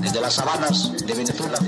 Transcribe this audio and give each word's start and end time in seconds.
Desde 0.00 0.20
las 0.20 0.34
sabanas 0.34 0.92
de 1.06 1.14
Venezuela 1.14 1.58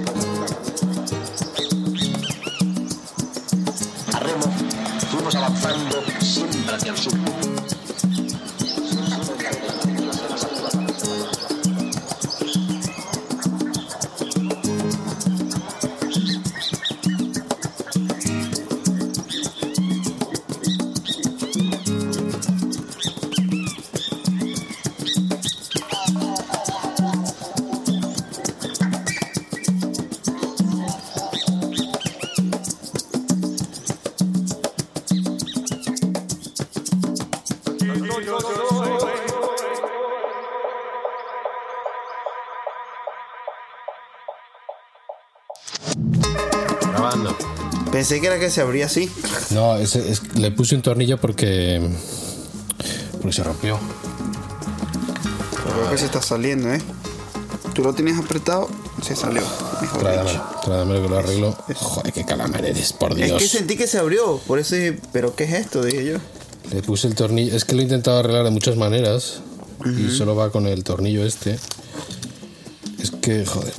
Pensé 48.09 48.23
que 48.23 48.27
era 48.29 48.39
que 48.39 48.49
se 48.49 48.63
abría 48.63 48.87
así. 48.87 49.11
No, 49.51 49.77
es- 49.77 49.95
es- 49.95 50.23
le 50.35 50.51
puse 50.51 50.75
un 50.75 50.81
tornillo 50.81 51.19
porque. 51.21 51.79
Porque 53.21 53.33
se 53.35 53.43
rompió. 53.45 53.79
Creo 55.63 55.91
que 55.91 55.99
se 55.99 56.07
está 56.07 56.23
saliendo, 56.23 56.73
¿eh? 56.73 56.81
Tú 57.75 57.83
lo 57.83 57.93
tienes 57.93 58.19
apretado, 58.19 58.71
se 59.03 59.15
salió. 59.15 59.43
Mejor 59.83 60.01
Tráemelo, 60.65 61.03
que 61.03 61.09
lo 61.11 61.19
arreglo. 61.19 61.53
Joder, 61.75 62.13
qué 62.15 62.25
calamar 62.25 62.65
eres, 62.65 62.95
por 62.95 63.13
Es 63.13 63.27
Dios. 63.27 63.43
que 63.43 63.47
sentí 63.47 63.77
que 63.77 63.87
se 63.87 63.99
abrió, 63.99 64.39
por 64.47 64.59
eso 64.59 64.75
dije, 64.75 64.99
¿pero 65.13 65.37
qué 65.37 65.45
es 65.45 65.53
esto? 65.53 65.83
Dije 65.85 66.07
yo. 66.07 66.17
Le 66.73 66.83
puse 66.83 67.09
el 67.09 67.15
tornillo. 67.15 67.55
Es 67.55 67.67
que 67.67 67.75
lo 67.75 67.81
he 67.81 67.85
intentado 67.85 68.21
arreglar 68.21 68.45
de 68.45 68.51
muchas 68.51 68.77
maneras. 68.77 69.41
Y 69.85 70.11
solo 70.17 70.35
va 70.35 70.51
con 70.51 70.67
el 70.67 70.83
tornillo 70.83 71.27
este. 71.27 71.59
Es 73.03 73.11
que, 73.11 73.45
joder, 73.45 73.75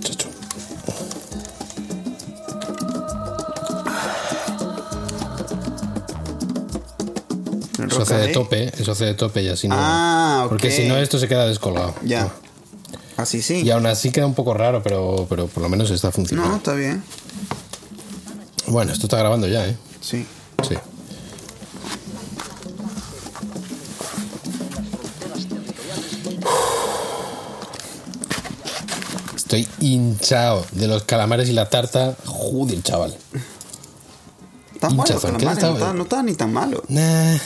Eso 8.04 8.16
hace 8.16 8.28
de 8.28 8.34
tope, 8.34 8.72
eso 8.80 8.92
hace 8.92 9.06
de 9.06 9.14
tope 9.14 9.42
y 9.44 9.50
así 9.50 9.68
no. 9.68 9.76
Ah, 9.78 10.42
ok. 10.44 10.50
Porque 10.50 10.72
si 10.72 10.88
no, 10.88 10.98
esto 10.98 11.20
se 11.20 11.28
queda 11.28 11.46
descolgado. 11.48 11.94
Ya. 12.04 12.32
Así 13.18 13.42
sí. 13.42 13.62
Y 13.64 13.72
aún 13.72 13.86
así 13.86 14.12
queda 14.12 14.26
un 14.26 14.34
poco 14.34 14.54
raro, 14.54 14.82
pero, 14.82 15.26
pero 15.30 15.48
por 15.48 15.62
lo 15.64 15.70
menos 15.70 15.92
está 15.92 16.08
No, 16.08 16.12
funcionando. 16.14 16.56
está 16.56 16.74
bien. 16.74 17.04
Bueno, 18.68 18.94
esto 18.94 19.08
está 19.08 19.18
grabando 19.18 19.48
ya, 19.48 19.68
¿eh? 19.68 19.76
Sí. 20.02 20.26
Sí. 20.68 20.76
Estoy 29.36 29.68
hinchado 29.80 30.66
de 30.74 30.88
los 30.88 31.04
calamares 31.04 31.50
y 31.50 31.54
la 31.54 31.70
tarta. 31.70 32.16
Joder, 32.26 32.82
chaval. 32.84 33.16
Hinchazón, 34.90 35.38
¿qué 35.38 35.46
calamares, 35.46 35.64
no, 35.64 35.74
está, 35.74 35.94
no 35.94 36.04
está 36.04 36.24
ni 36.24 36.34
tan 36.36 36.54
malo. 36.54 36.84
Nah. 36.88 37.38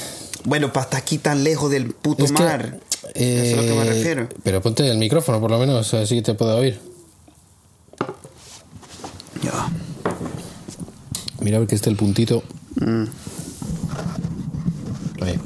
Bueno, 0.46 0.74
para 0.74 0.86
estar 0.86 1.00
aquí 1.00 1.18
tan 1.18 1.44
lejos 1.44 1.72
del 1.72 1.92
puto 1.94 2.26
Es 2.26 2.32
que, 2.32 2.44
mar. 2.44 2.80
Eso 3.14 3.44
es 3.44 3.54
a 3.54 3.56
lo 3.58 3.62
que 3.62 3.74
me 3.74 3.82
eh, 3.82 3.94
refiero. 3.94 4.30
Pero 4.44 4.62
ponte 4.62 4.90
el 4.90 4.98
micrófono, 4.98 5.40
por 5.40 5.52
lo 5.52 5.60
menos, 5.60 5.94
así 5.94 6.16
que 6.16 6.22
te 6.22 6.34
puedo 6.34 6.58
oír. 6.58 6.80
Ya. 9.42 9.70
Mira 11.42 11.58
a 11.58 11.60
ver 11.60 11.70
que 11.70 11.76
esté 11.76 11.90
el 11.90 11.96
puntito. 11.96 12.44
Mm. 12.76 13.04
Ahí. 15.22 15.40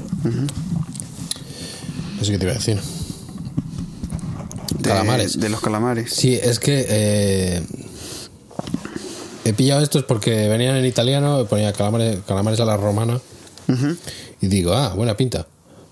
Eso 2.21 2.31
que 2.31 2.37
te 2.37 2.45
iba 2.45 2.53
a 2.53 2.57
decir. 2.57 2.79
De, 4.77 4.89
Calamares. 4.89 5.39
De 5.39 5.49
los 5.49 5.61
calamares. 5.61 6.13
Sí, 6.13 6.35
es 6.35 6.59
que 6.59 6.85
eh, 6.87 7.63
he 9.43 9.53
pillado 9.53 9.81
estos 9.81 10.03
porque 10.03 10.47
venían 10.47 10.75
en 10.75 10.85
italiano, 10.85 11.45
ponía 11.45 11.73
calamares, 11.73 12.19
calamares 12.27 12.59
a 12.59 12.65
la 12.65 12.77
romana. 12.77 13.19
Y 14.41 14.47
digo, 14.47 14.73
ah, 14.73 14.93
buena 14.95 15.15
pinta. 15.17 15.47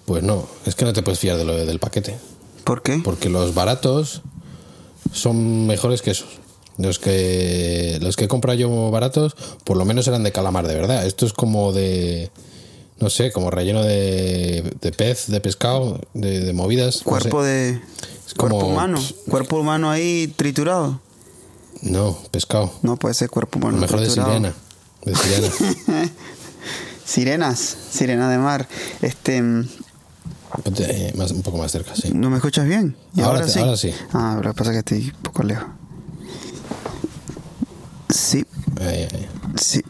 Pues 0.06 0.24
no, 0.24 0.48
es 0.66 0.76
que 0.76 0.86
no 0.86 0.94
te 0.94 1.02
puedes 1.02 1.20
fiar 1.20 1.38
de 1.38 1.46
lo 1.46 1.54
del 1.66 1.80
paquete, 1.80 2.16
¿Por 2.64 2.82
qué? 2.84 3.02
porque 3.04 3.30
los 3.30 3.54
baratos 3.56 4.22
son 5.12 5.66
mejores 5.68 6.02
que 6.02 6.12
esos. 6.12 6.28
Los 6.78 7.00
que 7.00 8.00
los 8.02 8.18
que 8.18 8.26
he 8.26 8.28
comprado 8.28 8.60
yo 8.60 8.92
baratos, 8.92 9.36
por 9.64 9.78
lo 9.78 9.86
menos 9.86 10.08
eran 10.10 10.24
de 10.24 10.32
calamar 10.34 10.68
de 10.68 10.76
verdad. 10.76 11.06
Esto 11.06 11.26
es 11.26 11.32
como 11.32 11.72
de 11.72 12.30
no 13.00 13.10
sé, 13.10 13.32
como 13.32 13.50
relleno 13.50 13.82
de, 13.82 14.74
de 14.82 14.92
pez, 14.92 15.28
de 15.28 15.40
pescado, 15.40 16.02
de, 16.14 16.42
de 16.42 16.54
movidas. 16.54 16.98
no 16.98 17.04
Cuerpo 17.12 17.42
sé. 17.44 17.48
de. 17.48 17.70
Es 18.28 18.34
como- 18.36 18.56
Cuerpo 18.58 18.68
humano. 18.74 19.00
Cuerpo 19.30 19.60
humano 19.60 19.90
ahí 19.90 20.28
triturado. 20.36 21.00
No, 21.82 22.18
pescado. 22.32 22.72
No 22.82 22.98
puede 22.98 23.14
ser 23.16 23.30
cuerpo 23.30 23.58
humano. 23.58 23.78
A 23.78 23.82
lo 23.82 23.88
mejor 23.88 24.00
de 24.02 24.10
sirena. 24.10 24.54
De 25.06 25.16
sirena. 25.16 26.12
Sirenas. 27.06 27.60
Sirena 27.92 28.30
de 28.30 28.38
mar. 28.38 28.68
Este. 29.02 29.42
mm, 29.42 29.68
Ponte, 30.64 30.84
eh, 31.10 31.14
más, 31.18 31.32
un 31.32 31.42
poco 31.42 31.58
más 31.58 31.72
cerca, 31.72 31.94
sí. 31.96 32.12
¿No 32.14 32.30
me 32.30 32.38
escuchas 32.38 32.66
bien? 32.68 32.96
¿Y 33.16 33.22
Ahora 33.22 33.40
ahora, 33.40 33.46
te- 33.46 33.52
sí? 33.54 33.60
ahora 33.60 33.78
sí. 33.78 33.92
Ah, 34.14 34.40
lo 34.42 34.52
que 34.54 34.58
pasa 34.58 34.72
es 34.72 34.76
que 34.84 34.96
estoy 34.98 35.14
un 35.16 35.22
poco 35.24 35.44
lejos. 35.44 35.66
Sí, 38.10 38.46
Ahí, 38.80 39.08
ahí. 39.14 39.28
sí. 39.60 39.82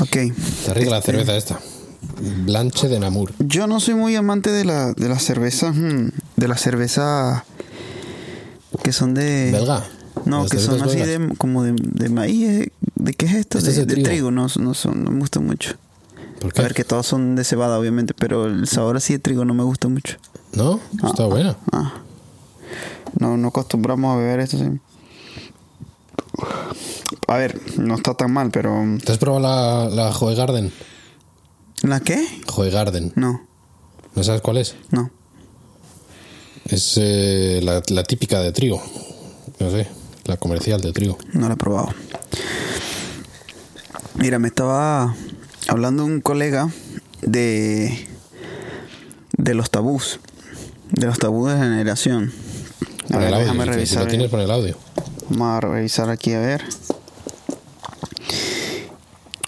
Ok. 0.00 0.16
Está 0.16 0.74
rica 0.74 0.90
la 0.90 1.02
cerveza 1.02 1.36
esta. 1.36 1.58
Blanche 2.44 2.88
de 2.88 2.98
Namur. 3.00 3.32
Yo 3.38 3.66
no 3.66 3.80
soy 3.80 3.94
muy 3.94 4.14
amante 4.16 4.50
de 4.50 4.64
la, 4.64 4.92
de 4.92 5.08
la 5.08 5.18
cerveza. 5.18 5.72
mm, 5.72 6.10
De 6.36 6.48
la 6.48 6.56
cerveza. 6.58 7.44
Que 8.82 8.92
son 8.92 9.14
de. 9.14 9.50
¿Belga? 9.52 9.86
No, 10.26 10.42
¿Las 10.42 10.50
que 10.50 10.58
son 10.58 10.78
cervezas 10.78 10.88
así 10.88 10.98
belgas? 11.10 11.28
de, 11.30 11.36
como 11.36 11.62
de, 11.62 11.74
de 11.78 12.08
maíz. 12.10 12.68
¿De 13.00 13.14
qué 13.14 13.26
es 13.26 13.34
esto? 13.34 13.58
Este 13.58 13.72
de, 13.72 13.80
es 13.80 13.86
de 13.86 13.94
de 13.96 14.02
trigo. 14.02 14.30
No, 14.30 14.46
no, 14.58 14.74
son, 14.74 15.04
no 15.04 15.10
me 15.10 15.20
gusta 15.20 15.40
mucho. 15.40 15.74
¿Por 16.40 16.50
A 16.50 16.52
qué? 16.52 16.62
ver, 16.62 16.74
que 16.74 16.84
todos 16.84 17.06
son 17.06 17.36
de 17.36 17.44
cebada, 17.44 17.78
obviamente, 17.78 18.14
pero 18.14 18.46
el 18.46 18.66
sabor 18.66 18.96
así 18.96 19.12
de 19.14 19.18
trigo 19.18 19.44
no 19.44 19.54
me 19.54 19.62
gusta 19.64 19.88
mucho. 19.88 20.16
¿No? 20.54 20.80
Está 21.04 21.26
buena. 21.26 21.56
Ah. 21.72 21.94
No, 23.18 23.36
no 23.36 23.48
acostumbramos 23.48 24.14
a 24.14 24.18
beber 24.18 24.40
esto, 24.40 24.56
sí. 24.58 24.64
A 27.26 27.36
ver, 27.36 27.60
no 27.78 27.94
está 27.96 28.14
tan 28.14 28.32
mal, 28.32 28.50
pero. 28.50 28.74
¿Te 29.04 29.12
has 29.12 29.18
probado 29.18 29.40
la, 29.40 29.94
la 29.94 30.12
Joe 30.12 30.34
Garden? 30.34 30.72
¿La 31.82 32.00
qué? 32.00 32.26
Joe 32.46 32.70
Garden. 32.70 33.12
No, 33.16 33.46
¿No 34.14 34.24
sabes 34.24 34.40
cuál 34.42 34.58
es? 34.58 34.74
no. 34.90 35.10
Es 36.66 36.94
eh, 36.98 37.60
la, 37.64 37.82
la 37.88 38.04
típica 38.04 38.38
de 38.40 38.52
trigo. 38.52 38.80
No 39.58 39.70
sé, 39.70 39.88
la 40.24 40.36
comercial 40.36 40.80
de 40.80 40.92
trigo. 40.92 41.18
No 41.32 41.48
la 41.48 41.54
he 41.54 41.56
probado. 41.56 41.88
Mira, 44.14 44.38
me 44.38 44.48
estaba 44.48 45.14
hablando 45.68 46.04
un 46.04 46.20
colega 46.20 46.68
de 47.22 48.06
de 49.36 49.54
los 49.54 49.70
tabús, 49.70 50.20
de 50.90 51.06
los 51.06 51.18
tabús 51.18 51.50
de 51.50 51.58
generación. 51.58 52.32
A 53.12 53.18
ver, 53.18 53.28
audio, 53.28 53.38
déjame 53.40 53.64
Si 53.64 53.70
revisar. 53.70 54.02
lo 54.04 54.08
tienes, 54.08 54.30
pon 54.30 54.40
el 54.40 54.50
audio. 54.50 54.76
Vamos 55.30 55.56
a 55.56 55.60
revisar 55.60 56.10
aquí 56.10 56.32
a 56.34 56.40
ver. 56.40 56.62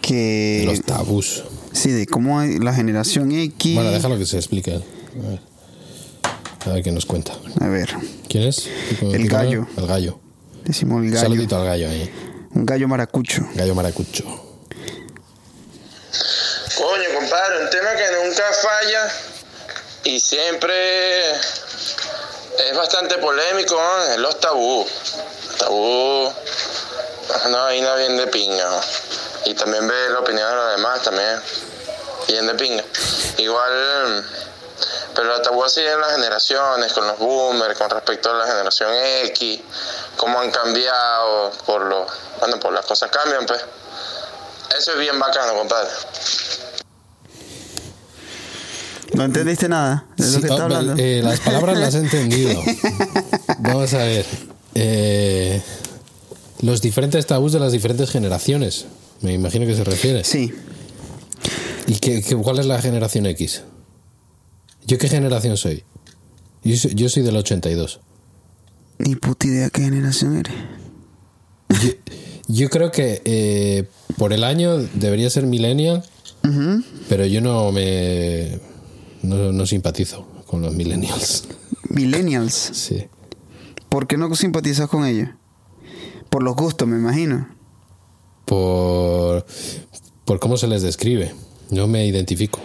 Que 0.00 0.60
De 0.60 0.64
los 0.66 0.82
tabús. 0.82 1.44
sí, 1.72 1.90
de 1.90 2.06
cómo 2.06 2.40
hay 2.40 2.58
la 2.58 2.74
generación 2.74 3.32
X. 3.32 3.74
Bueno, 3.74 3.90
déjalo 3.90 4.18
que 4.18 4.26
se 4.26 4.36
explique. 4.36 4.72
A 4.74 5.28
ver. 5.28 5.40
A 6.66 6.70
ver 6.70 6.82
qué 6.82 6.92
nos 6.92 7.06
cuenta. 7.06 7.32
A 7.60 7.66
ver, 7.68 7.90
¿Quién 8.28 8.44
es? 8.44 8.68
¿Pico- 8.90 9.12
El 9.12 9.28
gallo. 9.28 9.66
El 9.76 9.86
gallo. 9.86 10.18
decimos 10.64 11.02
el 11.04 11.10
gallo. 11.10 11.20
Saludito 11.22 11.56
al 11.56 11.66
gallo 11.66 11.88
ahí. 11.90 12.10
Un 12.54 12.64
gallo 12.64 12.88
maracucho. 12.88 13.46
Gallo 13.54 13.74
maracucho. 13.74 14.24
Coño, 16.78 17.04
compadre, 17.14 17.64
un 17.64 17.70
tema 17.70 17.88
que 17.96 18.21
nunca 18.32 18.52
falla 18.54 19.12
y 20.04 20.18
siempre 20.18 21.32
es 21.32 22.76
bastante 22.76 23.18
polémico, 23.18 23.74
¿no? 23.74 24.16
los 24.18 24.40
tabú. 24.40 24.88
Tabú 25.58 26.32
es 27.36 27.44
una 27.44 27.62
vaina 27.64 27.94
bien 27.96 28.16
de 28.16 28.26
pinga. 28.28 28.80
Y 29.44 29.54
también 29.54 29.86
ve 29.86 30.10
la 30.10 30.20
opinión 30.20 30.48
de 30.48 30.56
los 30.56 30.70
demás 30.76 31.02
también. 31.02 31.42
Bien 32.26 32.46
de 32.46 32.54
pinga. 32.54 32.82
Igual 33.36 34.24
Pero 35.14 35.28
la 35.28 35.42
tabú 35.42 35.62
así 35.64 35.80
en 35.80 36.00
las 36.00 36.12
generaciones, 36.12 36.92
con 36.94 37.06
los 37.06 37.18
boomers, 37.18 37.78
con 37.78 37.90
respecto 37.90 38.30
a 38.30 38.34
la 38.34 38.46
generación 38.46 38.94
X, 39.26 39.60
cómo 40.16 40.40
han 40.40 40.50
cambiado, 40.50 41.50
por 41.66 41.82
lo, 41.82 42.06
bueno, 42.40 42.58
por 42.58 42.72
las 42.72 42.86
cosas 42.86 43.10
cambian, 43.10 43.44
pues. 43.44 43.62
Eso 44.78 44.92
es 44.92 44.98
bien 44.98 45.18
bacano, 45.18 45.54
compadre. 45.54 45.90
¿No 49.14 49.24
entendiste 49.24 49.68
nada 49.68 50.06
de 50.16 50.24
lo 50.30 50.40
que 50.40 50.46
está 50.46 50.54
oh, 50.54 50.62
hablando? 50.62 50.94
eh, 50.96 51.20
las 51.22 51.40
palabras 51.40 51.78
las 51.78 51.94
he 51.94 51.98
entendido. 52.00 52.60
Vamos 53.60 53.92
a 53.94 53.98
ver. 53.98 54.24
Eh, 54.74 55.60
los 56.62 56.80
diferentes 56.80 57.26
tabús 57.26 57.52
de 57.52 57.60
las 57.60 57.72
diferentes 57.72 58.10
generaciones. 58.10 58.86
Me 59.20 59.32
imagino 59.34 59.66
que 59.66 59.74
se 59.74 59.84
refiere. 59.84 60.24
Sí. 60.24 60.52
¿Y 61.86 61.94
qué, 61.96 62.22
qué- 62.22 62.36
cuál 62.36 62.58
es 62.58 62.66
la 62.66 62.80
generación 62.80 63.26
X? 63.26 63.62
¿Yo 64.86 64.98
qué 64.98 65.08
generación 65.08 65.56
soy? 65.56 65.84
Yo 66.64 66.76
soy, 66.76 66.94
yo 66.94 67.08
soy 67.08 67.22
del 67.22 67.36
82. 67.36 68.00
Ni 68.98 69.16
puta 69.16 69.46
idea 69.46 69.68
qué 69.70 69.82
generación 69.82 70.36
eres. 70.38 70.54
Yo, 71.82 71.90
yo 72.48 72.70
creo 72.70 72.90
que 72.92 73.20
eh, 73.24 73.88
por 74.16 74.32
el 74.32 74.44
año 74.44 74.76
debería 74.94 75.28
ser 75.30 75.46
millennial, 75.46 76.04
pero 77.08 77.26
yo 77.26 77.40
no 77.40 77.72
me. 77.72 78.60
No, 79.22 79.52
no 79.52 79.66
simpatizo 79.66 80.26
con 80.46 80.62
los 80.62 80.74
millennials. 80.74 81.44
Millennials. 81.88 82.54
Sí. 82.54 83.04
¿Por 83.88 84.06
qué 84.06 84.16
no 84.16 84.34
simpatizas 84.34 84.88
con 84.88 85.04
ellos? 85.06 85.28
Por 86.30 86.42
los 86.42 86.56
gustos, 86.56 86.88
me 86.88 86.96
imagino. 86.96 87.46
por, 88.44 89.44
por 90.24 90.40
cómo 90.40 90.56
se 90.56 90.66
les 90.66 90.82
describe. 90.82 91.32
No 91.70 91.86
me 91.86 92.06
identifico. 92.06 92.58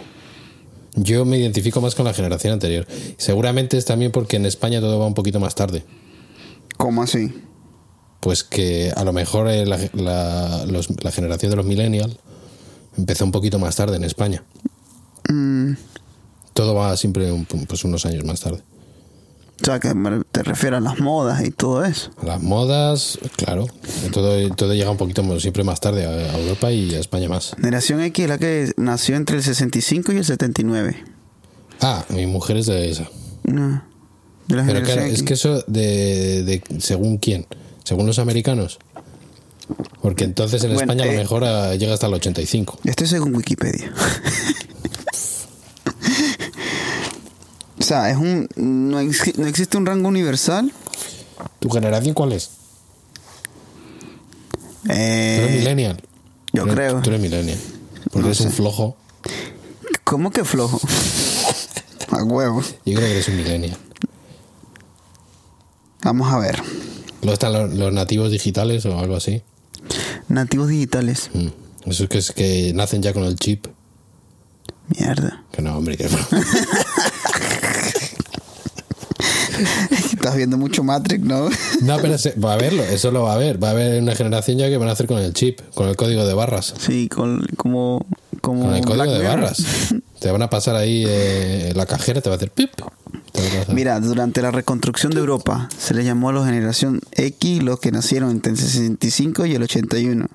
Yo 0.94 1.24
me 1.24 1.38
identifico 1.38 1.80
más 1.80 1.94
con 1.94 2.04
la 2.04 2.12
generación 2.14 2.52
anterior. 2.54 2.86
Seguramente 3.18 3.78
es 3.78 3.84
también 3.84 4.10
porque 4.10 4.36
en 4.36 4.46
España 4.46 4.80
todo 4.80 4.98
va 4.98 5.06
un 5.06 5.14
poquito 5.14 5.38
más 5.38 5.54
tarde. 5.54 5.84
¿Cómo 6.76 7.02
así? 7.02 7.32
Pues 8.20 8.42
que 8.42 8.92
a 8.96 9.04
lo 9.04 9.12
mejor 9.12 9.48
eh, 9.48 9.64
la, 9.64 9.78
la- 9.94 10.66
los- 10.66 10.88
la 11.04 11.12
generación 11.12 11.50
de 11.50 11.56
los 11.56 11.66
millennials 11.66 12.16
empezó 12.96 13.24
un 13.24 13.32
poquito 13.32 13.58
más 13.58 13.76
tarde 13.76 13.96
en 13.96 14.04
España. 14.04 14.42
Mm, 15.28 15.72
Todo 16.58 16.74
va 16.74 16.96
siempre 16.96 17.30
un- 17.30 17.44
pues 17.44 17.84
unos 17.84 18.04
años 18.04 18.24
más 18.24 18.40
tarde. 18.40 18.60
o 19.62 19.64
sea, 19.64 19.78
que 19.78 19.94
te 20.32 20.42
refieres 20.42 20.78
a 20.78 20.80
las 20.80 20.98
modas 20.98 21.44
y 21.46 21.52
todo 21.52 21.84
eso. 21.84 22.10
Las 22.20 22.42
modas, 22.42 23.16
claro. 23.36 23.68
Todo, 24.12 24.36
todo 24.56 24.74
llega 24.74 24.90
un 24.90 24.96
poquito 24.96 25.22
más- 25.22 25.40
siempre 25.40 25.62
más 25.62 25.78
tarde 25.78 26.04
a, 26.04 26.36
Europa 26.36 26.72
y 26.72 26.96
a 26.96 26.98
España 26.98 27.28
más. 27.28 27.54
Generación 27.54 28.00
X 28.00 28.24
es 28.24 28.28
la 28.28 28.38
que 28.38 28.72
nació 28.76 29.14
entre 29.14 29.36
el 29.36 29.44
65 29.44 30.10
y 30.12 30.16
el 30.16 30.24
79. 30.24 30.96
Ah, 31.80 32.04
mi 32.08 32.26
mujer 32.26 32.56
es 32.56 32.66
de 32.66 32.90
esa. 32.90 33.08
No. 33.44 33.84
De 34.48 34.56
la 34.56 34.66
Pero 34.66 34.82
claro, 34.82 35.02
X. 35.02 35.14
es 35.18 35.22
que 35.22 35.34
eso 35.34 35.62
de, 35.68 36.42
de- 36.42 36.62
según 36.80 37.18
quién, 37.18 37.46
según 37.84 38.04
los 38.08 38.18
americanos. 38.18 38.80
Porque 40.02 40.24
entonces 40.24 40.64
en 40.64 40.74
Bueno, 40.74 40.92
España 40.92 41.04
a 41.04 41.06
eh, 41.06 41.12
lo 41.12 41.18
mejor 41.20 41.44
ah, 41.44 41.76
llega 41.76 41.94
hasta 41.94 42.08
el 42.08 42.14
85. 42.14 42.80
Esto 42.82 43.04
es 43.04 43.10
según 43.10 43.32
Wikipedia. 43.36 43.92
o 47.77 47.77
sea, 47.88 48.10
es 48.10 48.16
un 48.16 48.48
no, 48.56 49.00
ex- 49.00 49.36
no 49.38 49.46
existe 49.46 49.76
un 49.76 49.86
rango 49.86 50.08
universal. 50.08 50.72
¿Tu 51.60 51.68
generación 51.70 52.14
cuál 52.14 52.32
es? 52.32 52.50
Tú 54.84 54.92
Eh, 54.92 55.42
eres 55.44 55.58
millennial. 55.58 56.02
yo 56.52 56.62
Tú 56.64 56.70
eres- 56.72 56.74
creo. 56.74 57.02
Tú 57.02 57.10
eres 57.10 57.20
millennial. 57.22 57.58
Porque 58.12 58.28
eres 58.28 58.40
un 58.40 58.52
flojo. 58.52 58.96
¿Cómo 60.04 60.30
que 60.30 60.44
flojo? 60.44 60.80
A 62.10 62.22
huevo. 62.24 62.62
Yo 62.62 62.94
creo 62.94 63.00
que 63.00 63.10
eres 63.12 63.28
un 63.28 63.36
millennial. 63.36 63.76
Vamos 66.02 66.32
a 66.32 66.38
ver. 66.38 66.62
Luego 67.20 67.32
están 67.34 67.52
los, 67.52 67.74
los 67.74 67.92
nativos 67.92 68.30
digitales 68.30 68.86
o 68.86 68.98
algo 68.98 69.16
así. 69.16 69.42
Nativos 70.28 70.68
digitales. 70.68 71.30
Mm. 71.34 71.48
Eso 71.86 72.04
es 72.04 72.08
que, 72.10 72.18
es 72.18 72.32
que 72.32 72.72
nacen 72.74 73.02
ya 73.02 73.12
con 73.12 73.24
el 73.24 73.36
chip. 73.36 73.66
Mierda. 74.98 75.44
Que 75.52 75.60
no, 75.60 75.76
hombre, 75.76 75.96
que 75.98 76.08
no. 76.08 76.18
Estás 79.90 80.36
viendo 80.36 80.56
mucho 80.58 80.82
Matrix, 80.84 81.24
¿no? 81.24 81.48
No, 81.82 81.96
pero 82.00 82.18
se- 82.18 82.32
va 82.38 82.54
a 82.54 82.56
verlo, 82.56 82.82
eso 82.84 83.10
lo 83.10 83.22
va 83.22 83.34
a 83.34 83.36
ver. 83.36 83.62
Va 83.62 83.68
a 83.68 83.70
haber 83.72 84.00
una 84.02 84.14
generación 84.14 84.58
ya 84.58 84.68
que 84.68 84.76
van 84.76 84.88
a 84.88 84.92
hacer 84.92 85.06
con 85.06 85.18
el 85.18 85.32
chip, 85.32 85.60
con 85.74 85.88
el 85.88 85.96
código 85.96 86.26
de 86.26 86.34
barras. 86.34 86.74
Sí, 86.78 87.08
con, 87.08 87.46
como, 87.56 88.06
como 88.40 88.64
Con 88.64 88.74
el 88.74 88.84
código 88.84 88.94
Black 89.04 89.08
de 89.10 89.18
Mirror. 89.18 89.34
barras. 89.40 89.62
Te 90.20 90.30
van 90.32 90.42
a 90.42 90.50
pasar 90.50 90.74
ahí 90.74 91.04
eh, 91.06 91.72
la 91.76 91.86
cajera, 91.86 92.20
te 92.20 92.28
va 92.28 92.34
a 92.34 92.38
hacer 92.38 92.50
pip. 92.50 92.70
Mira, 93.72 94.00
durante 94.00 94.42
la 94.42 94.50
reconstrucción 94.50 95.12
de 95.12 95.20
Europa 95.20 95.68
se 95.78 95.94
les 95.94 96.04
llamó 96.04 96.30
a 96.30 96.32
la 96.32 96.44
generación 96.44 97.00
X 97.12 97.62
los 97.62 97.78
que 97.78 97.92
nacieron 97.92 98.32
entre 98.32 98.50
el 98.50 98.58
65 98.58 99.46
y 99.46 99.54
el 99.54 99.62
81. 99.62 100.26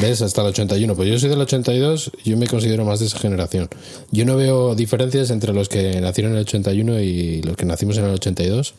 ¿Ves? 0.00 0.22
Hasta 0.22 0.40
el 0.40 0.48
81. 0.48 0.94
Pues 0.96 1.08
yo 1.08 1.18
soy 1.18 1.28
del 1.28 1.40
82, 1.40 2.12
yo 2.24 2.36
me 2.36 2.46
considero 2.46 2.84
más 2.84 3.00
de 3.00 3.06
esa 3.06 3.18
generación. 3.18 3.68
Yo 4.10 4.24
no 4.24 4.36
veo 4.36 4.74
diferencias 4.74 5.30
entre 5.30 5.52
los 5.52 5.68
que 5.68 6.00
nacieron 6.00 6.32
en 6.32 6.38
el 6.38 6.44
81 6.44 7.00
y 7.00 7.42
los 7.42 7.56
que 7.56 7.66
nacimos 7.66 7.98
en 7.98 8.04
el 8.04 8.14
82. 8.14 8.74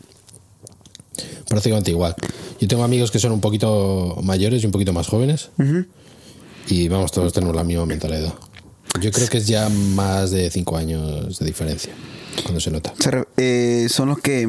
Prácticamente 1.48 1.92
igual. 1.92 2.16
Yo 2.60 2.68
tengo 2.68 2.84
amigos 2.84 3.12
que 3.12 3.20
son 3.20 3.32
un 3.32 3.42
poquito 3.42 4.18
mayores 4.24 4.64
y 4.64 4.66
un 4.66 4.72
poquito 4.72 4.94
más 4.94 5.08
jóvenes. 5.08 5.50
Y 6.68 6.88
vamos, 6.88 7.12
todos 7.12 7.34
tenemos 7.34 7.56
la 7.56 7.64
misma 7.64 7.86
mentalidad. 7.86 8.34
Yo 9.02 9.12
creo 9.12 9.28
que 9.28 9.38
es 9.38 9.48
ya 9.48 9.70
más 9.70 10.32
de 10.32 10.50
5 10.50 10.78
años 10.78 11.40
de 11.40 11.46
diferencia, 11.46 11.94
cuando 12.44 12.60
se 12.60 12.72
nota. 12.72 12.94
Eh, 13.38 13.88
son 13.90 14.10
los 14.10 14.20
que 14.20 14.48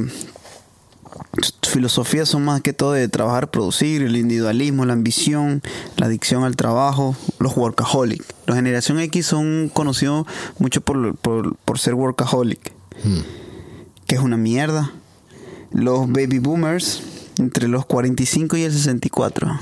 su 1.40 1.70
filosofía 1.70 2.26
son 2.26 2.44
más 2.44 2.61
que 2.61 2.72
todo 2.72 2.93
de 2.93 3.08
trabajar, 3.08 3.50
producir, 3.50 4.02
el 4.02 4.16
individualismo, 4.16 4.84
la 4.84 4.93
ambición, 4.93 5.62
la 5.96 6.06
adicción 6.06 6.44
al 6.44 6.56
trabajo, 6.56 7.16
los 7.38 7.56
workaholic. 7.56 8.22
Los 8.46 8.56
generación 8.56 8.99
X 9.00 9.26
son 9.26 9.69
conocidos 9.72 10.26
mucho 10.58 10.81
por, 10.81 11.16
por, 11.16 11.56
por 11.56 11.78
ser 11.78 11.94
workaholic, 11.94 12.72
que 14.06 14.14
es 14.14 14.20
una 14.20 14.37
mierda. 14.37 14.93
Los 15.72 16.06
baby 16.06 16.38
boomers 16.38 17.02
entre 17.38 17.69
los 17.69 17.84
45 17.87 18.56
y 18.56 18.62
el 18.62 18.72
64. 18.72 19.61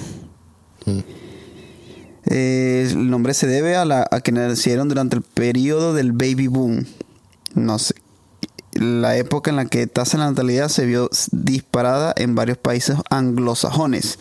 Eh, 2.26 2.88
el 2.90 3.10
nombre 3.10 3.34
se 3.34 3.46
debe 3.46 3.76
a, 3.76 3.84
la, 3.84 4.06
a 4.10 4.20
que 4.20 4.32
nacieron 4.32 4.88
durante 4.88 5.16
el 5.16 5.22
periodo 5.22 5.94
del 5.94 6.12
baby 6.12 6.46
boom. 6.46 6.86
No 7.54 7.78
sé. 7.78 7.94
La 8.82 9.16
época 9.16 9.50
en 9.50 9.56
la 9.56 9.64
que 9.66 9.86
tasa 9.86 10.18
de 10.18 10.24
natalidad 10.24 10.68
se 10.68 10.84
vio 10.86 11.08
disparada 11.30 12.12
en 12.16 12.34
varios 12.34 12.58
países 12.58 12.96
anglosajones. 13.10 14.18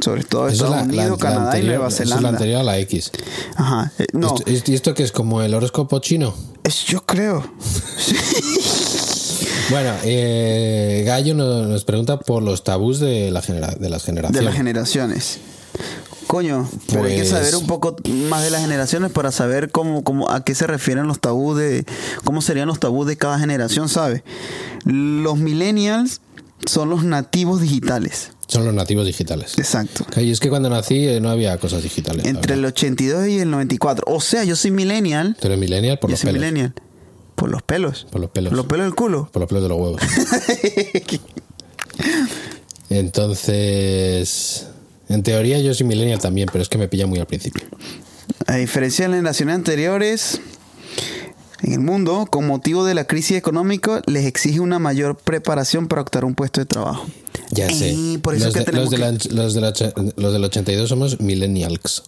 Sobre 0.00 0.24
todo 0.24 0.48
Eso 0.48 0.54
es 0.54 0.62
Estados 0.70 0.76
la- 0.76 0.82
Unidos, 1.02 1.20
la 1.22 1.28
Canadá 1.28 1.42
y 1.42 1.46
anterior- 1.46 1.74
Nueva 1.74 1.88
eso 1.88 2.02
es 2.02 2.08
la 2.08 2.16
Zelanda. 2.16 2.38
anterior 2.38 2.60
a 2.60 2.64
la 2.64 2.78
X. 2.78 3.10
Ajá. 3.56 3.92
eh, 3.98 4.06
no, 4.14 4.34
¿Y 4.46 4.74
esto 4.74 4.94
que 4.94 5.02
es 5.02 5.12
como 5.12 5.42
el 5.42 5.52
horóscopo 5.54 5.98
chino? 5.98 6.34
es- 6.64 6.84
yo 6.86 7.04
creo. 7.04 7.44
Bueno, 9.70 9.92
eh, 10.02 11.04
Gallo 11.06 11.32
nos, 11.34 11.68
nos 11.68 11.84
pregunta 11.84 12.18
por 12.18 12.42
los 12.42 12.64
tabús 12.64 12.98
de, 12.98 13.30
la 13.30 13.40
genera- 13.40 13.74
de 13.78 13.88
las 13.88 14.02
De 14.02 14.06
generaciones. 14.06 14.44
las 14.44 14.54
generaciones. 14.56 15.38
Coño, 16.30 16.70
pero 16.86 17.02
hay 17.04 17.10
que 17.16 17.22
Pues- 17.22 17.30
saber 17.30 17.56
un 17.56 17.66
poco 17.66 17.96
más 18.28 18.44
de 18.44 18.50
las 18.50 18.60
generaciones 18.60 19.10
para 19.10 19.32
saber 19.32 19.72
cómo, 19.72 20.04
cómo 20.04 20.30
a 20.30 20.44
qué 20.44 20.54
se 20.54 20.64
refieren 20.68 21.08
los 21.08 21.18
tabús 21.18 21.58
de 21.58 21.84
cómo 22.22 22.40
serían 22.40 22.68
los 22.68 22.78
tabús 22.78 23.08
de 23.08 23.16
cada 23.16 23.36
generación, 23.40 23.88
¿sabes? 23.88 24.22
Los 24.84 25.38
millennials 25.38 26.20
son 26.66 26.88
los 26.88 27.02
nativos 27.02 27.60
digitales. 27.60 28.30
Son 28.46 28.64
los 28.64 28.72
nativos 28.72 29.06
digitales. 29.06 29.58
Exacto. 29.58 30.06
Y 30.20 30.30
es 30.30 30.38
que 30.38 30.48
cuando 30.50 30.70
nací 30.70 31.04
eh, 31.08 31.20
no 31.20 31.30
había 31.30 31.58
cosas 31.58 31.82
digitales. 31.82 32.24
Entre 32.24 32.54
el 32.54 32.60
verdad. 32.60 32.74
82 32.76 33.26
y 33.26 33.40
el 33.40 33.50
94. 33.50 34.04
O 34.06 34.20
sea, 34.20 34.44
yo 34.44 34.54
soy 34.54 34.70
millennial. 34.70 35.36
Tú 35.40 35.48
eres 35.48 35.58
millennial 35.58 35.98
por 35.98 36.10
yo 36.10 36.12
los 36.12 36.20
soy 36.20 36.28
pelos. 36.28 36.40
millennial. 36.40 36.74
Por 37.34 37.50
los 37.50 37.62
pelos. 37.62 38.06
Por 38.12 38.20
los 38.20 38.30
pelos. 38.30 38.52
Los 38.52 38.66
pelos 38.66 38.86
del 38.86 38.94
culo. 38.94 39.28
Por 39.32 39.40
los 39.40 39.48
pelos 39.48 39.64
de 39.64 39.68
los 39.68 39.78
huevos. 39.78 40.00
Entonces, 42.90 44.66
en 45.10 45.22
teoría 45.22 45.58
yo 45.58 45.74
soy 45.74 45.86
millennial 45.86 46.18
también, 46.20 46.48
pero 46.50 46.62
es 46.62 46.68
que 46.70 46.78
me 46.78 46.88
pilla 46.88 47.06
muy 47.06 47.18
al 47.18 47.26
principio. 47.26 47.64
A 48.46 48.56
diferencia 48.56 49.04
de 49.04 49.08
las 49.10 49.16
generaciones 49.18 49.54
anteriores, 49.56 50.40
en 51.62 51.72
el 51.74 51.80
mundo, 51.80 52.26
con 52.30 52.46
motivo 52.46 52.84
de 52.86 52.94
la 52.94 53.04
crisis 53.04 53.36
económica, 53.36 54.00
les 54.06 54.24
exige 54.24 54.60
una 54.60 54.78
mayor 54.78 55.16
preparación 55.18 55.88
para 55.88 56.00
optar 56.02 56.24
un 56.24 56.34
puesto 56.34 56.60
de 56.60 56.64
trabajo. 56.66 57.04
Ya 57.50 57.68
sé. 57.68 57.90
Eh, 57.90 58.18
por 58.22 58.34
eso 58.34 58.46
los, 58.46 58.54
que 58.54 58.60
de- 58.64 58.72
los, 58.72 58.88
de 58.90 58.96
que- 58.96 59.02
la- 59.02 59.42
los 59.42 59.54
de 59.54 59.60
la 59.60 59.72
cha- 59.74 59.92
los 60.16 60.32
del 60.32 60.44
82 60.44 60.88
somos 60.88 61.20
millennials. 61.20 62.02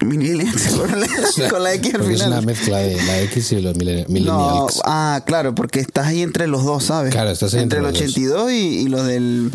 Millennials, 0.00 0.66
con 0.76 1.00
la, 1.00 1.48
con 1.50 1.62
la 1.62 1.72
X 1.74 1.94
al 1.94 2.00
Porque 2.00 2.14
es 2.14 2.20
una 2.20 2.26
final. 2.40 2.46
mezcla 2.46 2.78
de 2.78 2.96
la 3.04 3.20
X 3.22 3.52
y 3.52 3.60
los 3.60 3.76
millenni- 3.76 4.06
No, 4.08 4.12
millennials. 4.12 4.80
ah, 4.84 5.22
claro, 5.24 5.54
porque 5.54 5.80
estás 5.80 6.08
ahí 6.08 6.20
entre 6.22 6.46
los 6.46 6.64
dos, 6.64 6.84
¿sabes? 6.84 7.12
Claro, 7.12 7.30
estás 7.30 7.54
ahí 7.54 7.62
entre, 7.62 7.78
entre 7.78 7.88
el 8.00 8.04
los 8.06 8.14
dos. 8.14 8.16
82 8.16 8.52
y, 8.52 8.54
y 8.56 8.88
los 8.88 9.06
del. 9.06 9.50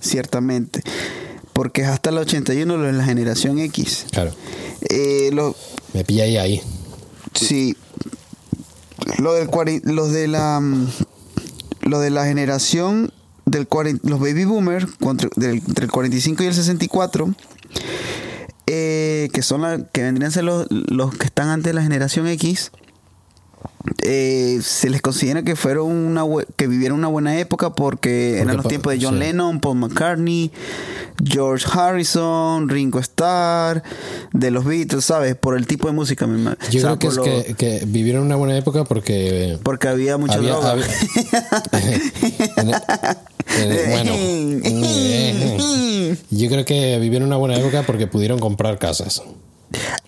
Ciertamente. 0.00 0.82
Porque 1.52 1.82
es 1.82 1.88
hasta 1.88 2.10
el 2.10 2.18
81 2.18 2.76
lo 2.76 2.82
de 2.84 2.92
la 2.92 3.04
generación 3.04 3.58
X. 3.58 4.06
Claro. 4.10 4.32
Eh, 4.88 5.30
lo, 5.32 5.54
Me 5.92 6.04
pilla 6.04 6.24
ahí 6.24 6.36
ahí. 6.36 6.62
sí. 7.34 7.76
Lo 9.18 9.34
del 9.34 9.48
los 9.84 10.12
de 10.12 10.28
la 10.28 10.60
mm, 10.60 10.88
lo 11.82 11.98
de 12.00 12.10
la 12.10 12.24
generación 12.24 13.12
del 13.46 13.68
cuaren- 13.68 14.00
los 14.04 14.20
baby 14.20 14.44
boomers 14.44 14.86
entre 15.00 15.84
el 15.84 15.90
45 15.90 16.42
y 16.42 16.46
el 16.46 16.54
64 16.54 17.34
eh, 18.68 19.28
que 19.32 19.42
son 19.42 19.62
la, 19.62 19.84
que 19.88 20.02
vendrían 20.02 20.30
a 20.30 20.34
ser 20.34 20.44
los, 20.44 20.66
los 20.70 21.14
que 21.16 21.26
están 21.26 21.48
antes 21.48 21.70
de 21.70 21.74
la 21.74 21.82
generación 21.82 22.28
X 22.28 22.70
eh, 24.04 24.60
se 24.62 24.90
les 24.90 25.02
considera 25.02 25.42
que 25.42 25.56
fueron 25.56 25.90
una 25.90 26.24
que 26.56 26.66
vivieron 26.66 26.98
una 26.98 27.08
buena 27.08 27.38
época 27.38 27.74
porque, 27.74 28.38
eran 28.40 28.56
los 28.56 28.68
tiempos 28.68 28.92
de 28.92 29.00
John 29.04 29.14
sí. 29.14 29.20
Lennon, 29.20 29.60
Paul 29.60 29.78
McCartney, 29.78 30.50
George 31.24 31.66
Harrison, 31.72 32.68
Ringo 32.68 32.98
Starr, 33.00 33.82
de 34.32 34.50
los 34.50 34.64
Beatles, 34.64 35.04
¿sabes? 35.04 35.34
Por 35.36 35.56
el 35.56 35.66
tipo 35.66 35.88
de 35.88 35.94
música 35.94 36.26
misma. 36.26 36.56
Yo 36.70 36.80
O 36.80 36.82
sea, 36.82 36.96
creo 36.96 36.98
que 36.98 37.06
es 37.08 37.16
por 37.16 37.26
lo- 37.28 37.44
que, 37.44 37.54
que 37.54 37.82
vivieron 37.86 38.24
una 38.24 38.36
buena 38.36 38.56
época 38.56 38.84
porque 38.84 39.58
porque 39.62 39.88
había 39.88 40.16
mucha 40.16 40.34
había- 40.34 40.52
droga. 40.52 40.76
bueno, 43.88 44.12
yo 46.30 46.48
creo 46.48 46.64
que 46.64 46.98
vivieron 46.98 47.28
una 47.28 47.36
buena 47.36 47.56
época 47.56 47.82
porque 47.86 48.06
pudieron 48.06 48.38
comprar 48.38 48.78
casas. 48.78 49.22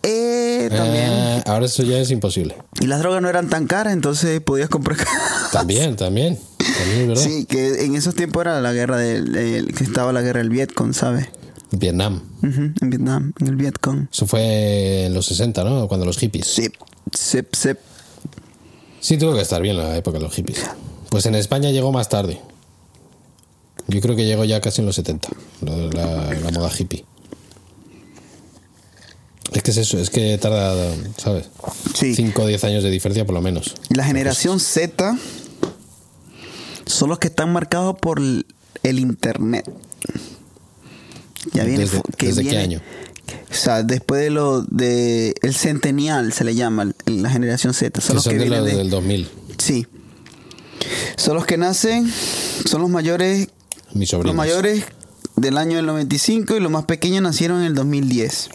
Eh, 0.02 0.68
también. 0.70 1.10
Eh, 1.10 1.42
ahora 1.46 1.66
eso 1.66 1.82
ya 1.82 1.98
es 1.98 2.10
imposible. 2.10 2.56
Y 2.80 2.86
las 2.86 3.00
drogas 3.00 3.22
no 3.22 3.28
eran 3.28 3.48
tan 3.48 3.66
caras, 3.66 3.92
entonces 3.92 4.40
podías 4.40 4.68
comprar. 4.68 4.98
También, 5.52 5.94
también. 5.94 6.36
También 6.58 7.00
es 7.02 7.08
verdad. 7.08 7.22
sí, 7.22 7.44
que 7.44 7.84
en 7.84 7.94
esos 7.94 8.16
tiempos 8.16 8.40
era 8.40 8.60
la 8.60 8.72
guerra 8.72 8.96
del, 8.96 9.72
que 9.72 9.84
estaba 9.84 10.12
la 10.12 10.20
guerra 10.20 10.38
del 10.40 10.50
Vietcong, 10.50 10.92
¿sabes? 10.94 11.28
Vietnam. 11.70 12.22
En 12.42 12.74
Vietnam, 12.90 13.32
en 13.40 13.46
el 13.46 13.54
Vietcong. 13.54 14.08
Eso 14.12 14.26
fue 14.26 15.06
en 15.06 15.14
los 15.14 15.26
60, 15.26 15.62
¿no? 15.62 15.86
Cuando 15.86 16.06
los 16.06 16.18
hippies. 16.18 16.46
Sí, 16.48 16.68
sí, 17.12 17.38
sí. 17.52 17.70
Sí, 19.00 19.16
tuvo 19.16 19.34
que 19.34 19.42
estar 19.42 19.62
bien 19.62 19.76
la 19.76 19.96
época 19.96 20.18
de 20.18 20.24
los 20.24 20.34
hippies. 20.34 20.64
Pues 21.10 21.26
en 21.26 21.36
España 21.36 21.70
llegó 21.70 21.92
más 21.92 22.08
tarde. 22.08 22.40
Yo 23.86 24.00
creo 24.00 24.16
que 24.16 24.24
llegó 24.24 24.44
ya 24.44 24.60
casi 24.60 24.80
en 24.80 24.86
los 24.86 24.96
70, 24.96 25.28
lo 25.60 25.76
de 25.76 25.92
la, 25.92 26.34
la 26.34 26.50
moda 26.50 26.70
hippie. 26.76 27.04
Es 29.54 29.62
que 29.62 29.70
es 29.70 29.76
eso, 29.76 29.98
es 29.98 30.10
que 30.10 30.36
tarda, 30.38 30.74
¿sabes? 31.16 31.48
Sí. 31.94 32.14
5 32.14 32.42
o 32.42 32.46
10 32.46 32.64
años 32.64 32.82
de 32.82 32.90
diferencia 32.90 33.24
por 33.24 33.34
lo 33.34 33.40
menos. 33.40 33.74
La 33.90 34.04
generación 34.04 34.58
Z 34.60 35.16
son 36.86 37.08
los 37.08 37.18
que 37.18 37.28
están 37.28 37.52
marcados 37.52 37.96
por 38.00 38.18
el, 38.20 38.44
internet. 38.98 39.64
Ya 41.52 41.64
viene 41.64 41.84
¿Desde- 41.84 42.02
que 42.16 42.26
desde 42.26 42.42
qué 42.42 42.48
viene- 42.48 42.64
año? 42.64 42.82
O 43.50 43.54
sea, 43.54 43.82
después 43.82 44.20
de 44.20 44.30
lo 44.30 44.62
de 44.62 45.34
el 45.42 45.54
centenial 45.54 46.32
se 46.32 46.44
le 46.44 46.54
llama 46.54 46.92
la 47.06 47.30
generación 47.30 47.72
Z. 47.74 48.00
Son 48.00 48.08
Que 48.08 48.14
los 48.14 48.24
son 48.24 48.32
que 48.32 48.38
de 48.38 48.44
vienen 48.44 48.60
los 48.64 48.70
de- 48.72 48.76
del 48.78 48.90
2000. 48.90 49.28
Sí. 49.58 49.86
Son 51.16 51.34
los 51.36 51.46
que 51.46 51.56
nacen, 51.56 52.12
son 52.66 52.82
los 52.82 52.90
mayores, 52.90 53.48
Mis 53.94 54.10
sobrinos. 54.10 54.34
los 54.34 54.36
mayores 54.36 54.84
del 55.36 55.56
año 55.56 55.76
del 55.76 55.86
95 55.86 56.56
y 56.56 56.60
los 56.60 56.70
más 56.70 56.84
pequeños 56.84 57.22
nacieron 57.22 57.60
en 57.60 57.66
el 57.66 57.74
2010. 57.74 58.48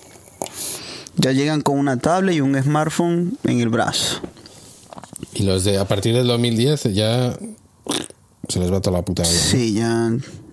Ya 1.19 1.33
llegan 1.33 1.61
con 1.61 1.77
una 1.77 1.97
tablet 1.97 2.35
y 2.35 2.41
un 2.41 2.61
smartphone 2.61 3.37
en 3.43 3.59
el 3.59 3.69
brazo. 3.69 4.21
Y 5.33 5.43
los 5.43 5.65
de 5.65 5.77
a 5.77 5.85
partir 5.85 6.15
del 6.15 6.27
2010 6.27 6.93
ya 6.93 7.37
se 8.47 8.59
les 8.59 8.71
va 8.71 8.79
toda 8.79 8.97
la 8.97 9.05
puta. 9.05 9.25
Sí, 9.25 9.73
ya, 9.73 10.11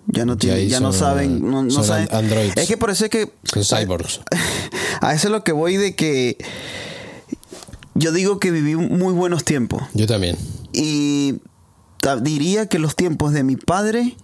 ya 0.09 0.25
no 0.25 0.37
tienen, 0.37 0.69
ya 0.69 0.81
no 0.81 0.93
saben, 0.93 1.49
no, 1.49 1.71
saben. 1.71 2.09
androids. 2.13 2.57
Es 2.57 2.67
que 2.67 2.77
por 2.77 2.91
eso 2.91 3.05
es 3.05 3.11
que 3.11 3.33
Son 3.45 3.65
cyborgs. 3.65 4.21
a 5.01 5.15
eso 5.15 5.29
es 5.29 5.33
lo 5.33 5.45
que 5.45 5.53
voy 5.53 5.77
de 5.77 5.95
que 5.95 6.37
yo 7.95 8.11
digo 8.11 8.41
que 8.41 8.51
viví 8.51 8.77
muy 8.77 9.15
buenos 9.15 9.45
tiempos 9.45 9.83
Yo 9.95 10.07
también. 10.07 10.37
y 10.73 11.37
diría 12.23 12.69
que 12.69 12.79
los 12.79 12.95
tiempos 12.97 13.33
de 13.33 13.43
mi 13.43 13.57
padre 13.57 14.17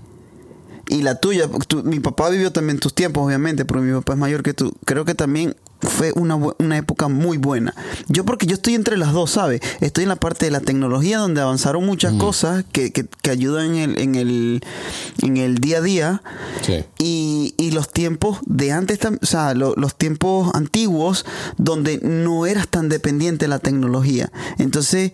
y 0.89 1.03
la 1.03 1.17
tuya, 1.17 1.49
tú- 1.69 1.83
mi 1.85 2.01
papá 2.01 2.29
vivió 2.31 2.53
también 2.53 2.79
tus 2.79 2.95
tiempos, 2.95 3.25
obviamente, 3.27 3.65
porque 3.65 3.85
mi 3.85 3.93
papá 3.93 4.13
es 4.15 4.19
mayor 4.19 4.43
que 4.43 4.55
tú. 4.55 4.73
Creo 4.85 5.05
que 5.05 5.15
también 5.15 5.55
fue 5.81 6.13
una, 6.15 6.37
una 6.37 6.77
época 6.77 7.09
muy 7.09 7.39
buena. 7.39 7.75
Yo 8.09 8.25
porque 8.25 8.47
yo 8.47 8.55
estoy 8.55 8.75
entre 8.75 8.97
las 8.97 9.13
dos, 9.13 9.33
¿sabes? 9.33 9.61
Estoy 9.81 10.03
en 10.05 10.09
la 10.11 10.17
parte 10.17 10.45
de 10.45 10.53
la 10.53 10.61
tecnología 10.61 11.19
donde 11.19 11.41
avanzaron 11.41 11.85
muchas 11.85 12.13
cosas 12.15 12.65
que, 12.71 12.93
que, 12.93 13.07
que 13.23 13.31
ayudan 13.31 13.75
en 13.75 13.91
el, 13.91 13.99
en, 14.01 14.15
el, 14.15 14.61
en 15.23 15.37
el 15.39 15.57
día 15.57 15.79
a 15.79 15.81
día. 15.83 16.23
Sí. 16.65 16.85
Y, 16.99 17.55
y 17.57 17.73
los 17.73 17.91
tiempos 17.91 18.39
de 18.47 18.71
antes, 18.71 19.01
o 19.05 19.27
sea, 19.27 19.55
lo- 19.55 19.75
los 19.77 19.97
tiempos 19.97 20.51
antiguos 20.55 21.27
donde 21.57 21.99
no 22.03 22.47
eras 22.47 22.69
tan 22.69 22.89
dependiente 22.89 23.47
de 23.47 23.49
la 23.49 23.59
tecnología. 23.59 24.31
Entonces, 24.59 25.13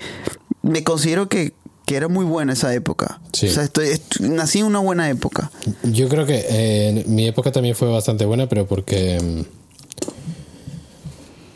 me 0.63 0.85
considero 0.85 1.31
que, 1.31 1.55
que 1.89 1.97
era 1.97 2.07
muy 2.09 2.25
buena 2.27 2.53
esa 2.53 2.73
época. 2.75 3.21
Sí. 3.33 3.49
O 3.49 3.51
sea, 3.51 3.65
estoy, 3.65 3.89
est- 3.89 4.21
nací 4.21 4.59
en 4.59 4.67
una 4.67 4.79
buena 4.79 5.09
época. 5.09 5.51
Yo 5.83 6.09
creo 6.09 6.27
que 6.27 6.45
eh, 6.49 7.05
mi 7.09 7.27
época 7.27 7.51
también 7.51 7.75
fue 7.75 7.89
bastante 7.91 8.25
buena, 8.27 8.47
pero 8.49 8.67
porque. 8.67 9.45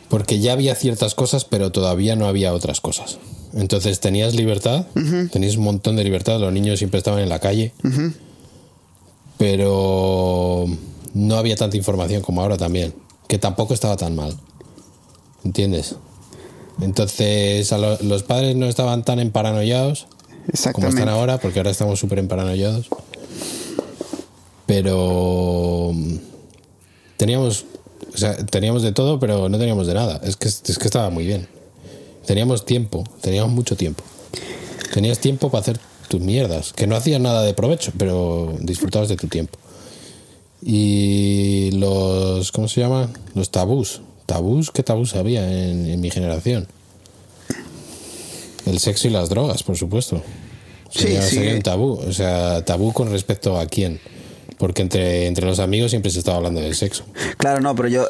Porque 0.09 0.39
ya 0.39 0.53
había 0.53 0.75
ciertas 0.75 1.15
cosas, 1.15 1.45
pero 1.45 1.71
todavía 1.71 2.15
no 2.15 2.25
había 2.27 2.53
otras 2.53 2.81
cosas. 2.81 3.17
Entonces 3.53 3.99
tenías 3.99 4.33
libertad, 4.35 4.87
tenías 5.31 5.55
un 5.57 5.63
montón 5.63 5.95
de 5.95 6.03
libertad, 6.03 6.39
los 6.39 6.51
niños 6.51 6.79
siempre 6.79 6.97
estaban 6.97 7.19
en 7.21 7.29
la 7.29 7.37
calle, 7.39 7.71
pero 9.37 10.65
no 11.13 11.35
había 11.35 11.55
tanta 11.55 11.77
información 11.77 12.21
como 12.21 12.41
ahora 12.41 12.57
también, 12.57 12.93
que 13.27 13.37
tampoco 13.37 13.73
estaba 13.73 13.97
tan 13.97 14.15
mal. 14.15 14.35
¿Entiendes? 15.43 15.95
Entonces 16.81 17.71
a 17.71 17.77
lo- 17.77 18.01
los 18.01 18.23
padres 18.23 18.55
no 18.55 18.65
estaban 18.67 19.03
tan 19.03 19.19
emparanoiados 19.19 20.07
como 20.73 20.87
están 20.87 21.09
ahora, 21.09 21.39
porque 21.39 21.59
ahora 21.59 21.71
estamos 21.71 21.99
súper 21.99 22.19
emparanoiados. 22.19 22.87
Pero 24.65 25.91
mm, 25.93 26.15
teníamos, 27.17 27.65
o 28.13 28.17
sea, 28.17 28.35
teníamos 28.37 28.81
de 28.81 28.91
todo, 28.91 29.19
pero 29.19 29.49
no 29.49 29.57
teníamos 29.57 29.87
de 29.87 29.93
nada. 29.93 30.19
Es 30.23 30.35
que, 30.35 30.47
es 30.47 30.77
que 30.77 30.85
estaba 30.85 31.09
muy 31.09 31.25
bien. 31.25 31.47
Teníamos 32.25 32.65
tiempo, 32.65 33.03
teníamos 33.21 33.51
mucho 33.51 33.75
tiempo. 33.75 34.03
Tenías 34.93 35.19
tiempo 35.19 35.49
para 35.49 35.61
hacer 35.61 35.79
tus 36.07 36.21
mierdas, 36.21 36.73
que 36.73 36.87
no 36.87 36.95
hacías 36.95 37.19
nada 37.19 37.41
de 37.43 37.53
provecho, 37.53 37.91
pero 37.97 38.53
disfrutabas 38.59 39.09
de 39.09 39.17
tu 39.17 39.27
tiempo. 39.27 39.57
Y 40.61 41.71
los, 41.73 42.51
¿cómo 42.51 42.67
se 42.67 42.81
llama? 42.81 43.09
Los 43.35 43.49
tabús. 43.49 44.01
¿Tabús? 44.25 44.71
¿Qué 44.71 44.83
tabús 44.83 45.15
había 45.15 45.45
en, 45.51 45.87
en 45.87 45.99
mi 45.99 46.09
generación? 46.09 46.67
El 48.73 48.79
sexo 48.79 49.07
y 49.07 49.11
las 49.11 49.29
drogas, 49.29 49.61
por 49.61 49.77
supuesto. 49.77 50.23
Sí, 50.89 51.03
Sería, 51.03 51.21
sí. 51.21 51.35
sería 51.35 51.53
un 51.53 51.61
tabú. 51.61 51.91
O 52.07 52.11
sea, 52.11 52.65
tabú 52.65 52.91
con 52.91 53.11
respecto 53.11 53.59
a 53.59 53.67
quién. 53.67 53.99
Porque 54.57 54.81
entre, 54.81 55.27
entre 55.27 55.45
los 55.45 55.59
amigos 55.59 55.91
siempre 55.91 56.09
se 56.11 56.17
estaba 56.17 56.37
hablando 56.37 56.59
del 56.59 56.73
sexo. 56.73 57.05
Claro, 57.37 57.61
no, 57.61 57.75
pero 57.75 57.87
yo, 57.87 58.07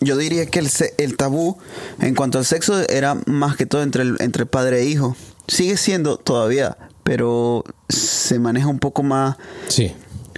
yo 0.00 0.16
diría 0.16 0.46
que 0.46 0.60
el, 0.60 0.70
el 0.96 1.16
tabú 1.18 1.58
en 2.00 2.14
cuanto 2.14 2.38
al 2.38 2.46
sexo 2.46 2.80
era 2.88 3.18
más 3.26 3.56
que 3.56 3.66
todo 3.66 3.82
entre, 3.82 4.02
el, 4.02 4.16
entre 4.20 4.46
padre 4.46 4.80
e 4.80 4.86
hijo. 4.86 5.16
Sigue 5.48 5.76
siendo 5.76 6.16
todavía, 6.16 6.78
pero 7.02 7.64
se 7.90 8.38
maneja 8.38 8.68
un 8.68 8.78
poco 8.78 9.02
más. 9.02 9.36
Sí. 9.68 9.92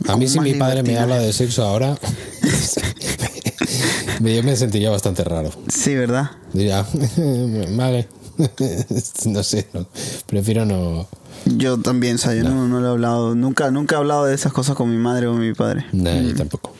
A 0.09 0.16
mí 0.16 0.26
si 0.26 0.40
mi 0.40 0.54
padre 0.54 0.83
me 0.83 0.99
habla 0.99 1.21
de 1.21 1.33
sexo 1.33 1.62
ahora, 1.62 1.97
yo 4.21 4.42
me 4.42 4.57
sentiría 4.57 4.90
bastante 4.90 5.23
raro. 5.23 5.50
Sí, 5.69 5.95
¿verdad? 5.95 6.33
Diría, 6.52 6.85
vale, 7.76 8.09
no 9.27 9.43
sé, 9.43 9.69
no. 9.73 9.87
prefiero 10.27 10.65
no... 10.65 11.09
Yo 11.45 11.79
también, 11.79 12.17
o 12.17 12.19
sea, 12.19 12.35
yo 12.35 12.45
no, 12.45 12.69
no 12.69 12.81
le 12.81 12.87
he 12.87 12.91
hablado, 12.91 13.35
nunca, 13.35 13.71
nunca 13.71 13.97
he 13.97 13.99
hablado 13.99 14.27
de 14.27 14.35
esas 14.35 14.53
cosas 14.53 14.77
con 14.77 14.91
mi 14.91 14.97
madre 14.97 15.27
o 15.27 15.35
mi 15.35 15.55
padre. 15.55 15.87
Nah, 15.93 16.21
yo 16.21 16.35
tampoco. 16.37 16.73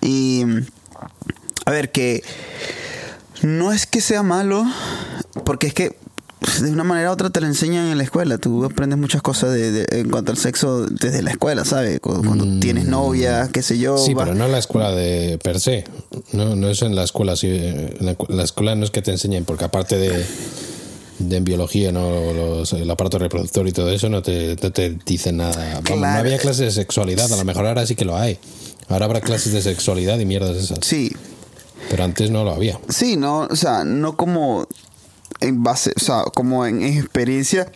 Y 0.00 0.44
a 1.66 1.70
ver, 1.70 1.90
que 1.90 2.22
no 3.42 3.72
es 3.72 3.86
que 3.86 4.00
sea 4.00 4.22
malo, 4.22 4.64
porque 5.44 5.66
es 5.66 5.74
que 5.74 5.96
de 6.62 6.70
una 6.70 6.84
manera 6.84 7.10
u 7.10 7.12
otra 7.12 7.30
te 7.30 7.40
lo 7.40 7.46
enseñan 7.46 7.86
en 7.88 7.98
la 7.98 8.04
escuela. 8.04 8.38
Tú 8.38 8.64
aprendes 8.64 8.98
muchas 8.98 9.22
cosas 9.22 9.52
de, 9.52 9.70
de- 9.72 9.86
en 10.00 10.08
cuanto 10.10 10.32
al 10.32 10.38
sexo 10.38 10.86
desde 10.86 11.22
la 11.22 11.30
escuela, 11.30 11.64
¿sabes? 11.64 12.00
Cu- 12.00 12.22
Cuando 12.24 12.44
tienes 12.60 12.86
novia, 12.86 13.48
qué 13.52 13.62
sé 13.62 13.78
yo. 13.78 13.94
Mm. 13.94 13.98
Sí, 13.98 14.14
vas- 14.14 14.24
pero 14.24 14.36
no 14.36 14.46
en 14.46 14.52
la 14.52 14.58
escuela 14.58 14.90
de 14.92 15.38
per 15.42 15.60
se. 15.60 15.84
No, 16.32 16.56
no 16.56 16.68
es 16.68 16.82
en 16.82 16.94
la 16.96 17.04
escuela. 17.04 17.36
Sí, 17.36 17.48
en 17.48 17.96
la, 18.00 18.16
la 18.28 18.42
escuela 18.44 18.74
no 18.74 18.84
es 18.84 18.90
que 18.90 19.02
te 19.02 19.10
enseñen, 19.10 19.44
porque 19.44 19.64
aparte 19.64 19.96
de, 19.98 20.24
de 21.18 21.36
en 21.36 21.44
biología, 21.44 21.92
no 21.92 22.32
los- 22.32 22.72
el 22.72 22.90
aparato 22.90 23.18
reproductor 23.18 23.66
y 23.68 23.72
todo 23.72 23.90
eso, 23.90 24.08
no 24.08 24.22
te, 24.22 24.56
no 24.62 24.70
te 24.72 24.96
dicen 25.06 25.38
nada. 25.38 25.80
Vamos, 25.84 26.00
no 26.00 26.06
había 26.06 26.38
clases 26.38 26.60
de 26.66 26.70
sexualidad, 26.70 27.32
a 27.32 27.36
lo 27.36 27.44
mejor 27.44 27.66
ahora 27.66 27.86
sí 27.86 27.94
que 27.94 28.04
lo 28.04 28.16
hay. 28.16 28.38
Ahora 28.88 29.06
habrá 29.06 29.20
clases 29.20 29.52
de 29.52 29.62
sexualidad 29.62 30.18
y 30.18 30.26
mierdas 30.26 30.56
esas. 30.56 30.78
Sí, 30.82 31.10
Pero 31.90 32.04
antes 32.04 32.30
no 32.30 32.44
lo 32.44 32.52
había. 32.52 32.78
sí, 32.88 33.16
no, 33.16 33.48
o 33.50 33.56
sea, 33.56 33.84
no 33.84 34.16
como 34.16 34.66
en 35.40 35.62
base, 35.62 35.92
o 35.96 36.00
sea, 36.00 36.22
como 36.34 36.66
en, 36.66 36.82
en 36.82 36.98
experiencia 36.98 37.70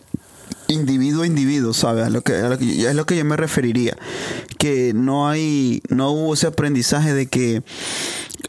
individuo 0.67 1.23
a 1.23 1.27
individuo, 1.27 1.73
¿sabes? 1.73 2.05
A 2.05 2.09
lo 2.09 2.21
que, 2.21 2.33
a 2.35 2.47
lo 2.49 2.57
que- 2.57 2.87
es 2.87 2.95
lo 2.95 3.05
que 3.05 3.17
yo 3.17 3.25
me 3.25 3.35
referiría. 3.37 3.97
Que 4.57 4.93
no 4.93 5.27
hay, 5.27 5.81
no 5.89 6.11
hubo 6.11 6.33
ese 6.33 6.47
aprendizaje 6.47 7.13
de 7.13 7.25
que 7.27 7.63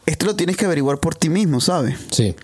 esto 0.05 0.25
lo 0.27 0.35
tienes 0.35 0.55
que 0.57 0.65
averiguar 0.65 0.99
por 0.99 1.15
ti 1.15 1.29
mismo, 1.29 1.61
¿sabes? 1.61 1.97
Sí. 2.11 2.35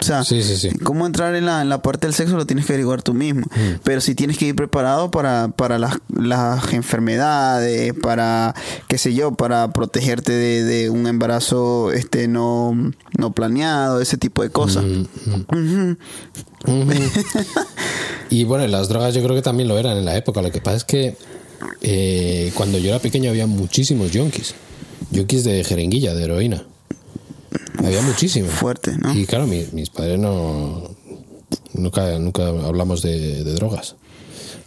O 0.00 0.04
sea, 0.04 0.22
Sí, 0.24 0.42
sí, 0.42 0.56
sí. 0.56 0.70
cómo 0.78 1.06
entrar 1.06 1.34
en 1.34 1.46
la, 1.46 1.60
en 1.62 1.68
la 1.68 1.82
parte 1.82 2.06
del 2.06 2.14
sexo 2.14 2.36
lo 2.36 2.46
tienes 2.46 2.66
que 2.66 2.72
averiguar 2.72 3.02
tú 3.02 3.14
mismo. 3.14 3.42
Mm. 3.42 3.80
Pero 3.84 4.00
sí 4.00 4.14
tienes 4.14 4.38
que 4.38 4.46
ir 4.46 4.54
preparado 4.54 5.10
para, 5.10 5.48
para 5.48 5.78
las, 5.78 5.98
las 6.14 6.72
enfermedades, 6.72 7.92
para, 7.94 8.54
qué 8.88 8.98
sé 8.98 9.14
yo, 9.14 9.32
para 9.32 9.72
protegerte 9.72 10.32
de, 10.32 10.62
de 10.64 10.90
un 10.90 11.06
embarazo 11.06 11.92
este 11.92 12.28
no, 12.28 12.92
no 13.16 13.32
planeado, 13.32 14.00
ese 14.00 14.16
tipo 14.16 14.42
de 14.42 14.50
cosas. 14.50 14.84
Mm. 14.84 15.06
Ujú. 15.52 15.96
y 18.30 18.44
bueno, 18.44 18.66
las 18.66 18.88
drogas 18.88 19.14
yo 19.14 19.22
creo 19.22 19.34
que 19.34 19.42
también 19.42 19.68
lo 19.68 19.78
eran 19.78 19.96
en 19.96 20.04
la 20.04 20.16
época. 20.16 20.42
Lo 20.42 20.50
que 20.50 20.60
pasa 20.60 20.76
es 20.76 20.84
que 20.84 21.16
eh, 21.82 22.52
cuando 22.54 22.78
yo 22.78 22.90
era 22.90 22.98
pequeño 22.98 23.30
había 23.30 23.46
muchísimos 23.46 24.10
yonkis. 24.12 24.54
Yonkis 25.10 25.44
de 25.44 25.64
jeringuilla, 25.64 26.14
de 26.14 26.24
heroína. 26.24 26.64
Había 27.84 28.02
muchísimos. 28.02 28.50
Fuerte, 28.52 28.96
¿no? 28.98 29.14
Y 29.16 29.26
claro, 29.26 29.46
mi- 29.46 29.66
mis 29.72 29.90
padres 29.90 30.18
no. 30.18 30.96
Nunca, 31.74 32.18
nunca 32.18 32.48
hablamos 32.48 33.02
de, 33.02 33.44
de 33.44 33.52
drogas. 33.54 33.96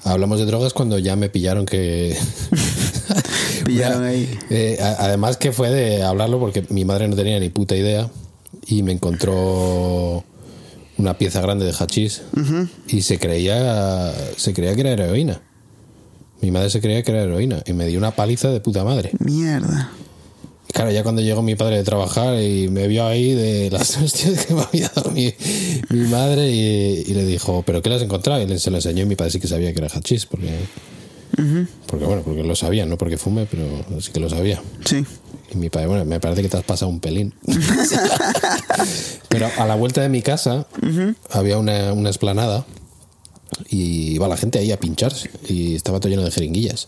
Hablamos 0.04 0.40
de 0.40 0.46
drogas 0.46 0.74
cuando 0.74 0.98
ya 1.00 1.16
me 1.16 1.30
pillaron 1.30 1.66
que. 1.66 2.16
Pillaron 3.66 4.04
ahí. 4.04 4.28
Eh, 4.50 4.78
además 4.82 5.38
que 5.38 5.52
fue 5.52 5.70
de 5.70 6.04
hablarlo 6.04 6.40
porque 6.40 6.66
mi 6.70 6.84
madre 6.86 7.08
no 7.08 7.16
tenía 7.16 7.40
ni 7.40 7.50
puta 7.50 7.76
idea 7.76 8.10
y 8.66 8.84
me 8.84 8.92
encontró 8.92 10.24
una 10.98 11.18
pieza 11.18 11.42
grande 11.42 11.66
de 11.66 11.74
hachís 11.74 12.22
y 12.88 13.02
se 13.02 13.18
creía 13.18 14.14
se 14.38 14.54
creía 14.54 14.76
que 14.76 14.82
era 14.82 14.92
heroína. 14.92 15.42
Mi 16.42 16.52
madre 16.52 16.70
se 16.70 16.82
creía 16.82 17.04
que 17.04 17.12
era 17.12 17.22
heroína 17.24 17.62
y 17.66 17.74
me 17.74 17.86
dio 17.86 17.98
una 18.00 18.12
paliza 18.12 18.50
de 18.50 18.60
puta 18.60 18.84
madre. 18.84 19.12
Mierda. 19.20 19.92
Claro, 20.74 20.92
ya 20.92 21.04
cuando 21.04 21.22
llegó 21.22 21.42
mi 21.42 21.56
padre 21.56 21.78
de 21.78 21.84
trabajar 21.84 22.42
y 22.42 22.68
me 22.70 22.88
vio 22.88 23.06
ahí 23.06 23.34
de 23.34 23.70
las 23.72 23.98
hostias 24.02 24.46
que 24.46 24.54
me 24.54 24.62
había 24.62 24.90
dado 24.96 25.12
mi, 25.12 25.34
mi 25.90 26.08
madre 26.08 26.50
y, 26.50 27.04
y 27.08 27.14
le 27.14 27.26
dijo, 27.26 27.64
¿pero 27.66 27.82
qué 27.82 27.90
le 27.90 27.96
has 27.96 28.02
encontrado? 28.02 28.42
Y 28.42 28.48
le- 28.48 28.60
se 28.60 28.72
lo 28.72 28.78
enseñó 28.78 29.04
y 29.04 29.06
mi 29.06 29.16
padre 29.16 29.32
sí 29.32 29.40
que 29.40 29.48
sabía 29.48 29.74
que 29.74 29.80
era 29.80 29.88
hachís 29.94 30.26
porque, 30.26 30.50
porque 31.88 32.06
bueno, 32.06 32.22
porque 32.24 32.44
lo 32.44 32.56
sabía, 32.56 32.86
no 32.86 32.98
porque 32.98 33.18
fume, 33.18 33.48
pero 33.50 33.66
sí 34.02 34.12
que 34.12 34.20
lo 34.20 34.30
sabía. 34.30 34.62
Sí. 34.86 35.04
Y 35.54 35.58
mi 35.58 35.70
padre, 35.70 35.88
bueno, 35.88 36.06
me 36.06 36.20
parece 36.22 36.42
que 36.42 36.48
te 36.50 36.56
has 36.58 36.64
pasado 36.64 36.90
un 36.90 37.02
pelín. 37.02 37.34
Pero 39.30 39.50
a 39.58 39.66
la 39.66 39.76
vuelta 39.76 40.02
de 40.02 40.10
mi 40.10 40.22
casa 40.22 40.68
había 41.30 41.58
una, 41.58 41.94
una 41.94 42.10
esplanada 42.10 42.66
y 43.70 44.14
iba 44.14 44.28
la 44.28 44.38
gente 44.38 44.60
ahí 44.60 44.72
a 44.72 44.80
pincharse 44.80 45.30
y 45.48 45.76
estaba 45.76 46.00
todo 46.00 46.10
lleno 46.10 46.24
de 46.24 46.32
jeringuillas. 46.32 46.88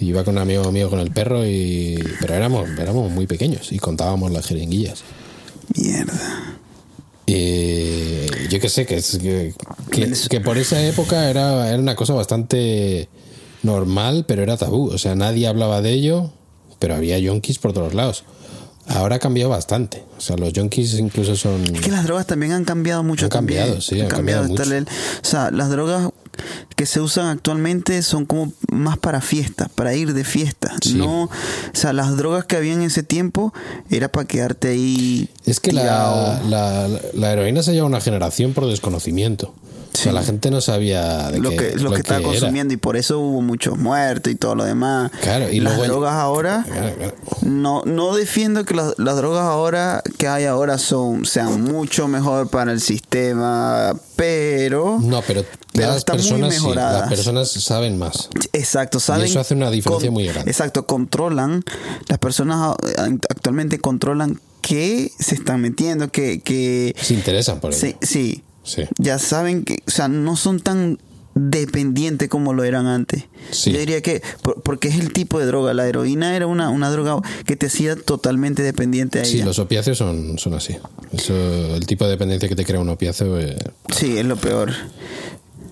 Iba 0.00 0.24
con 0.24 0.34
un 0.36 0.42
amigo 0.42 0.70
mío 0.72 0.90
con 0.90 0.98
el 1.00 1.10
perro 1.12 1.46
y... 1.46 1.96
Pero 2.20 2.34
éramos, 2.34 2.68
éramos 2.78 3.10
muy 3.10 3.26
pequeños 3.26 3.70
y 3.72 3.78
contábamos 3.78 4.32
las 4.32 4.46
jeringuillas. 4.46 5.02
Mierda. 5.76 6.12
Y 7.26 8.26
yo 8.48 8.60
que 8.60 8.68
sé, 8.68 8.84
que, 8.86 8.96
es- 8.96 9.18
que, 9.18 9.54
que- 9.90 10.12
que 10.28 10.40
por 10.40 10.58
esa 10.58 10.84
época 10.84 11.30
era, 11.30 11.68
era 11.70 11.78
una 11.78 11.96
cosa 11.96 12.12
bastante 12.12 13.08
normal, 13.62 14.24
pero 14.28 14.42
era 14.42 14.56
tabú. 14.56 14.88
O 14.90 14.98
sea, 14.98 15.14
nadie 15.14 15.46
hablaba 15.46 15.80
de 15.80 15.92
ello, 15.92 16.32
pero 16.78 16.94
había 16.96 17.18
yonkis 17.18 17.58
por 17.58 17.72
todos 17.72 17.94
lados. 17.94 18.24
Ahora 18.86 19.16
ha 19.16 19.18
cambiado 19.18 19.48
bastante. 19.48 20.02
O 20.18 20.20
sea, 20.20 20.36
los 20.36 20.52
yonkis 20.52 20.94
incluso 20.98 21.34
son... 21.36 21.62
Es 21.74 21.80
que 21.80 21.90
las 21.90 22.04
drogas 22.04 22.26
también 22.26 22.52
han 22.52 22.64
cambiado 22.64 23.02
mucho. 23.02 23.24
Han 23.26 23.30
cambiado, 23.30 23.66
también. 23.78 23.82
sí, 23.82 24.00
han 24.02 24.08
cambiado 24.08 24.42
Está 24.44 24.64
mucho. 24.64 24.74
el- 24.74 24.84
o 24.84 25.24
sea, 25.26 25.50
las 25.50 25.70
drogas 25.70 26.10
que 26.76 26.86
se 26.86 27.00
usan 27.00 27.26
actualmente 27.28 28.02
son 28.02 28.26
como 28.26 28.52
más 28.70 28.98
para 28.98 29.20
fiesta, 29.20 29.70
para 29.74 29.94
ir 29.94 30.14
de 30.14 30.24
fiesta. 30.24 30.74
Sí. 30.82 30.94
No, 30.94 31.24
o 31.24 31.30
sea, 31.72 31.92
las 31.92 32.16
drogas 32.16 32.44
que 32.44 32.56
había 32.56 32.72
en 32.72 32.82
ese 32.82 33.02
tiempo 33.02 33.52
era 33.90 34.08
para 34.08 34.26
quedarte 34.26 34.68
ahí. 34.68 35.28
Es 35.46 35.60
que 35.60 35.72
la, 35.72 36.40
la, 36.48 36.88
la 37.12 37.32
heroína 37.32 37.62
se 37.62 37.72
lleva 37.72 37.86
una 37.86 38.00
generación 38.00 38.52
por 38.52 38.66
desconocimiento. 38.68 39.54
O 39.94 39.96
sea, 39.96 40.10
Sí. 40.10 40.14
la 40.18 40.24
gente 40.24 40.50
no 40.50 40.60
sabía 40.60 41.30
de 41.30 41.38
lo 41.38 41.50
qué, 41.50 41.56
que, 41.56 41.76
lo 41.76 41.90
que 41.92 42.00
estaba 42.00 42.18
era. 42.20 42.28
consumiendo 42.28 42.74
y 42.74 42.76
por 42.76 42.96
eso 42.96 43.20
hubo 43.20 43.40
muchos 43.42 43.78
muertos 43.78 44.32
y 44.32 44.34
todo 44.34 44.56
lo 44.56 44.64
demás. 44.64 45.12
Claro, 45.22 45.48
y 45.50 45.60
las 45.60 45.76
luego- 45.76 45.92
drogas 45.92 46.14
ahora 46.14 46.64
Claro, 46.66 46.94
claro. 46.96 47.14
no 47.42 47.82
no 47.86 48.14
defiendo 48.16 48.64
que 48.64 48.74
las, 48.74 48.94
las 48.98 49.16
drogas 49.16 49.44
ahora 49.44 50.02
que 50.18 50.26
hay 50.26 50.44
ahora 50.46 50.78
son 50.78 51.24
sean 51.26 51.62
mucho 51.62 52.08
mejor 52.08 52.48
para 52.50 52.72
el 52.72 52.80
sistema, 52.80 53.94
pero 54.16 54.98
No, 55.00 55.22
pero, 55.22 55.44
Pero 55.72 55.88
las 55.88 55.98
están 55.98 56.16
muy 56.16 56.24
personas 56.28 56.54
sí, 56.54 56.74
las 56.74 57.08
personas 57.08 57.48
saben 57.50 57.98
más. 57.98 58.28
Exacto, 58.52 58.98
saben. 59.00 59.24
eso 59.26 59.40
hace 59.40 59.54
una 59.54 59.70
diferencia 59.70 60.10
muy 60.10 60.26
grande. 60.26 60.50
Exacto, 60.50 60.86
controlan. 60.86 61.62
Las 62.08 62.18
personas 62.18 62.74
actualmente 63.30 63.78
controlan 63.78 64.40
qué 64.60 65.10
se 65.18 65.34
están 65.36 65.60
metiendo, 65.60 66.10
que. 66.10 66.40
que 66.40 66.94
Se 67.00 67.14
interesan 67.14 67.60
por 67.60 67.72
ello. 67.72 67.80
sí, 67.80 67.96
sí. 68.02 68.42
Sí. 68.64 68.82
Ya 68.98 69.18
saben 69.18 69.64
que. 69.64 69.82
O 69.86 69.90
sea, 69.90 70.08
no 70.08 70.34
son 70.36 70.58
tan 70.60 70.98
dependientes 71.36 72.28
como 72.28 72.52
lo 72.52 72.62
eran 72.64 72.86
antes. 72.86 73.24
Sí. 73.50 73.72
Yo 73.72 73.78
diría 73.78 74.00
que. 74.02 74.22
por- 74.42 74.62
porque 74.62 74.88
es 74.88 74.98
el 74.98 75.12
tipo 75.12 75.38
de 75.38 75.46
droga. 75.46 75.74
La 75.74 75.86
heroína 75.86 76.34
era 76.36 76.46
una, 76.46 76.70
una 76.70 76.90
droga 76.90 77.16
que 77.46 77.56
te 77.56 77.66
hacía 77.66 77.94
totalmente 77.96 78.62
dependiente 78.62 79.20
a 79.20 79.24
Sí, 79.24 79.36
ella. 79.36 79.44
los 79.46 79.58
opiáceos 79.58 79.98
son, 79.98 80.38
son 80.38 80.54
así. 80.54 80.76
Eso, 81.12 81.34
el 81.76 81.86
tipo 81.86 82.04
de 82.04 82.12
dependencia 82.12 82.48
que 82.48 82.56
te 82.56 82.64
crea 82.64 82.80
un 82.80 82.88
opiáceo. 82.88 83.38
eh, 83.38 83.56
Sí, 83.94 84.16
es 84.18 84.24
lo 84.24 84.36
peor. 84.36 84.72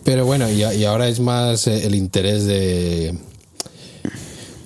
Pero 0.05 0.27
bueno, 0.27 0.51
y 0.51 0.85
ahora 0.85 1.07
es 1.09 1.21
más 1.21 1.67
eh, 1.69 1.87
el 1.87 1.95
interés 1.95 2.45
de 2.45 3.17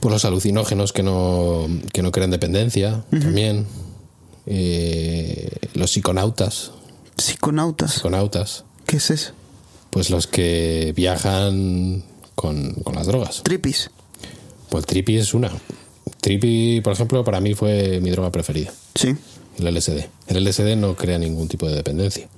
pues 0.01 0.13
los 0.13 0.25
alucinógenos 0.25 0.93
que 0.93 1.03
no, 1.03 1.67
que 1.93 2.03
no 2.03 2.11
crean 2.13 2.31
dependencia 2.31 3.05
también. 3.11 3.67
Eh, 4.47 5.51
los 5.75 5.91
psiconautas, 5.93 6.71
Psiconautas. 7.17 7.93
psiconautas, 7.95 8.65
¿Qué 8.87 8.97
es 8.99 9.11
eso? 9.11 9.33
pues 9.91 10.11
los 10.11 10.27
que 10.27 10.93
viajan 10.95 12.05
con, 12.35 12.73
con 12.85 12.95
las 12.95 13.07
drogas. 13.07 13.43
Tripis. 13.43 13.91
Pues 14.69 14.83
el 14.83 14.87
trippy 14.87 15.17
es 15.17 15.33
una. 15.33 15.51
Trippy, 16.21 16.81
por 16.83 16.93
ejemplo, 16.93 17.25
para 17.25 17.41
mí 17.41 17.55
fue 17.55 18.01
mi 18.01 18.11
droga 18.11 18.31
preferida. 18.31 18.73
Sí. 18.95 19.15
El 19.59 19.75
LSD. 19.75 20.05
El 20.27 20.45
LSD 20.45 20.77
no 20.77 20.95
crea 20.97 21.19
ningún 21.19 21.49
tipo 21.49 21.67
de 21.67 21.75
dependencia. 21.77 22.29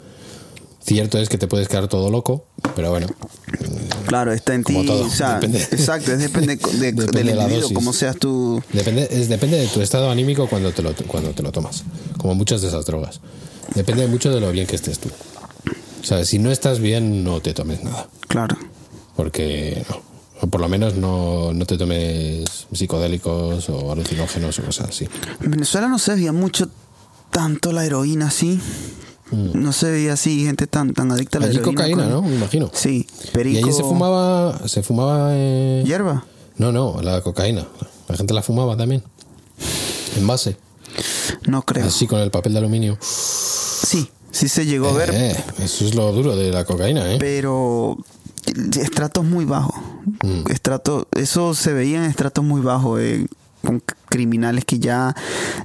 Cierto 0.80 1.18
es 1.18 1.28
que 1.28 1.36
te 1.36 1.48
puedes 1.48 1.68
quedar 1.68 1.88
todo 1.88 2.10
loco, 2.10 2.46
pero 2.76 2.90
bueno, 2.90 3.08
Claro, 4.06 4.32
está 4.32 4.54
en 4.54 4.62
Como 4.62 4.82
ti. 4.82 4.88
o 4.88 5.10
sea, 5.10 5.34
depende. 5.34 5.58
Exacto, 5.72 6.12
es 6.12 6.18
depende, 6.20 6.56
de- 6.56 6.92
Depende 6.92 7.32
del 7.34 7.40
individuo, 7.42 7.70
como 7.74 7.92
seas 7.92 8.16
tú. 8.16 8.62
depende, 8.72 9.06
es, 9.10 9.28
depende 9.28 9.58
de 9.58 9.66
tu 9.66 9.82
estado 9.82 10.10
anímico 10.10 10.48
cuando 10.48 10.72
te, 10.72 10.80
lo, 10.82 10.94
cuando 11.08 11.30
te 11.32 11.42
lo 11.42 11.50
tomas. 11.52 11.82
Como 12.16 12.34
muchas 12.36 12.62
de 12.62 12.68
esas 12.68 12.86
drogas. 12.86 13.20
Depende 13.74 14.06
mucho 14.06 14.32
de 14.32 14.40
lo 14.40 14.50
bien 14.52 14.66
que 14.66 14.76
estés 14.76 14.98
tú. 14.98 15.08
O 16.00 16.04
sea, 16.04 16.24
si 16.24 16.38
no 16.38 16.50
estás 16.50 16.78
bien, 16.80 17.24
no 17.24 17.40
te 17.40 17.52
tomes 17.54 17.82
nada. 17.84 18.08
Claro. 18.28 18.56
Porque 19.16 19.84
no. 19.90 20.00
O 20.40 20.46
por 20.46 20.60
lo 20.60 20.68
menos 20.68 20.94
no, 20.94 21.52
no 21.52 21.66
te 21.66 21.76
tomes 21.76 22.44
psicodélicos 22.72 23.68
o 23.70 23.90
alucinógenos 23.92 24.58
o 24.60 24.62
cosas 24.62 24.90
así. 24.90 25.08
En 25.42 25.50
Venezuela 25.50 25.88
no 25.88 25.98
se 25.98 26.14
veía 26.14 26.32
mucho 26.32 26.68
tanto 27.32 27.72
la 27.72 27.84
heroína 27.84 28.28
así. 28.28 28.60
No 29.32 29.72
se 29.72 29.90
veía 29.90 30.12
así 30.14 30.44
gente 30.46 30.66
tan, 30.66 30.94
tan 30.94 31.10
adicta 31.12 31.38
a 31.38 31.40
la 31.42 31.46
Mm. 31.48 31.50
Allí 31.50 31.58
heroína. 31.58 31.76
cocaína, 31.82 32.02
con- 32.04 32.12
¿no? 32.12 32.22
Me 32.22 32.36
imagino. 32.36 32.70
Sí, 32.72 33.06
Y 33.24 33.30
perico. 33.32 33.66
allí 33.66 33.76
se 33.76 33.82
fumaba. 33.82 34.66
Se 34.68 34.82
fumaba. 34.82 35.30
eh, 35.32 35.82
¿Hierba? 35.84 36.24
No, 36.56 36.72
no, 36.72 37.02
la 37.02 37.20
cocaína. 37.20 37.66
La 38.08 38.16
gente 38.16 38.32
la 38.32 38.42
fumaba 38.42 38.76
también. 38.76 39.02
En 40.16 40.26
base. 40.26 40.56
No 41.46 41.62
creo. 41.62 41.84
Así 41.84 42.06
con 42.06 42.20
el 42.20 42.30
papel 42.30 42.52
de 42.54 42.60
aluminio. 42.60 42.96
Sí, 43.82 44.08
sí 44.30 44.48
se 44.48 44.66
llegó 44.66 44.88
a 44.88 44.92
ver, 44.92 45.10
Eh, 45.12 45.36
eso 45.60 45.84
es 45.86 45.94
lo 45.94 46.10
duro 46.12 46.36
de 46.36 46.50
la 46.50 46.64
cocaína, 46.64 47.12
¿eh? 47.14 47.16
pero 47.18 47.96
estratos 48.80 49.24
muy 49.24 49.44
bajos. 49.44 49.74
Mm. 50.22 50.50
Estrato, 50.50 51.06
eso 51.12 51.54
se 51.54 51.72
veía 51.72 51.98
en 52.04 52.10
estratos 52.10 52.44
muy 52.44 52.60
bajos, 52.60 53.00
eh, 53.00 53.26
con 53.64 53.82
criminales 54.08 54.64
que 54.64 54.78
ya, 54.78 55.14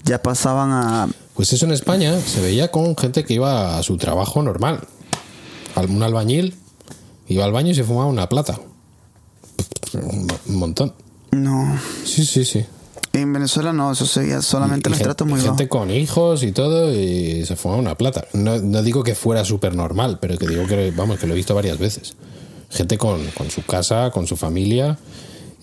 ya 0.04 0.22
pasaban 0.22 0.72
a... 0.72 1.08
Pues 1.36 1.52
eso 1.54 1.66
en 1.66 1.72
España 1.72 2.20
se 2.20 2.42
veía 2.42 2.70
con 2.72 2.96
gente 2.98 3.24
que 3.24 3.34
iba 3.36 3.78
a 3.78 3.84
su 3.84 3.98
trabajo 3.98 4.42
normal. 4.44 4.82
Al- 5.76 5.90
Un 5.90 6.04
albañil 6.04 6.56
iba 7.28 7.46
al 7.46 7.52
baño 7.52 7.72
y 7.72 7.76
se 7.76 7.84
fumaba 7.84 8.08
una 8.08 8.28
plata. 8.30 8.60
Un 9.94 10.28
montón. 10.58 10.94
No, 11.32 11.80
Sí, 12.06 12.26
sí, 12.26 12.46
sí. 12.46 12.66
En 13.22 13.32
Venezuela 13.34 13.74
no, 13.74 13.92
eso 13.92 14.06
se 14.06 14.22
veía 14.22 14.42
solamente 14.42 14.90
Y 14.90 14.94
en 14.94 14.98
gen- 14.98 15.02
estratos 15.02 15.28
muy 15.28 15.40
bajos. 15.40 15.58
gente 15.58 15.70
con 15.70 15.92
hijos 15.92 16.42
y 16.44 16.52
todo 16.52 16.92
y 16.94 17.46
se 17.46 17.56
fumaba 17.56 17.80
una 17.80 17.96
plata. 17.96 18.26
No, 18.34 18.58
no 18.60 18.82
digo 18.82 19.04
que 19.04 19.14
fuera 19.16 19.46
súper 19.46 19.76
normal, 19.76 20.18
pero 20.22 20.38
que 20.38 20.48
digo 20.48 20.66
que, 20.68 20.92
vamos, 20.96 21.20
que 21.20 21.28
lo 21.28 21.34
he 21.34 21.38
visto 21.38 21.54
varias 21.56 21.78
veces. 21.78 22.16
Gente 22.70 22.98
con, 22.98 23.24
con 23.38 23.52
su 23.52 23.64
casa, 23.64 24.10
con 24.12 24.26
su 24.26 24.36
familia 24.36 24.98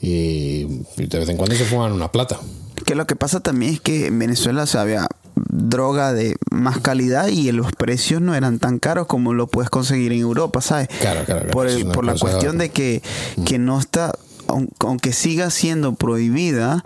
y 0.00 0.64
de 0.96 1.18
vez 1.18 1.28
en 1.28 1.36
cuando 1.36 1.54
se 1.56 1.64
fuman 1.64 1.92
una 1.92 2.10
plata. 2.12 2.38
Que 2.86 2.94
lo 2.94 3.06
que 3.06 3.16
pasa 3.16 3.40
también 3.40 3.74
es 3.74 3.80
que 3.80 4.06
en 4.06 4.18
Venezuela 4.18 4.66
se 4.66 4.78
había 4.78 5.06
droga 5.34 6.12
de 6.12 6.36
más 6.50 6.78
calidad 6.78 7.28
y 7.28 7.50
los 7.52 7.72
precios 7.72 8.20
no 8.22 8.34
eran 8.34 8.58
tan 8.58 8.78
caros 8.78 9.06
como 9.06 9.34
lo 9.34 9.46
puedes 9.48 9.70
conseguir 9.70 10.12
en 10.12 10.20
Europa, 10.20 10.60
¿sabes? 10.60 10.88
Claro, 11.00 11.24
claro, 11.24 11.40
claro. 11.42 11.50
Por, 11.50 11.66
el- 11.68 11.86
por 11.86 12.04
la 12.04 12.14
Mm. 12.14 12.18
cuestión 12.18 12.58
de 12.58 12.70
que, 12.70 13.02
que 13.44 13.58
no 13.58 13.78
está, 13.78 14.12
aun- 14.46 14.70
aunque 14.80 15.12
siga 15.12 15.50
siendo 15.50 15.94
prohibida, 15.94 16.84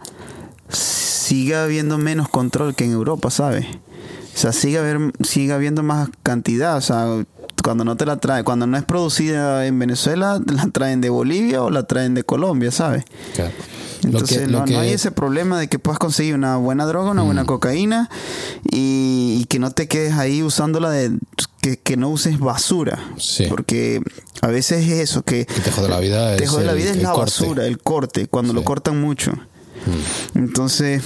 sigue 0.74 1.56
habiendo 1.56 1.98
menos 1.98 2.28
control 2.28 2.74
que 2.74 2.84
en 2.84 2.92
Europa, 2.92 3.30
¿sabes? 3.30 3.66
O 4.34 4.36
sea, 4.38 4.52
sigue, 4.52 4.78
haber, 4.78 5.12
sigue 5.22 5.52
habiendo 5.52 5.82
más 5.82 6.08
cantidad. 6.22 6.76
O 6.76 6.80
sea, 6.80 7.24
cuando 7.62 7.84
no 7.84 7.96
te 7.96 8.04
la 8.04 8.16
trae, 8.16 8.42
cuando 8.44 8.66
no 8.66 8.76
es 8.76 8.84
producida 8.84 9.64
en 9.66 9.78
Venezuela, 9.78 10.40
la 10.46 10.66
traen 10.68 11.00
de 11.00 11.08
Bolivia 11.10 11.62
o 11.62 11.70
la 11.70 11.84
traen 11.84 12.14
de 12.14 12.24
Colombia, 12.24 12.70
¿sabes? 12.70 13.04
Claro. 13.34 13.52
Entonces 14.02 14.48
no, 14.50 14.66
no 14.66 14.80
hay 14.80 14.90
ese 14.90 15.12
problema 15.12 15.58
de 15.58 15.68
que 15.68 15.78
puedas 15.78 15.98
conseguir 15.98 16.34
una 16.34 16.58
buena 16.58 16.84
droga, 16.84 17.12
una 17.12 17.22
Mm. 17.22 17.26
buena 17.26 17.44
cocaína 17.46 18.10
y, 18.70 19.38
y 19.40 19.44
que 19.46 19.58
no 19.58 19.70
te 19.70 19.88
quedes 19.88 20.12
ahí 20.14 20.42
usándola 20.42 20.90
de 20.90 21.16
que, 21.62 21.78
que 21.78 21.96
no 21.96 22.10
uses 22.10 22.38
basura. 22.38 22.98
Sí. 23.16 23.46
Porque 23.48 24.02
a 24.42 24.48
veces 24.48 24.86
es 24.86 24.98
eso, 25.00 25.22
que 25.22 25.46
te 25.46 25.70
jode 25.70 25.88
la 25.88 26.00
vida 26.00 26.36
te 26.36 26.44
es 26.44 26.50
jode 26.50 26.66
la 26.66 26.74
vida 26.74 26.90
es 26.90 26.96
el 26.98 27.02
la 27.04 27.12
basura, 27.14 27.66
el 27.66 27.78
corte, 27.78 28.26
cuando 28.26 28.52
lo 28.52 28.62
cortan 28.62 29.00
mucho. 29.00 29.32
Entonces, 30.34 31.02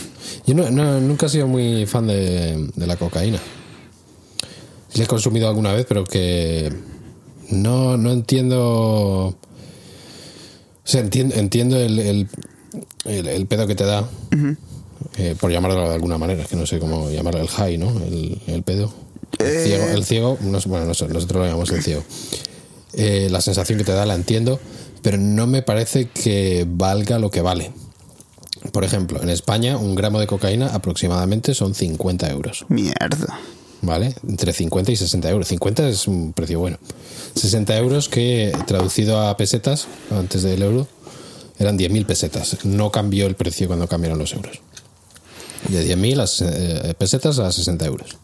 Yo 0.46 0.54
no, 0.54 0.70
no- 0.70 1.00
nunca 1.00 1.26
he 1.26 1.28
sido 1.28 1.46
muy 1.46 1.86
fan 1.86 2.06
de, 2.06 2.68
de 2.74 2.86
la 2.86 2.96
cocaína. 2.96 3.38
La 4.94 5.04
he 5.04 5.06
consumido 5.06 5.48
alguna 5.48 5.72
vez, 5.72 5.84
pero 5.88 6.04
que 6.04 6.72
no, 7.50 7.96
no 7.96 8.10
entiendo. 8.12 8.58
O 9.28 9.36
sea, 10.84 11.00
entiendo, 11.02 11.34
entiendo 11.34 11.76
el, 11.78 11.98
el, 11.98 12.28
el- 13.04 13.28
el 13.28 13.46
pedo 13.46 13.66
que 13.66 13.74
te 13.74 13.84
da, 13.84 14.08
eh, 15.18 15.34
por 15.38 15.50
llamarlo 15.50 15.88
de 15.88 15.94
alguna 15.94 16.18
manera, 16.18 16.42
es 16.42 16.48
que 16.48 16.56
no 16.56 16.66
sé 16.66 16.78
cómo 16.78 17.10
llamarlo, 17.10 17.40
el 17.40 17.48
high, 17.48 17.78
¿no? 17.78 17.90
El, 18.02 18.40
el 18.46 18.62
pedo. 18.62 18.92
El 19.38 19.46
Eh. 19.46 19.64
ciego, 19.64 19.84
el 19.88 20.04
ciego 20.04 20.38
no 20.40 20.58
bueno, 20.66 20.86
nosotros 20.86 21.26
lo 21.30 21.44
llamamos 21.44 21.70
el 21.70 21.82
ciego. 21.82 22.02
Eh, 22.94 23.28
la 23.30 23.40
sensación 23.42 23.78
que 23.78 23.84
te 23.84 23.92
da 23.92 24.06
la 24.06 24.14
entiendo, 24.14 24.58
pero 25.02 25.18
no 25.18 25.46
me 25.46 25.62
parece 25.62 26.08
que 26.08 26.66
valga 26.66 27.18
lo 27.18 27.30
que 27.30 27.42
vale. 27.42 27.70
Por 28.72 28.84
ejemplo, 28.84 29.22
en 29.22 29.30
España 29.30 29.76
un 29.76 29.94
gramo 29.94 30.18
de 30.20 30.26
cocaína 30.26 30.68
aproximadamente 30.74 31.54
son 31.54 31.74
50 31.74 32.28
euros, 32.30 32.64
mierda. 32.68 33.38
¿vale? 33.82 34.14
Entre 34.28 34.52
50 34.52 34.90
y 34.92 34.96
60 34.96 35.30
euros. 35.30 35.48
50 35.48 35.88
es 35.88 36.08
un 36.08 36.32
precio 36.32 36.58
bueno. 36.58 36.78
60 37.36 37.76
euros 37.78 38.08
que 38.08 38.52
traducido 38.66 39.20
a 39.28 39.36
pesetas, 39.36 39.86
antes 40.10 40.42
del 40.42 40.62
euro, 40.62 40.88
eran 41.58 41.78
10.000 41.78 42.04
pesetas. 42.06 42.64
No 42.64 42.90
cambió 42.90 43.26
el 43.26 43.36
precio 43.36 43.66
cuando 43.68 43.86
cambiaron 43.88 44.18
los 44.18 44.32
euros. 44.32 44.60
De 45.68 45.84
10.000 45.84 46.20
a 46.20 46.26
se- 46.26 46.90
eh, 46.90 46.94
pesetas 46.94 47.38
a 47.38 47.50
60 47.52 47.86
euros. 47.86 48.16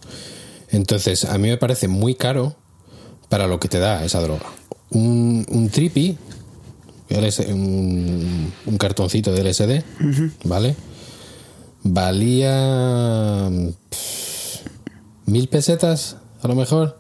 Entonces, 0.71 1.25
a 1.25 1.39
mí 1.39 1.49
me 1.49 1.57
parece 1.57 1.87
muy 1.89 2.15
caro 2.17 2.57
para 3.29 3.47
lo 3.47 3.61
que 3.61 3.69
te 3.69 3.79
da 3.79 4.05
esa 4.05 4.21
droga. 4.21 4.47
Un, 4.91 5.47
un 5.51 5.69
tripi, 5.69 6.17
LS 7.21 7.41
un, 7.49 8.53
un 8.67 8.79
cartoncito 8.79 9.33
de 9.33 9.43
LSD, 9.45 9.83
¿vale? 10.45 10.75
Valía 11.83 13.51
pff, 13.91 14.61
mil 15.27 15.49
pesetas, 15.49 16.17
a 16.43 16.49
lo 16.49 16.55
mejor. 16.55 16.99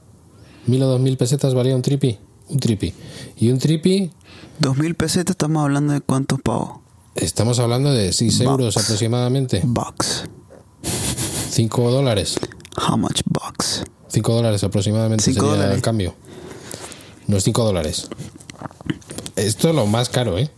Mil 0.66 0.82
o 0.82 0.86
dos 0.86 1.00
mil 1.00 1.16
pesetas 1.16 1.54
valía 1.54 1.74
un 1.76 1.82
tripi. 1.82 2.18
Un 2.48 2.58
tripi. 2.58 2.92
Y 3.36 3.50
un 3.50 3.58
tripi, 3.58 4.10
Dos 4.58 4.76
mil 4.76 4.94
pesetas 4.94 5.32
estamos 5.32 5.62
hablando 5.64 5.92
de 5.92 6.00
cuántos 6.00 6.40
pavos. 6.40 6.78
estamos 7.16 7.58
hablando 7.58 7.92
de 7.92 8.12
6 8.12 8.40
euros 8.42 8.76
aproximadamente. 8.76 9.60
Bucks. 9.64 10.24
5 11.50 11.90
dólares. 11.90 12.36
How 12.88 12.96
much 12.96 13.22
bucks? 13.26 13.82
5 14.08 14.32
dólares 14.34 14.62
aproximadamente 14.64 15.24
Cinco 15.24 15.40
sería 15.46 15.52
dólares. 15.56 15.76
el 15.76 15.82
cambio. 15.82 16.14
Unos 17.28 17.42
5 17.44 17.64
dólares. 17.64 18.08
Esto 19.36 19.68
es 19.68 19.74
lo 19.74 19.86
más 19.86 20.08
caro, 20.08 20.38
¿eh? 20.38 20.48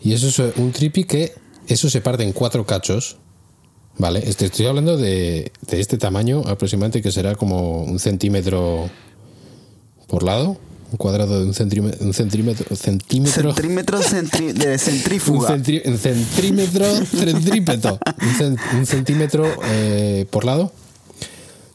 Y 0.00 0.12
eso 0.14 0.28
es 0.28 0.56
un 0.56 0.72
tripi 0.72 1.04
que 1.04 1.32
eso 1.68 1.88
se 1.90 2.00
parte 2.00 2.22
en 2.24 2.32
cuatro 2.32 2.66
cachos. 2.66 3.16
¿Vale? 3.98 4.22
Este, 4.26 4.46
estoy 4.46 4.64
hablando 4.66 4.96
de, 4.96 5.52
de 5.68 5.80
este 5.80 5.98
tamaño 5.98 6.40
aproximadamente 6.46 7.02
que 7.02 7.12
será 7.12 7.34
como 7.34 7.82
un 7.84 7.98
centímetro 7.98 8.88
por 10.08 10.22
lado. 10.22 10.56
Un 10.90 10.96
cuadrado 10.96 11.40
de 11.40 11.46
un 11.46 11.54
centímetro. 11.54 12.04
Un 12.06 12.14
centímetro. 12.14 12.74
centímetro 12.74 13.52
Centímetros 13.52 14.06
centri- 14.12 14.52
de 14.54 14.72
un, 14.72 14.78
centrífuga. 14.78 15.48
centri- 15.56 15.82
un 15.86 15.98
centímetro, 15.98 16.84
centrípeto, 17.06 17.98
un, 18.22 18.28
cen- 18.34 18.58
un 18.78 18.86
centímetro 18.86 19.44
eh, 19.66 20.26
por 20.30 20.44
lado. 20.46 20.72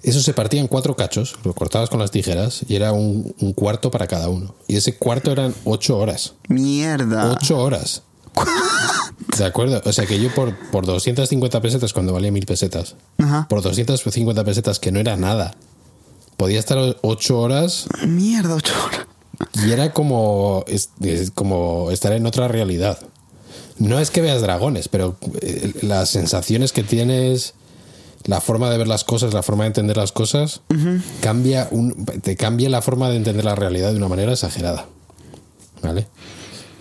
Eso 0.03 0.21
se 0.21 0.33
partía 0.33 0.61
en 0.61 0.67
cuatro 0.67 0.95
cachos, 0.95 1.35
lo 1.43 1.53
cortabas 1.53 1.89
con 1.89 1.99
las 1.99 2.11
tijeras 2.11 2.61
y 2.67 2.75
era 2.75 2.91
un, 2.91 3.33
un 3.39 3.53
cuarto 3.53 3.91
para 3.91 4.07
cada 4.07 4.29
uno. 4.29 4.55
Y 4.67 4.75
ese 4.75 4.95
cuarto 4.95 5.31
eran 5.31 5.53
ocho 5.65 5.97
horas. 5.97 6.33
Mierda. 6.49 7.31
Ocho 7.31 7.57
horas. 7.59 8.03
¿De 9.37 9.45
acuerdo? 9.45 9.81
O 9.85 9.91
sea 9.93 10.05
que 10.05 10.19
yo 10.19 10.33
por, 10.33 10.55
por 10.71 10.85
250 10.85 11.61
pesetas, 11.61 11.93
cuando 11.93 12.13
valía 12.13 12.31
mil 12.31 12.45
pesetas, 12.45 12.95
Ajá. 13.17 13.47
por 13.49 13.61
250 13.61 14.43
pesetas, 14.43 14.79
que 14.79 14.91
no 14.91 14.99
era 14.99 15.17
nada, 15.17 15.55
podía 16.37 16.59
estar 16.59 16.77
ocho 17.01 17.39
horas 17.39 17.87
Mierda, 18.05 18.55
ocho 18.55 18.73
horas. 18.85 19.07
y 19.65 19.71
era 19.71 19.91
como, 19.93 20.63
es, 20.67 20.89
es 21.01 21.31
como 21.31 21.89
estar 21.91 22.13
en 22.13 22.25
otra 22.27 22.47
realidad. 22.47 22.99
No 23.79 23.99
es 23.99 24.09
que 24.11 24.21
veas 24.21 24.41
dragones, 24.41 24.87
pero 24.87 25.17
eh, 25.41 25.73
las 25.81 26.09
sensaciones 26.09 26.71
que 26.71 26.83
tienes, 26.83 27.53
la 28.25 28.41
forma 28.41 28.69
de 28.69 28.77
ver 28.77 28.87
las 28.87 29.03
cosas, 29.03 29.33
la 29.33 29.43
forma 29.43 29.63
de 29.63 29.67
entender 29.67 29.97
las 29.97 30.11
cosas, 30.11 30.61
cambia 31.21 31.67
un, 31.71 32.05
te 32.05 32.35
cambia 32.35 32.69
la 32.69 32.81
forma 32.81 33.09
de 33.09 33.17
entender 33.17 33.45
la 33.45 33.55
realidad 33.55 33.91
de 33.91 33.97
una 33.97 34.07
manera 34.07 34.31
exagerada. 34.33 34.87
¿Vale? 35.81 36.07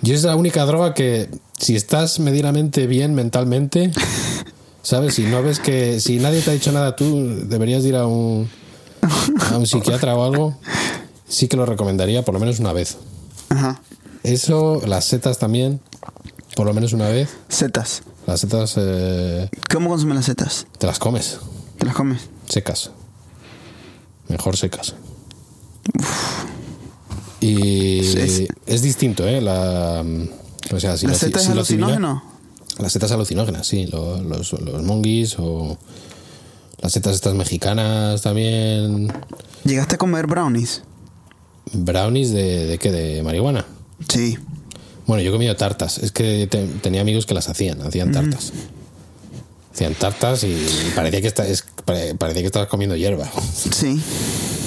Y 0.03 0.13
es 0.13 0.25
la 0.25 0.37
única 0.37 0.65
droga 0.65 0.95
que, 0.95 1.29
si 1.59 1.77
estás 1.77 2.19
medianamente 2.19 2.87
bien 2.87 3.15
mentalmente, 3.15 3.91
¿sabes? 4.83 5.15
Si 5.15 5.25
no 5.25 5.43
ves 5.43 5.59
que, 5.59 6.01
si 6.01 6.19
nadie 6.19 6.41
te 6.41 6.51
ha 6.51 6.55
dicho 6.55 6.73
nada, 6.73 6.97
tú 6.97 7.47
deberías 7.47 7.85
ir 7.85 7.97
a 7.97 8.07
un, 8.07 8.49
a 9.51 9.57
un 9.57 9.67
psiquiatra 9.67 10.15
o 10.15 10.25
algo, 10.25 10.57
sí 11.29 11.49
que 11.49 11.57
lo 11.57 11.67
recomendaría 11.67 12.25
por 12.25 12.35
lo 12.35 12.41
menos 12.41 12.59
una 12.61 12.73
vez. 12.73 12.97
Ajá. 13.49 13.81
Eso, 14.23 14.83
las 14.87 15.05
setas 15.05 15.39
también, 15.39 15.81
por 16.57 16.67
lo 16.67 16.75
menos 16.75 16.93
una 16.93 17.09
vez. 17.09 17.31
Setas. 17.49 18.03
Las 18.27 18.41
setas 18.41 18.75
eh, 18.77 19.49
¿Cómo 19.73 19.91
consumen 19.91 20.17
las 20.17 20.27
setas? 20.27 20.67
te 20.79 20.87
las 20.87 20.99
comes, 20.99 21.39
¿Te 21.79 21.87
las 21.87 21.95
comes? 21.95 22.23
secas. 22.49 22.91
Mejor 24.29 24.57
secas. 24.57 24.95
Y 27.41 28.01
es 28.67 28.83
distinto, 28.83 29.27
¿eh? 29.27 29.41
La, 29.41 30.05
o 30.73 30.81
sea, 30.81 30.97
si 30.97 31.07
¿La 31.07 31.13
lo- 31.13 31.19
seta 31.19 31.39
es 31.39 31.45
si 31.47 31.53
lo 31.55 31.65
civila- 31.65 31.87
alucinógeno? 31.87 32.23
Las 32.79 32.93
setas 32.93 33.13
alucinógenas, 33.13 33.67
sí. 33.67 33.87
lo- 33.87 34.21
Los, 34.23 34.53
los 34.55 34.83
monguis 34.83 35.37
o 35.39 35.79
las 36.81 36.93
setas 36.93 37.15
estas 37.15 37.35
mexicanas 37.35 38.23
también. 38.23 39.13
¿Llegaste 39.65 39.95
a 39.95 39.99
comer 39.99 40.27
brownies? 40.27 40.83
Brownies 41.73 42.31
de, 42.33 42.67
de 42.67 42.79
qué? 42.79 42.91
De 42.91 43.23
marihuana. 43.23 43.65
Sí. 44.09 44.39
Bueno, 45.07 45.23
yo 45.23 45.31
he 45.31 45.33
comido 45.33 45.55
tartas. 45.57 45.99
Es 45.99 46.13
que 46.13 46.47
te- 46.51 46.67
tenía 46.83 47.01
amigos 47.01 47.27
que 47.27 47.35
las 47.35 47.49
hacían, 47.49 47.81
hacían 47.83 48.13
tartas. 48.13 48.53
Hacían 49.73 49.95
tartas 49.95 50.43
y 50.45 50.57
parecía 50.95 51.21
que, 51.21 51.29
esta- 51.29 51.47
es- 51.47 51.65
pare- 51.85 52.15
parecía 52.15 52.43
que 52.43 52.47
estabas 52.47 52.69
comiendo 52.69 52.97
hierba. 52.97 53.31
Sí. 53.73 54.01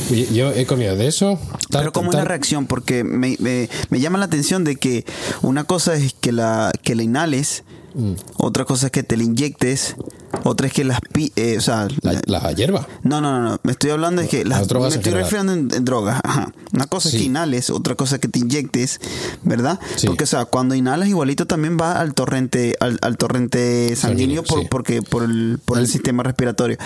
Yo 0.33 0.51
he 0.53 0.65
comido 0.65 0.95
de 0.95 1.07
eso. 1.07 1.39
Pero 1.71 1.91
¿cómo 1.91 2.11
es 2.11 2.15
la 2.17 2.25
reacción? 2.25 2.65
Porque 2.67 3.03
me, 3.03 3.35
me- 3.39 3.69
me 3.89 3.99
llama 3.99 4.17
la 4.17 4.25
atención 4.25 4.63
de 4.63 4.75
que 4.75 5.05
una 5.41 5.63
cosa 5.65 5.95
es 5.95 6.13
que 6.19 6.31
la, 6.31 6.71
que 6.83 6.95
la 6.95 7.03
inhales, 7.03 7.63
Mm. 7.93 8.13
otra 8.37 8.65
cosa 8.65 8.87
es 8.87 8.91
que 8.91 9.01
te 9.03 9.17
la 9.17 9.23
inyectes, 9.23 9.95
otra 10.43 10.67
es 10.67 10.73
que 10.73 10.83
las... 10.83 10.99
pi- 11.01 11.31
eh, 11.35 11.57
o 11.57 11.61
sea, 11.61 11.87
La, 12.01 12.21
la 12.25 12.51
hierba. 12.53 12.87
No, 13.03 13.19
no, 13.19 13.39
no, 13.39 13.49
no. 13.49 13.59
Me 13.63 13.71
estoy 13.71 13.89
hablando 13.91 14.21
de 14.21 14.27
que 14.27 14.45
las, 14.45 14.59
Las 14.59 14.67
drogas 14.67 14.91
me 14.91 14.95
estoy 14.97 15.11
general. 15.11 15.23
refiriendo 15.23 15.53
en, 15.53 15.73
en 15.79 15.85
drogas. 15.85 16.21
Ajá. 16.23 16.53
Una 16.73 16.85
cosa 16.85 17.07
es 17.09 17.13
que 17.15 17.19
Sí. 17.21 17.25
inhales, 17.25 17.69
otra 17.71 17.95
cosa 17.95 18.15
es 18.15 18.21
que 18.21 18.27
te 18.27 18.39
inyectes, 18.39 18.99
¿verdad? 19.43 19.79
Sí. 19.95 20.07
Porque, 20.07 20.25
o 20.25 20.27
sea, 20.27 20.45
cuando 20.45 20.75
inhalas 20.75 21.07
igualito 21.09 21.47
también 21.47 21.77
va 21.81 21.99
al 21.99 22.13
torrente, 22.13 22.75
al, 22.79 22.99
al 23.01 23.17
torrente 23.17 23.95
sanguíneo 23.95 24.43
Sanguíneo, 24.43 24.43
por, 24.43 24.59
sí. 24.61 24.67
porque, 24.69 25.01
por, 25.01 25.23
el, 25.23 25.59
por 25.65 25.79
el 25.79 25.87
sistema 25.87 26.21
respiratorio. 26.23 26.77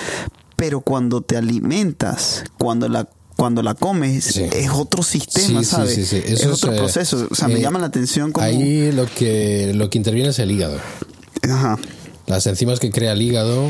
Pero 0.56 0.82
cuando 0.82 1.22
te 1.22 1.36
alimentas, 1.36 2.44
cuando 2.58 2.88
la 2.88 3.10
cuando 3.36 3.62
la 3.64 3.74
comes, 3.74 4.24
Sí. 4.26 4.44
es 4.52 4.70
otro 4.70 5.04
sistema, 5.04 5.60
Sí, 5.60 5.66
sí, 5.66 5.72
¿sabes? 5.72 5.96
sí, 5.96 6.06
sí. 6.06 6.22
Es 6.26 6.46
otro 6.46 6.74
eh, 6.74 6.78
proceso. 6.78 7.28
O 7.30 7.36
sea, 7.36 7.48
me 7.48 7.56
eh, 7.56 7.62
llama 7.62 7.80
la 7.80 7.88
atención 7.88 8.32
como... 8.32 8.46
Ahí 8.46 8.92
lo 8.92 9.06
que, 9.06 9.72
lo 9.74 9.90
que 9.90 9.98
interviene 9.98 10.30
es 10.30 10.40
el 10.40 10.52
hígado. 10.52 10.78
Ajá. 11.50 11.78
Las 12.28 12.48
enzimas 12.48 12.80
que 12.80 12.90
crea 12.92 13.12
el 13.14 13.22
hígado, 13.22 13.68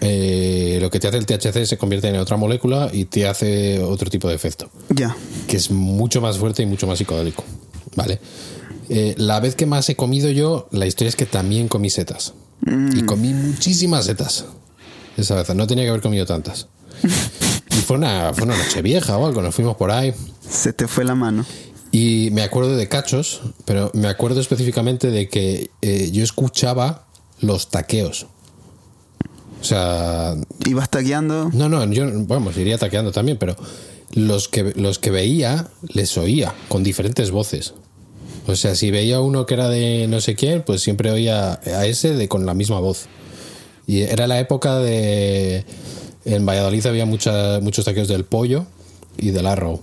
eh, 0.00 0.78
lo 0.80 0.90
que 0.90 0.98
te 1.00 1.08
hace 1.08 1.18
el 1.18 1.26
THC 1.26 1.66
se 1.66 1.76
convierte 1.76 2.08
en 2.08 2.16
otra 2.16 2.36
molécula 2.36 2.90
y 2.92 3.04
te 3.04 3.26
hace 3.28 3.80
otro 3.82 4.08
tipo 4.10 4.28
de 4.28 4.34
efecto. 4.34 4.70
Ya. 4.88 5.16
que 5.46 5.56
es 5.56 5.70
mucho 5.70 6.20
más 6.20 6.38
fuerte 6.38 6.62
y 6.62 6.66
mucho 6.66 6.86
más 6.86 6.98
psicodélico. 6.98 7.44
¿Vale? 7.96 8.20
Eh, 8.88 9.14
la 9.18 9.38
vez 9.40 9.54
que 9.54 9.66
más 9.66 9.88
he 9.88 9.96
comido 9.96 10.30
yo, 10.30 10.68
la 10.72 10.86
historia 10.86 11.08
es 11.10 11.16
que 11.16 11.26
también 11.26 11.68
comí 11.68 11.90
setas. 11.90 12.34
Y 12.94 13.02
comí 13.02 13.32
muchísimas 13.32 14.04
setas. 14.04 14.44
Esa 15.16 15.34
vez, 15.34 15.54
no 15.54 15.66
tenía 15.66 15.84
que 15.84 15.90
haber 15.90 16.02
comido 16.02 16.24
tantas. 16.26 16.66
Fue 17.86 17.96
una, 17.96 18.32
fue 18.34 18.44
una 18.44 18.56
noche 18.56 18.82
vieja 18.82 19.16
o 19.16 19.26
algo, 19.26 19.42
nos 19.42 19.54
fuimos 19.54 19.76
por 19.76 19.90
ahí. 19.90 20.14
Se 20.48 20.72
te 20.72 20.86
fue 20.86 21.04
la 21.04 21.14
mano. 21.14 21.44
Y 21.92 22.28
me 22.32 22.42
acuerdo 22.42 22.76
de 22.76 22.88
cachos, 22.88 23.40
pero 23.64 23.90
me 23.94 24.08
acuerdo 24.08 24.40
específicamente 24.40 25.10
de 25.10 25.28
que 25.28 25.70
eh, 25.82 26.10
yo 26.12 26.22
escuchaba 26.22 27.06
los 27.40 27.70
taqueos. 27.70 28.26
O 29.60 29.64
sea, 29.64 30.36
Ibas 30.66 30.88
tagueando. 30.88 31.50
no, 31.52 31.68
no, 31.68 31.84
yo, 31.92 32.06
vamos, 32.26 32.56
iría 32.56 32.78
taqueando 32.78 33.12
también, 33.12 33.38
pero 33.38 33.56
los 34.12 34.48
que, 34.48 34.72
los 34.76 34.98
que 34.98 35.10
veía 35.10 35.68
les 35.82 36.16
oía 36.16 36.54
con 36.68 36.82
diferentes 36.82 37.30
voces. 37.30 37.74
O 38.46 38.56
sea, 38.56 38.74
si 38.74 38.90
veía 38.90 39.20
uno 39.20 39.46
que 39.46 39.54
era 39.54 39.68
de 39.68 40.06
no 40.08 40.20
sé 40.20 40.34
quién, 40.34 40.62
pues 40.62 40.80
siempre 40.80 41.10
oía 41.10 41.60
a 41.64 41.86
ese 41.86 42.14
de, 42.14 42.28
con 42.28 42.46
la 42.46 42.54
misma 42.54 42.80
voz. 42.80 43.06
Y 43.86 44.02
era 44.02 44.26
la 44.26 44.38
época 44.38 44.78
de... 44.78 45.64
En 46.24 46.44
Valladolid 46.46 46.86
había 46.86 47.06
mucha- 47.06 47.60
muchos 47.60 47.84
taqueos 47.84 48.08
del 48.08 48.24
pollo 48.24 48.66
y 49.16 49.30
del 49.30 49.46
arrow. 49.46 49.80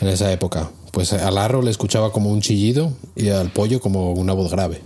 En 0.00 0.08
esa 0.08 0.32
época. 0.32 0.70
Pues 0.92 1.12
al 1.12 1.38
arrow 1.38 1.62
le 1.62 1.70
escuchaba 1.70 2.12
como 2.12 2.30
un 2.30 2.40
chillido 2.40 2.92
y 3.16 3.28
al 3.30 3.50
pollo 3.50 3.80
como 3.80 4.12
una 4.12 4.32
voz 4.34 4.50
grave. 4.50 4.80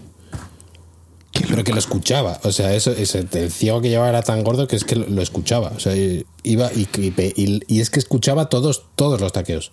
Pero 1.49 1.65
que 1.65 1.73
lo 1.73 1.79
escuchaba. 1.79 2.41
O 2.45 2.53
sea, 2.53 2.75
eso, 2.75 2.93
ese, 2.93 3.27
el 3.33 3.51
ciego 3.53 3.81
que 3.83 3.89
llevaba 3.91 4.09
era 4.09 4.23
tan 4.23 4.43
gordo 4.43 4.67
que 4.67 4.77
es 4.77 4.85
que 4.85 4.97
lo, 4.97 5.07
lo 5.09 5.23
escuchaba. 5.23 5.73
O 5.77 5.81
sea, 5.81 5.95
iba 6.43 6.71
y, 6.73 6.89
y- 6.97 7.63
y- 7.69 7.81
es 7.81 7.91
que 7.91 7.99
escuchaba 7.99 8.49
todos, 8.49 8.85
todos 8.95 9.21
los 9.21 9.33
taqueos. 9.33 9.71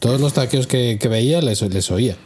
Todos 0.00 0.20
los 0.20 0.32
taqueos 0.34 0.66
que, 0.66 0.98
que 1.00 1.08
veía 1.08 1.40
les, 1.40 1.62
les 1.62 1.90
oía. 1.90 2.16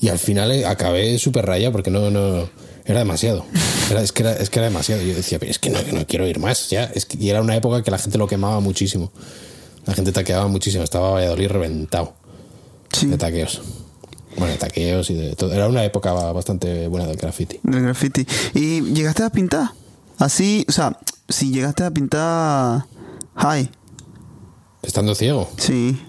Y 0.00 0.08
al 0.08 0.18
final 0.18 0.50
eh, 0.50 0.64
acabé 0.66 1.18
súper 1.18 1.46
raya 1.46 1.70
porque 1.70 1.90
no, 1.90 2.10
no. 2.10 2.48
Era 2.84 3.00
demasiado. 3.00 3.44
Era, 3.90 4.02
es, 4.02 4.12
que 4.12 4.22
era, 4.22 4.32
es 4.34 4.50
que 4.50 4.58
era 4.58 4.68
demasiado. 4.68 5.02
Yo 5.02 5.14
decía, 5.14 5.38
pero 5.38 5.50
es 5.50 5.58
que 5.58 5.70
no, 5.70 5.78
no 5.92 6.06
quiero 6.06 6.26
ir 6.26 6.38
más. 6.38 6.70
Ya. 6.70 6.84
Es 6.84 7.06
que, 7.06 7.16
y 7.18 7.30
era 7.30 7.40
una 7.40 7.56
época 7.56 7.82
que 7.82 7.90
la 7.90 7.98
gente 7.98 8.18
lo 8.18 8.26
quemaba 8.26 8.60
muchísimo. 8.60 9.12
La 9.86 9.94
gente 9.94 10.12
taqueaba 10.12 10.46
muchísimo. 10.48 10.84
Estaba 10.84 11.10
Valladolid 11.10 11.48
reventado 11.48 12.14
Sí. 12.92 13.06
de 13.06 13.16
taqueos. 13.18 13.60
Bueno, 14.36 14.52
de 14.52 14.58
taqueos 14.58 15.10
y 15.10 15.14
de 15.14 15.34
todo. 15.36 15.52
Era 15.52 15.68
una 15.68 15.84
época 15.84 16.12
bastante 16.12 16.86
buena 16.88 17.06
del 17.06 17.16
graffiti. 17.16 17.58
Del 17.62 17.82
graffiti. 17.82 18.26
¿Y 18.54 18.80
llegaste 18.92 19.22
a 19.24 19.30
pintar? 19.30 19.70
Así, 20.18 20.64
o 20.68 20.72
sea, 20.72 20.98
si 21.28 21.50
llegaste 21.50 21.82
a 21.84 21.90
pintar 21.90 22.84
high, 23.36 23.70
Estando 24.82 25.14
ciego. 25.14 25.50
sí. 25.58 26.00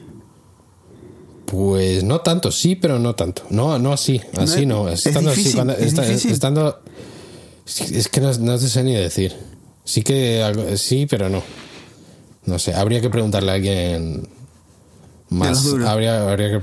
Pues 1.51 2.03
no 2.05 2.21
tanto, 2.21 2.49
sí, 2.51 2.75
pero 2.77 2.97
no 2.97 3.13
tanto. 3.13 3.43
No, 3.49 3.77
no 3.77 3.91
así, 3.91 4.21
así 4.37 4.65
No 4.65 4.83
no. 4.85 4.89
es- 4.89 5.05
Estando 5.05 5.31
es 5.31 5.33
así, 5.33 5.41
difícil, 5.43 5.55
cuando- 5.57 5.73
es 5.73 5.95
difícil. 5.95 6.31
estando. 6.31 6.79
Es 7.91 8.07
que 8.07 8.21
no, 8.21 8.33
no 8.33 8.57
sé 8.57 8.83
ni 8.83 8.93
decir. 8.95 9.35
Sí 9.83 10.01
que 10.01 10.41
algo- 10.43 10.77
sí, 10.77 11.05
pero 11.07 11.29
no. 11.29 11.43
No 12.45 12.57
sé, 12.57 12.73
habría 12.73 13.01
que 13.01 13.09
preguntarle 13.09 13.51
a 13.51 13.55
alguien 13.55 14.27
más. 15.29 15.65
Habría, 15.85 16.29
habría 16.29 16.49
que 16.51 16.59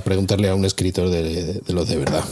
preguntarle 0.00 0.48
a 0.48 0.54
un 0.54 0.64
escritor 0.64 1.10
de, 1.10 1.22
de, 1.22 1.42
de 1.60 1.72
los 1.72 1.88
de 1.88 1.96
verdad. 1.96 2.24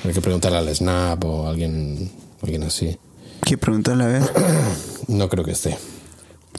Habría 0.00 0.14
que 0.14 0.20
preguntarle 0.20 0.58
al 0.58 0.74
Snap 0.74 1.24
o 1.24 1.46
a 1.46 1.50
alguien, 1.50 2.10
alguien 2.42 2.64
así. 2.64 2.96
¿Qué 3.44 3.56
preguntarle 3.56 4.04
a 4.04 4.06
ver? 4.08 4.22
No 5.08 5.28
creo 5.28 5.44
que 5.44 5.52
esté. 5.52 5.78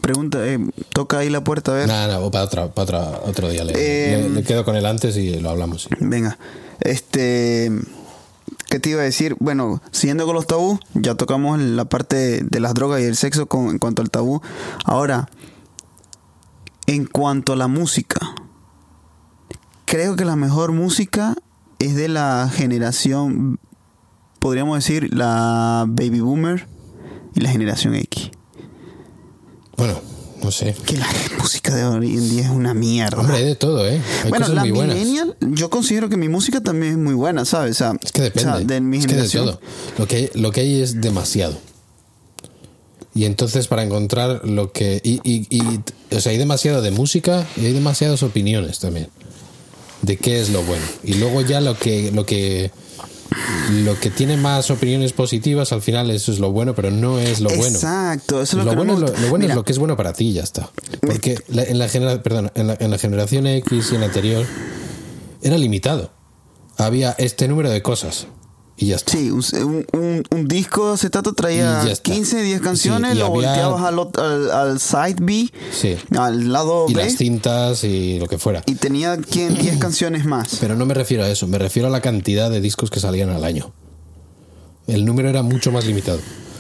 Pregunta, 0.02 0.46
eh, 0.48 0.60
toca 0.94 1.20
ahí 1.20 1.30
la 1.30 1.44
puerta 1.44 1.72
a 1.72 1.76
ver. 1.76 1.88
Nada, 1.88 2.08
nada, 2.08 2.20
o 2.22 2.32
para, 2.32 2.46
otra, 2.46 2.68
para 2.74 2.84
otra- 3.00 3.20
otro 3.26 3.50
día. 3.50 3.64
Le, 3.64 3.74
Eh, 3.76 4.22
le- 4.24 4.30
le 4.30 4.44
quedo 4.44 4.64
con 4.66 4.76
él 4.76 4.86
antes 4.86 5.18
y 5.18 5.40
lo 5.40 5.50
hablamos. 5.50 5.84
sí. 5.84 5.90
Venga, 6.00 6.38
este, 6.80 7.72
¿qué 8.70 8.80
te 8.80 8.90
iba 8.92 9.02
a 9.02 9.06
decir? 9.06 9.36
Bueno, 9.40 9.82
siguiendo 9.92 10.26
con 10.26 10.36
los 10.36 10.48
tabús, 10.48 10.80
ya 10.94 11.16
tocamos 11.16 11.60
la 11.60 11.86
parte 11.86 12.42
de 12.44 12.60
las 12.60 12.74
drogas 12.74 13.02
y 13.02 13.06
el 13.06 13.16
sexo 13.16 13.48
con, 13.48 13.70
en 13.70 13.80
cuanto 13.80 14.02
al 14.02 14.10
tabú. 14.10 14.42
Ahora, 14.86 15.30
en 16.86 17.06
cuanto 17.06 17.54
a 17.54 17.56
la 17.58 17.68
música, 17.68 18.20
creo 19.86 20.16
que 20.16 20.26
la 20.26 20.36
mejor 20.36 20.72
música 20.72 21.36
es 21.80 21.96
de 21.96 22.08
la 22.08 22.50
generación, 22.54 23.60
podríamos 24.40 24.78
decir, 24.78 25.14
la 25.14 25.86
baby 25.88 26.22
boomer 26.22 26.68
y 27.36 27.42
la 27.42 27.50
generación 27.50 27.94
X. 27.96 28.07
Bueno, 29.78 30.02
no 30.44 30.52
sé. 30.52 30.76
Que 30.86 30.98
la 30.98 31.08
música 31.40 31.74
de 31.76 31.86
hoy 31.86 32.16
en 32.18 32.30
día 32.30 32.44
es 32.46 32.50
una 32.50 32.74
mierda. 32.74 33.20
Hombre, 33.20 33.38
hay 33.38 33.46
de 33.46 33.56
todo, 33.56 33.88
¿eh? 33.88 34.02
Hay 34.24 34.30
bueno, 34.30 34.46
cosas 34.46 34.56
la 34.56 34.62
muy 34.62 34.72
buenas. 34.72 34.96
millennial, 34.98 35.36
yo 35.42 35.70
considero 35.70 36.10
que 36.10 36.18
mi 36.18 36.30
música 36.30 36.62
también 36.62 36.94
es 36.94 36.98
muy 36.98 37.14
buena, 37.14 37.46
¿sabes? 37.46 37.72
O 37.72 37.78
sea, 37.78 37.94
Es 38.02 38.12
que 38.12 38.22
depende. 38.24 38.50
o 38.52 38.56
sea, 38.58 38.66
de 38.66 38.82
mi 38.82 38.98
es 38.98 39.08
que 39.08 39.16
de 39.16 39.30
todo. 39.30 39.60
Lo 39.98 40.08
que, 40.08 40.16
hay, 40.16 40.30
lo 40.34 40.52
que 40.52 40.62
hay 40.62 40.82
es 40.82 41.00
demasiado. 41.02 41.58
Y 43.14 43.26
entonces 43.26 43.68
para 43.68 43.84
encontrar 43.84 44.42
lo 44.48 44.72
que... 44.72 45.02
Y, 45.04 45.20
y- 45.24 45.48
y, 45.50 46.16
o 46.16 46.22
sea, 46.22 46.32
hay 46.32 46.38
demasiado 46.38 46.82
de 46.84 46.92
música 46.92 47.48
y 47.56 47.66
hay 47.66 47.74
demasiadas 47.74 48.22
opiniones 48.22 48.78
también. 48.80 49.10
De 50.04 50.18
qué 50.18 50.40
es 50.40 50.50
lo 50.52 50.62
bueno. 50.64 50.86
Y 51.04 51.16
luego 51.16 51.42
ya 51.42 51.60
lo 51.62 51.76
que... 51.78 52.12
Lo 52.12 52.26
que 52.28 52.70
lo 53.84 54.00
que 54.00 54.10
tiene 54.10 54.38
más 54.38 54.70
opiniones 54.72 55.14
positivas 55.14 55.72
al 55.72 55.82
final 55.82 56.10
eso 56.12 56.32
es 56.32 56.40
lo 56.40 56.52
bueno, 56.52 56.74
pero 56.76 56.92
no 56.92 57.20
es 57.20 57.40
lo 57.40 57.50
bueno. 57.50 57.76
Exacto, 57.76 58.42
eso 58.42 58.58
es 58.60 58.64
lo, 58.66 58.70
que 58.72 58.76
no 58.76 58.84
bueno, 58.86 59.00
lo, 59.00 59.08
lo 59.08 59.14
bueno 59.30 59.38
Mira, 59.44 59.50
es 59.54 59.56
lo 59.56 59.64
que 59.64 59.72
es 59.74 59.80
bueno 59.80 59.96
para 59.98 60.14
ti 60.14 60.30
y 60.30 60.34
ya 60.34 60.44
está. 60.44 60.70
Porque 61.02 61.38
la- 61.50 61.64
en, 61.64 61.78
la 61.80 61.88
genera- 61.90 62.22
perdón, 62.24 62.52
en, 62.56 62.68
la, 62.68 62.78
en 62.80 62.92
la 62.92 62.98
generación 62.98 63.48
X 63.48 63.90
y 63.92 63.96
en 63.96 64.02
la 64.02 64.08
anterior 64.08 64.46
era 65.42 65.58
limitado. 65.58 66.12
Había 66.78 67.12
este 67.18 67.48
número 67.48 67.70
de 67.70 67.82
cosas 67.82 68.28
y 68.80 68.88
ya 68.88 68.96
está. 68.98 69.12
Sí, 69.14 69.32
un, 69.32 69.44
un- 70.32 70.48
disco 70.48 70.88
de 70.90 70.94
acetato 70.94 71.34
traía 71.34 71.82
Y 71.84 71.88
ya 71.88 71.92
está. 71.94 72.12
15, 72.12 72.42
10 72.44 72.62
canciones, 72.62 73.14
Sí, 73.14 73.18
lo 73.20 73.26
había- 73.26 73.50
volteabas 73.50 73.82
al, 73.84 74.00
al, 74.24 74.52
al 74.52 74.80
side 74.80 75.16
B, 75.20 75.50
Sí. 75.72 75.96
al 76.18 76.52
lado 76.54 76.86
Y 76.88 76.94
B, 76.94 77.04
las 77.04 77.16
cintas 77.18 77.84
y 77.84 78.20
lo 78.20 78.28
que 78.28 78.38
fuera. 78.38 78.62
y 78.68 78.76
tenía 78.76 79.18
10 79.18 79.60
10 79.60 79.78
canciones 79.80 80.26
más. 80.26 80.58
Pero 80.62 80.76
no 80.76 80.86
me 80.86 80.94
refiero 80.94 81.24
a 81.24 81.30
eso, 81.30 81.48
me 81.48 81.58
refiero 81.58 81.88
a 81.88 81.92
la 81.92 82.02
cantidad 82.02 82.50
de 82.52 82.62
discos 82.62 82.90
que 82.92 83.00
salían 83.00 83.30
al 83.30 83.44
año. 83.44 83.74
El 84.86 85.06
número 85.06 85.30
era 85.30 85.42
mucho 85.44 85.72
más 85.72 85.86
limitado. 85.86 86.20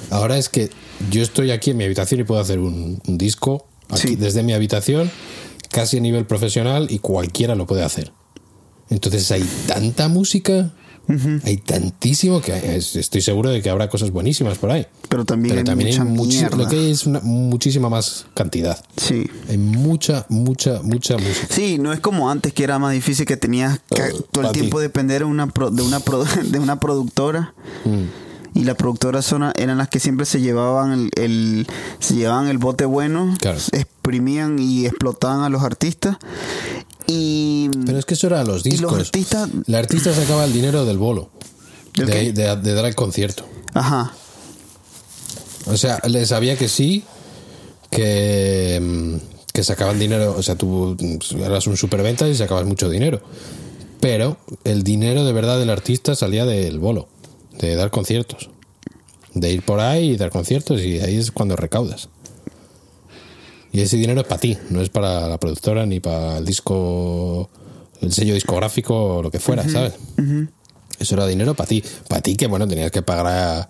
Ahora 0.09 0.37
es 0.37 0.49
que 0.49 0.69
yo 1.11 1.21
estoy 1.21 1.51
aquí 1.51 1.71
en 1.71 1.77
mi 1.77 1.83
habitación 1.85 2.19
y 2.19 2.23
puedo 2.23 2.41
hacer 2.41 2.59
un, 2.59 3.01
un 3.07 3.17
disco 3.17 3.67
aquí 3.89 4.09
Sí. 4.09 4.15
desde 4.15 4.43
mi 4.43 4.53
habitación, 4.53 5.09
casi 5.69 5.97
a 5.97 6.01
nivel 6.01 6.25
profesional, 6.25 6.87
y 6.89 6.99
cualquiera 6.99 7.55
lo 7.55 7.65
puede 7.67 7.83
hacer. 7.83 8.11
Entonces 8.89 9.29
hay 9.31 9.43
tanta 9.67 10.07
música, 10.07 10.73
hay 11.43 11.57
tantísimo 11.57 12.41
que 12.41 12.75
es- 12.75 12.95
estoy 12.95 13.21
seguro 13.21 13.49
de 13.49 13.61
que 13.61 13.69
habrá 13.69 13.89
cosas 13.89 14.11
buenísimas 14.11 14.57
por 14.57 14.71
ahí. 14.71 14.85
Pero 15.09 15.23
también 15.25 15.51
Pero 15.55 15.59
hay 15.61 15.65
también 15.65 16.01
hay 16.01 16.07
mucha 16.07 16.39
mierda. 16.41 16.57
lo 16.57 16.67
que 16.67 16.75
hay 16.75 16.91
es 16.91 17.05
una 17.05 17.19
muchísima 17.21 17.89
más 17.89 18.25
cantidad. 18.33 18.83
Sí. 18.97 19.29
Hay 19.49 19.57
mucha, 19.57 20.25
mucha, 20.29 20.81
mucha 20.83 21.17
música. 21.17 21.47
Sí, 21.49 21.77
no 21.77 21.93
es 21.93 21.99
como 22.01 22.29
antes 22.29 22.53
que 22.53 22.63
era 22.63 22.77
más 22.79 22.93
difícil 22.93 23.25
que 23.25 23.37
tenías 23.37 23.79
que 23.93 24.01
Uh, 24.13 24.21
todo 24.31 24.47
el 24.47 24.51
tiempo 24.51 24.79
depender 24.79 25.19
de 25.21 25.25
una, 25.25 25.47
pro- 25.47 25.71
de 25.71 25.81
una, 25.81 25.99
pro- 25.99 26.25
de 26.43 26.59
una 26.59 26.79
productora. 26.79 27.53
Mm. 27.85 28.59
Y 28.59 28.63
las 28.63 28.75
productoras 28.75 29.31
eran 29.57 29.77
las 29.77 29.87
que 29.87 29.99
siempre 29.99 30.25
se 30.25 30.41
llevaban 30.41 30.91
el, 30.91 31.09
el- 31.15 31.67
se 31.99 32.15
llevaban 32.15 32.47
el 32.47 32.57
bote 32.57 32.85
bueno, 32.85 33.35
Claro. 33.39 33.59
exprimían 33.71 34.57
y 34.57 34.87
explotaban 34.87 35.43
a 35.43 35.49
los 35.49 35.61
artistas. 35.61 36.17
Y 37.07 37.69
Pero 37.85 37.97
es 37.99 38.05
que 38.05 38.13
eso 38.15 38.27
era 38.27 38.43
los 38.43 38.63
discos. 38.63 38.91
los 38.91 39.07
artistas- 39.07 39.49
El 39.67 39.75
artista 39.75 40.13
sacaba 40.13 40.43
el 40.45 40.53
dinero 40.53 40.85
del 40.85 40.97
bolo. 40.97 41.29
De 41.95 42.31
dar 42.33 42.85
el 42.85 42.95
concierto. 42.95 43.45
ajá, 43.73 44.13
O 45.65 45.75
sea, 45.77 45.99
le 46.07 46.25
sabía 46.25 46.55
que 46.57 46.67
sí, 46.69 47.03
que, 47.89 48.79
mm, 48.81 49.51
que 49.53 49.63
sacaban 49.63 49.97
dinero. 49.99 50.35
O 50.37 50.43
sea, 50.43 50.55
tú 50.55 50.95
mm, 50.99 51.41
eras 51.41 51.67
un 51.67 51.75
superventa 51.77 52.27
y 52.27 52.35
sacabas 52.35 52.65
mucho 52.65 52.89
dinero. 52.89 53.21
Pero 53.99 54.37
el 54.63 54.83
dinero 54.83 55.25
de 55.25 55.33
verdad 55.33 55.57
del 55.59 55.69
artista 55.71 56.15
salía 56.15 56.45
del 56.45 56.79
bolo, 56.79 57.07
de 57.59 57.75
dar 57.75 57.89
conciertos. 57.89 58.49
De 59.33 59.51
ir 59.51 59.63
por 59.63 59.79
ahí 59.79 60.11
y 60.11 60.17
dar 60.17 60.29
conciertos 60.31 60.81
y 60.81 60.99
ahí 60.99 61.17
es 61.17 61.31
cuando 61.31 61.55
recaudas. 61.55 62.09
Y 63.71 63.81
ese 63.81 63.97
dinero 63.97 64.21
es 64.21 64.27
para 64.27 64.39
ti, 64.39 64.57
no 64.69 64.81
es 64.81 64.89
para 64.89 65.27
la 65.27 65.37
productora 65.39 65.85
ni 65.85 65.99
para 65.99 66.37
el 66.37 66.45
disco, 66.45 67.49
el 68.01 68.11
sello 68.13 68.33
discográfico 68.33 69.17
o 69.17 69.21
lo 69.23 69.29
que 69.31 69.39
fuera, 69.39 69.67
¿sabes? 69.67 69.93
Eso 70.99 71.15
era 71.15 71.27
dinero 71.27 71.53
para 71.53 71.67
ti. 71.67 71.83
Para 72.07 72.21
ti 72.21 72.35
que, 72.35 72.47
bueno, 72.47 72.67
tenías 72.67 72.91
que 72.91 73.01
pagar 73.01 73.67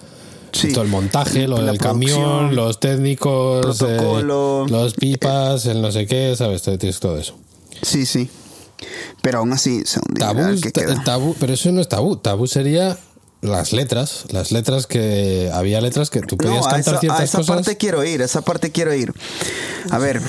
Sí. 0.54 0.72
todo 0.72 0.84
el 0.84 0.90
montaje, 0.90 1.48
lo 1.48 1.58
La 1.62 1.72
del 1.72 1.78
camión, 1.78 2.56
los 2.56 2.80
técnicos, 2.80 3.82
eh, 3.82 4.24
los 4.24 4.94
pipas, 4.94 5.66
el 5.66 5.82
no 5.82 5.92
sé 5.92 6.08
qué, 6.08 6.36
¿sabes? 6.36 6.62
Tienes 6.64 7.00
todo 7.00 7.18
eso. 7.18 7.36
sí, 7.82 8.06
sí. 8.06 8.30
Pero 9.24 9.40
aún 9.40 9.52
así, 9.54 9.84
son 9.86 10.04
Tabú, 10.18 10.62
que 10.62 10.72
queda. 10.72 11.04
tabú, 11.04 11.36
pero 11.40 11.54
eso 11.54 11.72
no 11.72 11.82
es 11.82 11.90
tabú. 11.90 12.18
Tabú 12.18 12.46
sería 12.48 12.96
las 13.41 13.73
letras. 13.73 14.26
Las 14.30 14.52
letras 14.52 14.88
que. 14.88 15.50
Había 15.54 15.82
letras 15.82 16.10
que 16.10 16.21
tú 16.21 16.38
podías 16.38 16.58
No, 16.58 16.69
cantar 16.69 16.95
esa, 16.95 17.00
ciertas 17.00 17.21
a 17.21 17.23
esa 17.23 17.38
cosas. 17.39 17.56
parte 17.56 17.78
quiero 17.78 18.04
ir, 18.04 18.21
a 18.21 18.26
esa 18.26 18.41
parte 18.41 18.71
quiero 18.71 18.93
ir. 18.93 19.13
A 19.89 19.97
ver, 19.97 20.21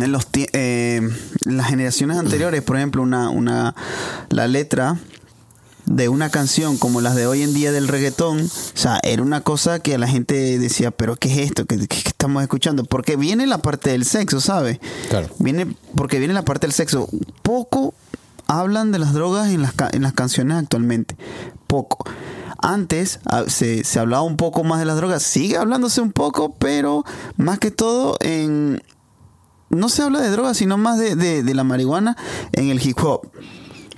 en 0.00 0.12
los 0.12 0.26
eh, 0.34 1.00
las 1.44 1.68
generaciones 1.68 2.16
anteriores, 2.18 2.62
por 2.62 2.76
ejemplo, 2.76 3.02
una, 3.02 3.30
una 3.30 3.74
la 4.30 4.48
letra 4.48 4.98
de 5.86 6.08
una 6.08 6.30
canción 6.30 6.78
como 6.78 7.00
las 7.00 7.14
de 7.14 7.28
hoy 7.28 7.42
en 7.42 7.54
día 7.54 7.70
del 7.70 7.86
reggaetón, 7.86 8.40
o 8.40 8.76
sea, 8.78 8.98
era 9.04 9.22
una 9.22 9.40
cosa 9.42 9.78
que 9.78 9.96
la 9.98 10.08
gente 10.08 10.58
decía, 10.58 10.90
pero 10.90 11.14
¿qué 11.14 11.32
es 11.32 11.38
esto? 11.38 11.64
¿Qué, 11.64 11.78
qué 11.86 11.96
estamos 12.04 12.42
escuchando? 12.42 12.84
Porque 12.84 13.14
viene 13.14 13.46
la 13.46 13.58
parte 13.58 13.90
del 13.90 14.04
sexo, 14.04 14.40
¿sabes? 14.40 14.80
Claro. 15.08 15.28
Viene, 15.38 15.76
porque 15.94 16.18
viene 16.18 16.34
la 16.34 16.44
parte 16.44 16.66
del 16.66 16.74
sexo. 16.74 17.08
Poco 17.42 17.94
hablan 18.46 18.92
de 18.92 18.98
las 18.98 19.12
drogas 19.12 19.48
en 19.50 19.62
las, 19.62 19.74
en 19.92 20.02
las 20.02 20.12
canciones 20.12 20.56
actualmente. 20.56 21.16
Poco. 21.66 22.04
antes 22.62 23.18
ah, 23.26 23.44
se, 23.48 23.82
se 23.84 23.98
hablaba 23.98 24.22
un 24.22 24.36
poco 24.36 24.62
más 24.64 24.78
de 24.78 24.84
las 24.86 24.96
drogas, 24.96 25.22
sigue 25.22 25.56
hablándose 25.56 26.00
un 26.00 26.12
poco, 26.12 26.54
pero 26.54 27.04
más 27.36 27.58
que 27.58 27.70
todo 27.70 28.16
en... 28.20 28.82
No 29.68 29.88
se 29.88 30.02
habla 30.02 30.20
de 30.20 30.30
drogas, 30.30 30.56
sino 30.58 30.78
más 30.78 30.96
de, 30.98 31.16
de- 31.16 31.42
de 31.42 31.54
la 31.54 31.64
marihuana 31.64 32.16
en 32.52 32.70
el 32.70 32.80
hip 32.86 32.98
hop. 33.02 33.28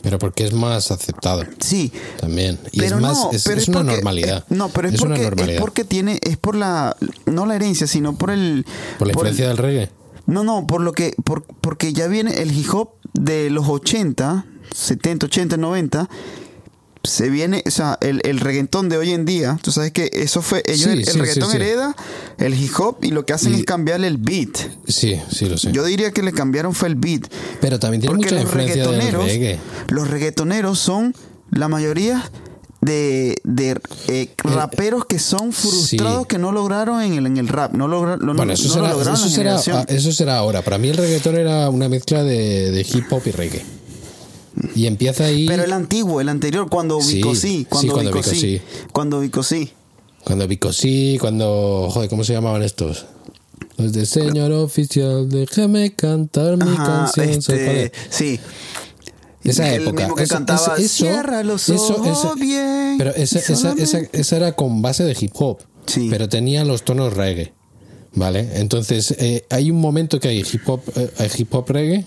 Pero 0.00 0.18
porque 0.18 0.46
es 0.46 0.54
más 0.54 0.90
aceptado 0.90 1.42
Sí, 1.58 1.92
también. 2.20 2.58
Y 2.72 2.78
pero 2.80 2.96
es 2.96 3.02
más, 3.02 3.18
no, 3.18 3.30
es, 3.32 3.44
pero 3.44 3.60
es 3.60 3.68
una 3.68 3.78
porque- 3.80 3.92
normalidad. 3.92 4.38
eh, 4.48 4.54
no, 4.54 4.68
pero 4.70 4.88
es, 4.88 4.94
una 5.02 5.10
porque, 5.10 5.22
normalidad. 5.24 5.54
es 5.56 5.60
porque 5.60 5.84
tiene, 5.84 6.18
es 6.22 6.38
por 6.38 6.54
la, 6.54 6.96
no 7.26 7.44
la 7.44 7.54
herencia, 7.56 7.86
sino 7.86 8.16
por 8.16 8.30
el... 8.30 8.64
por 8.98 9.08
la 9.08 9.12
por 9.12 9.26
el- 9.26 9.32
influencia 9.32 9.48
del 9.48 9.56
reggae. 9.58 9.90
No, 10.24 10.42
no, 10.44 10.66
por 10.66 10.80
lo 10.80 10.92
que, 10.92 11.14
por, 11.24 11.42
porque 11.42 11.92
ya 11.92 12.06
viene 12.06 12.40
el 12.42 12.50
hip 12.56 12.72
hop 12.74 12.92
de 13.18 13.50
los 13.50 13.68
80, 13.68 14.44
70, 14.74 15.26
80, 15.26 15.56
90. 15.56 16.08
Se 17.04 17.30
viene, 17.30 17.62
o 17.64 17.70
sea, 17.70 17.96
el, 18.00 18.20
el 18.24 18.40
reggaetón 18.40 18.88
de 18.88 18.96
hoy 18.98 19.12
en 19.12 19.24
día, 19.24 19.58
tú 19.62 19.70
sabes 19.70 19.92
que 19.92 20.10
eso 20.12 20.42
fue, 20.42 20.62
ellos, 20.66 20.80
Sí, 20.86 20.90
el, 20.90 20.98
el 21.00 21.06
sí, 21.06 21.18
reggaetón 21.18 21.50
sí. 21.50 21.56
hereda 21.56 21.96
el 22.38 22.54
hip 22.60 22.72
hop 22.78 22.98
y 23.02 23.12
lo 23.12 23.24
que 23.24 23.32
hacen 23.32 23.54
Y- 23.54 23.60
es 23.60 23.64
cambiarle 23.64 24.08
el 24.08 24.18
beat. 24.18 24.56
Sí, 24.88 25.16
sí, 25.30 25.48
lo 25.48 25.56
sé. 25.56 25.70
Yo 25.72 25.84
diría 25.84 26.10
que 26.10 26.22
le 26.22 26.32
cambiaron 26.32 26.74
fue 26.74 26.88
el 26.88 26.96
beat. 26.96 27.28
Pero 27.60 27.78
también 27.78 28.00
tiene 28.00 28.14
Porque 28.16 28.26
mucha 28.26 28.34
los 28.34 28.44
influencia 28.44 28.84
reggaetoneros, 28.84 29.24
reggae. 29.26 29.58
los 29.90 30.08
reggaetoneros 30.10 30.78
son 30.80 31.14
la 31.50 31.68
mayoría 31.68 32.28
de, 32.80 33.40
de 33.44 33.80
eh, 34.06 34.30
raperos 34.38 35.04
que 35.04 35.18
son 35.18 35.52
frustrados 35.52 36.22
sí. 36.22 36.28
que 36.28 36.38
no 36.38 36.52
lograron 36.52 37.02
en 37.02 37.14
el, 37.14 37.26
en 37.26 37.36
el 37.36 37.48
rap, 37.48 37.74
no, 37.74 37.88
logra, 37.88 38.16
no, 38.16 38.34
Bueno, 38.34 38.52
eso, 38.52 38.68
no 38.68 38.74
será, 38.74 38.88
lo 38.88 38.94
lograron 38.94 39.14
eso, 39.14 39.24
la 39.24 39.30
será, 39.30 39.42
generación. 39.58 39.76
ah, 39.78 39.84
eso 39.88 40.12
será 40.12 40.38
ahora. 40.38 40.62
Para 40.62 40.78
mí 40.78 40.88
el 40.88 40.96
reggaetón 40.96 41.36
era 41.36 41.68
una 41.70 41.88
mezcla 41.88 42.22
de, 42.22 42.70
de 42.70 42.80
hip 42.82 43.12
hop 43.12 43.22
y 43.26 43.30
reggae. 43.32 43.62
Y 44.74 44.86
empieza 44.86 45.24
ahí 45.24 45.46
Pero 45.46 45.64
el 45.64 45.72
antiguo, 45.72 46.20
el 46.20 46.28
anterior, 46.28 46.68
cuando 46.68 46.98
Vico 46.98 47.34
sí, 47.34 47.40
sí, 47.40 47.66
cuando 47.68 47.92
cuando 47.94 48.10
Vico 48.10 48.22
Vico 48.30 48.40
sí, 48.40 48.60
cuando 48.92 49.20
Vico 49.20 49.42
sí. 49.42 49.72
cuando 50.24 50.48
Vico 50.48 50.72
sí, 50.72 51.16
cuando... 51.20 51.88
Joder, 51.90 52.08
¿cómo 52.08 52.24
se 52.24 52.32
llamaban 52.32 52.62
estos? 52.62 53.06
Los 53.76 53.92
de 53.92 54.06
señor 54.06 54.50
oficial, 54.52 55.28
déjame 55.28 55.94
cantar 55.94 56.56
mi 56.56 56.68
Ajá, 56.70 56.84
canción. 57.14 57.42
¿sabes 57.42 57.64
cuál 57.64 57.76
este, 57.76 57.84
es? 57.84 57.92
sí. 58.10 58.40
Esa 59.44 59.72
el 59.74 59.82
época. 59.82 60.02
mismo 60.02 60.14
que 60.16 60.24
Eso- 60.24 60.34
cantaba 60.34 60.74
eso- 60.76 60.88
Cierra 61.04 61.42
los 61.44 61.68
ojos 61.70 62.06
eso- 62.18 62.34
bien. 62.34 62.96
Pero 62.98 63.10
esa, 63.10 63.38
esa, 63.38 63.52
esa, 63.52 63.56
solamente-". 63.56 64.10
esa 64.12 64.36
era 64.36 64.52
con 64.52 64.82
base 64.82 65.04
de 65.04 65.16
hip 65.18 65.32
hop. 65.34 65.58
Sí. 65.86 66.08
Pero 66.10 66.28
tenía 66.28 66.64
los 66.64 66.84
tonos 66.84 67.14
reggae. 67.14 67.52
¿Vale? 68.14 68.48
Entonces, 68.54 69.12
eh, 69.18 69.44
hay 69.50 69.70
un 69.70 69.80
momento 69.80 70.18
que 70.18 70.28
hay 70.28 70.38
hip 70.40 70.68
hop, 70.68 70.80
eh, 70.96 71.10
hay 71.18 71.30
hip 71.36 71.54
hop 71.54 71.68
reggae 71.70 72.04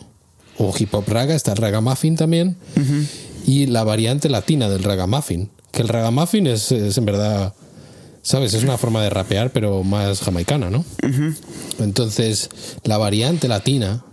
o 0.58 0.74
hip 0.78 0.94
hop 0.94 1.06
raga, 1.08 1.34
está 1.36 1.52
el 1.52 1.58
ragamuffin 1.58 2.16
también. 2.18 2.58
Y 3.48 3.68
la 3.68 3.84
variante 3.84 4.28
latina 4.30 4.68
del 4.70 4.84
ragamuffin. 4.84 5.50
Que 5.72 5.82
el 5.84 5.88
ragamuffin 5.88 6.48
es, 6.48 6.72
es 6.72 6.98
en 6.98 7.06
verdad. 7.06 7.54
¿Sabes? 8.24 8.54
Es 8.54 8.64
una 8.64 8.78
forma 8.78 9.02
de 9.02 9.10
rapear, 9.10 9.52
pero 9.52 9.84
más 9.84 10.20
jamaicana, 10.20 10.70
¿no? 10.70 10.84
Entonces, 11.80 12.50
la 12.84 12.98
variante 12.98 13.48
latina 13.48 14.04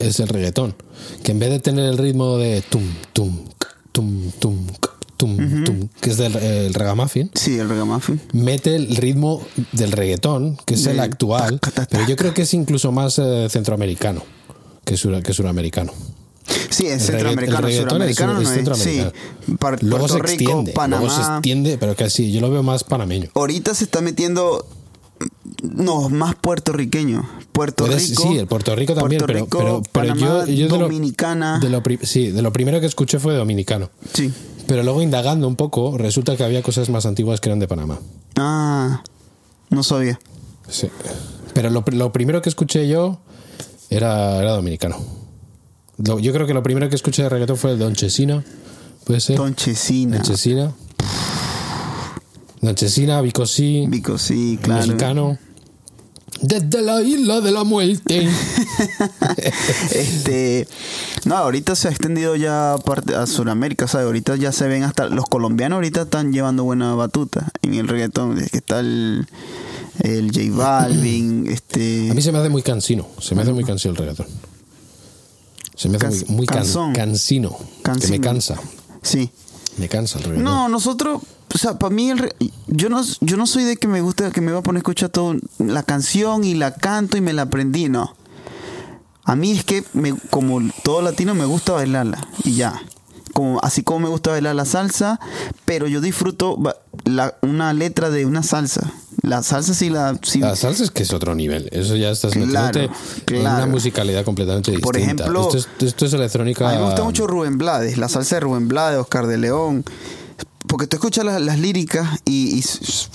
es 0.00 0.18
el 0.20 0.28
reggaetón. 0.28 0.74
Que 1.22 1.32
en 1.32 1.38
vez 1.38 1.50
de 1.50 1.60
tener 1.60 1.84
el 1.86 1.98
ritmo 1.98 2.36
de 2.38 2.62
tum, 2.62 2.82
tum, 3.12 3.36
tum, 3.92 4.30
tum, 4.40 4.66
tum, 5.16 5.64
tum, 5.64 5.88
que 6.00 6.10
es 6.10 6.16
del 6.16 6.34
el 6.36 6.74
ragamuffin, 6.74 7.30
Sí, 7.34 7.58
el 7.58 7.68
ragamuffin. 7.68 8.20
mete 8.32 8.74
el 8.76 8.96
ritmo 8.96 9.42
del 9.72 9.92
reggaetón, 9.92 10.56
que 10.64 10.74
es 10.74 10.86
el 10.86 10.98
actual, 11.00 11.60
taca, 11.60 11.82
taca, 11.82 11.88
pero 11.90 12.06
yo 12.08 12.16
creo 12.16 12.32
que 12.34 12.42
es 12.42 12.54
incluso 12.54 12.90
más 12.92 13.18
eh, 13.18 13.46
centroamericano 13.50 14.22
que, 14.84 14.96
sur, 14.96 15.22
que 15.22 15.32
suramericano. 15.34 15.92
Sí, 16.70 16.86
es 16.86 17.02
El 17.02 17.16
centroamericano, 17.20 17.68
el 17.68 17.74
suramericano 17.82 18.32
es 18.32 18.38
no 18.44 18.48
es. 18.50 18.54
centroamericano. 18.56 19.12
Sí, 19.78 19.86
Luego 19.86 20.08
se 20.08 20.18
Rico, 20.18 20.30
extiende, 20.32 20.72
Panamá. 20.72 21.02
luego 21.06 21.14
se 21.22 21.30
extiende, 21.32 21.78
pero 21.78 21.94
casi 21.94 22.32
yo 22.32 22.40
lo 22.40 22.50
veo 22.50 22.62
más 22.62 22.82
panameño. 22.84 23.28
Ahorita 23.34 23.74
se 23.74 23.84
está 23.84 24.00
metiendo 24.00 24.66
no, 25.62 26.08
más 26.08 26.34
puertorriqueño. 26.36 27.28
Puerto 27.60 27.86
Rico. 27.86 28.22
sí, 28.22 28.38
el 28.38 28.46
Puerto 28.46 28.74
Rico 28.74 28.94
también, 28.94 29.18
Puerto 29.20 29.26
pero, 29.32 29.44
Rico, 29.44 29.58
pero, 29.58 29.82
pero 29.92 30.14
Panamá, 30.14 30.44
yo, 30.46 30.52
yo 30.52 30.68
de 30.68 30.78
lo- 30.78 31.80
de 31.80 31.98
sí, 32.06 32.30
de 32.30 32.42
lo 32.42 32.52
primero 32.52 32.80
que 32.80 32.86
escuché 32.86 33.18
fue 33.18 33.34
dominicano. 33.34 33.90
Sí. 34.14 34.32
Pero 34.66 34.82
luego 34.82 35.02
indagando 35.02 35.46
un 35.48 35.56
poco, 35.56 35.98
resulta 35.98 36.36
que 36.36 36.44
había 36.44 36.62
cosas 36.62 36.88
más 36.88 37.04
antiguas 37.06 37.40
que 37.40 37.48
eran 37.48 37.58
de 37.58 37.68
Panamá. 37.68 37.98
Ah, 38.36 39.02
no 39.68 39.82
sabía. 39.82 40.18
Sí. 40.68 40.88
Pero 41.54 41.68
lo, 41.70 41.84
lo 41.90 42.12
primero 42.12 42.40
que 42.40 42.48
escuché 42.48 42.86
yo 42.88 43.18
era, 43.90 44.38
era 44.38 44.52
dominicano. 44.52 44.96
Lo- 45.98 46.18
yo 46.18 46.32
creo 46.32 46.46
que 46.46 46.54
lo 46.54 46.62
primero 46.62 46.88
que 46.88 46.94
escuché 46.96 47.22
de 47.24 47.28
reggaetón 47.28 47.56
fue 47.56 47.72
el 47.72 47.78
Don 47.78 47.94
Chesina. 47.94 48.42
¿Puede 49.04 49.20
ser? 49.20 49.36
Don 49.36 49.54
Chesina. 49.54 50.16
Don 50.18 50.24
Chesina. 50.26 50.72
Don 52.60 52.74
Chesina, 52.74 53.20
Vicosí, 53.22 53.86
Vico, 53.88 54.18
sí, 54.18 54.58
claro. 54.62 54.86
mexicano. 54.86 55.38
Desde 56.42 56.80
la 56.82 57.02
isla 57.02 57.40
de 57.40 57.50
la 57.52 57.64
muerte. 57.64 58.28
Este, 59.92 60.66
no, 61.24 61.36
ahorita 61.36 61.74
se 61.74 61.88
ha 61.88 61.90
extendido 61.90 62.36
ya 62.36 62.76
parte 62.84 63.14
a 63.14 63.26
Sudamérica, 63.26 63.86
¿sabes? 63.88 64.06
Ahorita 64.06 64.36
ya 64.36 64.52
se 64.52 64.68
ven 64.68 64.82
hasta 64.84 65.08
los 65.08 65.26
colombianos 65.26 65.76
ahorita 65.76 66.02
están 66.02 66.32
llevando 66.32 66.64
buena 66.64 66.94
batuta 66.94 67.50
en 67.62 67.74
el 67.74 67.88
reggaetón, 67.88 68.38
es 68.38 68.50
que 68.50 68.58
está 68.58 68.80
el 68.80 69.26
el 70.02 70.30
J 70.32 70.56
Balvin, 70.56 71.46
este 71.50 72.10
A 72.10 72.14
mí 72.14 72.22
se 72.22 72.32
me 72.32 72.38
hace 72.38 72.48
muy 72.48 72.62
cansino. 72.62 73.06
Se 73.20 73.34
me 73.34 73.42
hace 73.42 73.52
muy 73.52 73.64
cansino 73.64 73.92
el 73.92 73.98
reggaetón. 73.98 74.26
Se 75.74 75.88
me 75.88 75.96
hace 75.98 76.24
muy, 76.26 76.36
muy 76.36 76.46
can- 76.46 76.58
cansón. 76.58 76.92
cansino. 76.94 77.56
Que 77.58 77.82
Cansino. 77.82 78.10
me 78.12 78.20
cansa. 78.20 78.56
sí. 79.02 79.30
Me 79.76 79.88
cansa 79.88 80.18
el 80.18 80.24
reggaetón. 80.24 80.44
No, 80.44 80.68
nosotros, 80.68 81.22
o 81.54 81.58
sea, 81.58 81.78
para 81.78 81.94
mí 81.94 82.10
el 82.10 82.18
re- 82.18 82.34
yo 82.68 82.88
no 82.88 83.02
yo 83.20 83.36
no 83.36 83.46
soy 83.46 83.64
de 83.64 83.76
que 83.76 83.88
me 83.88 84.00
gusta 84.00 84.30
que 84.30 84.40
me 84.40 84.52
va 84.52 84.60
a 84.60 84.62
poner 84.62 84.78
a 84.78 84.80
escuchar 84.80 85.08
todo 85.10 85.34
la 85.58 85.82
canción 85.82 86.44
y 86.44 86.54
la 86.54 86.74
canto 86.74 87.16
y 87.16 87.20
me 87.20 87.32
la 87.32 87.42
aprendí, 87.42 87.88
no. 87.88 88.14
A 89.24 89.36
mí 89.36 89.52
es 89.52 89.64
que 89.64 89.84
me, 89.92 90.14
como 90.30 90.60
todo 90.82 91.02
latino 91.02 91.34
me 91.34 91.44
gusta 91.44 91.72
bailarla 91.72 92.26
y 92.44 92.54
ya. 92.54 92.80
Como, 93.32 93.60
así 93.62 93.82
como 93.84 94.00
me 94.00 94.08
gusta 94.08 94.30
bailar 94.32 94.56
la 94.56 94.64
salsa, 94.64 95.20
pero 95.64 95.86
yo 95.86 96.00
disfruto 96.00 96.58
la- 97.04 97.36
una 97.42 97.72
letra 97.72 98.10
de 98.10 98.26
una 98.26 98.42
salsa. 98.42 98.92
La 99.22 99.42
salsa 99.42 99.74
sí 99.74 99.88
la... 99.90 100.18
sí- 100.22 100.40
La 100.40 100.56
salsa 100.56 100.82
es 100.82 100.90
que 100.90 101.02
es 101.04 101.12
otro 101.12 101.34
nivel. 101.34 101.68
Eso 101.72 101.94
ya 101.94 102.10
estás 102.10 102.32
Claro, 102.32 102.46
metiéndote 102.48 102.84
en 102.84 103.24
claro. 103.42 103.56
una 103.64 103.66
musicalidad 103.66 104.24
completamente 104.24 104.70
distinta. 104.72 104.86
Por 104.86 104.96
ejemplo, 104.96 105.42
esto 105.42 105.58
es, 105.58 105.68
esto 105.86 106.06
es 106.06 106.12
electrónica. 106.14 106.68
A 106.68 106.72
mí 106.72 106.78
me 106.78 106.86
gusta 106.86 107.04
mucho 107.04 107.26
Rubén 107.26 107.56
Blades, 107.58 107.98
la 107.98 108.08
salsa 108.08 108.36
de 108.36 108.40
Rubén 108.40 108.66
Blades, 108.66 108.98
Oscar 108.98 109.26
de 109.26 109.38
León. 109.38 109.84
Porque 110.66 110.86
tú 110.86 110.96
escuchas 110.96 111.24
las, 111.24 111.40
las 111.40 111.58
líricas 111.58 112.20
y, 112.26 112.58
es 112.60 113.08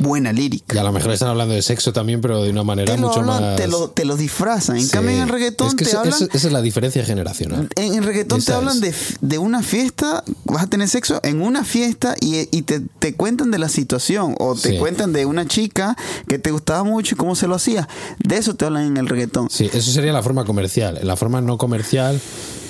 buena 0.00 0.32
lírica. 0.32 0.74
Y 0.74 0.78
a 0.78 0.82
lo 0.82 0.90
mejor 0.92 1.12
están 1.12 1.28
hablando 1.28 1.54
de 1.54 1.62
sexo 1.62 1.92
también, 1.92 2.20
pero 2.20 2.42
de 2.42 2.50
una 2.50 2.64
manera 2.64 2.96
mucho 2.96 3.20
hablan- 3.20 3.40
más. 3.42 3.56
te, 3.56 3.68
lo, 3.68 3.90
te 3.90 4.04
lo 4.04 4.16
disfrazan. 4.16 4.76
En 4.76 4.84
Sí. 4.86 4.90
cambio, 4.90 5.12
en 5.14 5.22
el 5.22 5.28
reggaetón 5.28 5.68
Es 5.68 5.74
que 5.74 5.84
te 5.84 5.96
hablan. 5.96 6.14
esa- 6.14 6.24
esa 6.32 6.46
es 6.48 6.52
la 6.52 6.62
diferencia 6.62 7.04
generacional. 7.04 7.68
En 7.76 7.94
el 7.94 8.02
reggaetón 8.02 8.42
te 8.42 8.52
hablan 8.52 8.80
de, 8.80 8.92
de 9.20 9.38
una 9.38 9.62
fiesta, 9.62 10.24
vas 10.46 10.64
a 10.64 10.66
tener 10.68 10.88
sexo 10.88 11.20
en 11.22 11.42
una 11.42 11.64
fiesta 11.64 12.14
y, 12.20 12.48
y 12.50 12.62
te, 12.62 12.80
te 12.98 13.14
cuentan 13.14 13.50
de 13.50 13.58
la 13.58 13.68
situación 13.68 14.34
o 14.40 14.54
te 14.56 14.70
Sí. 14.70 14.78
cuentan 14.78 15.12
de 15.12 15.26
una 15.26 15.46
chica 15.46 15.96
que 16.26 16.38
te 16.38 16.50
gustaba 16.50 16.82
mucho 16.82 17.14
y 17.14 17.18
cómo 17.18 17.36
se 17.36 17.46
lo 17.46 17.54
hacía. 17.54 17.88
De 18.18 18.36
eso 18.36 18.54
te 18.56 18.64
hablan 18.64 18.84
en 18.86 18.96
el 18.96 19.06
reggaetón. 19.06 19.48
Sí, 19.50 19.68
eso 19.72 19.92
sería 19.92 20.12
la 20.12 20.22
forma 20.22 20.44
comercial. 20.44 20.96
En 20.98 21.06
la 21.06 21.16
forma 21.16 21.40
no 21.40 21.56
comercial 21.58 22.20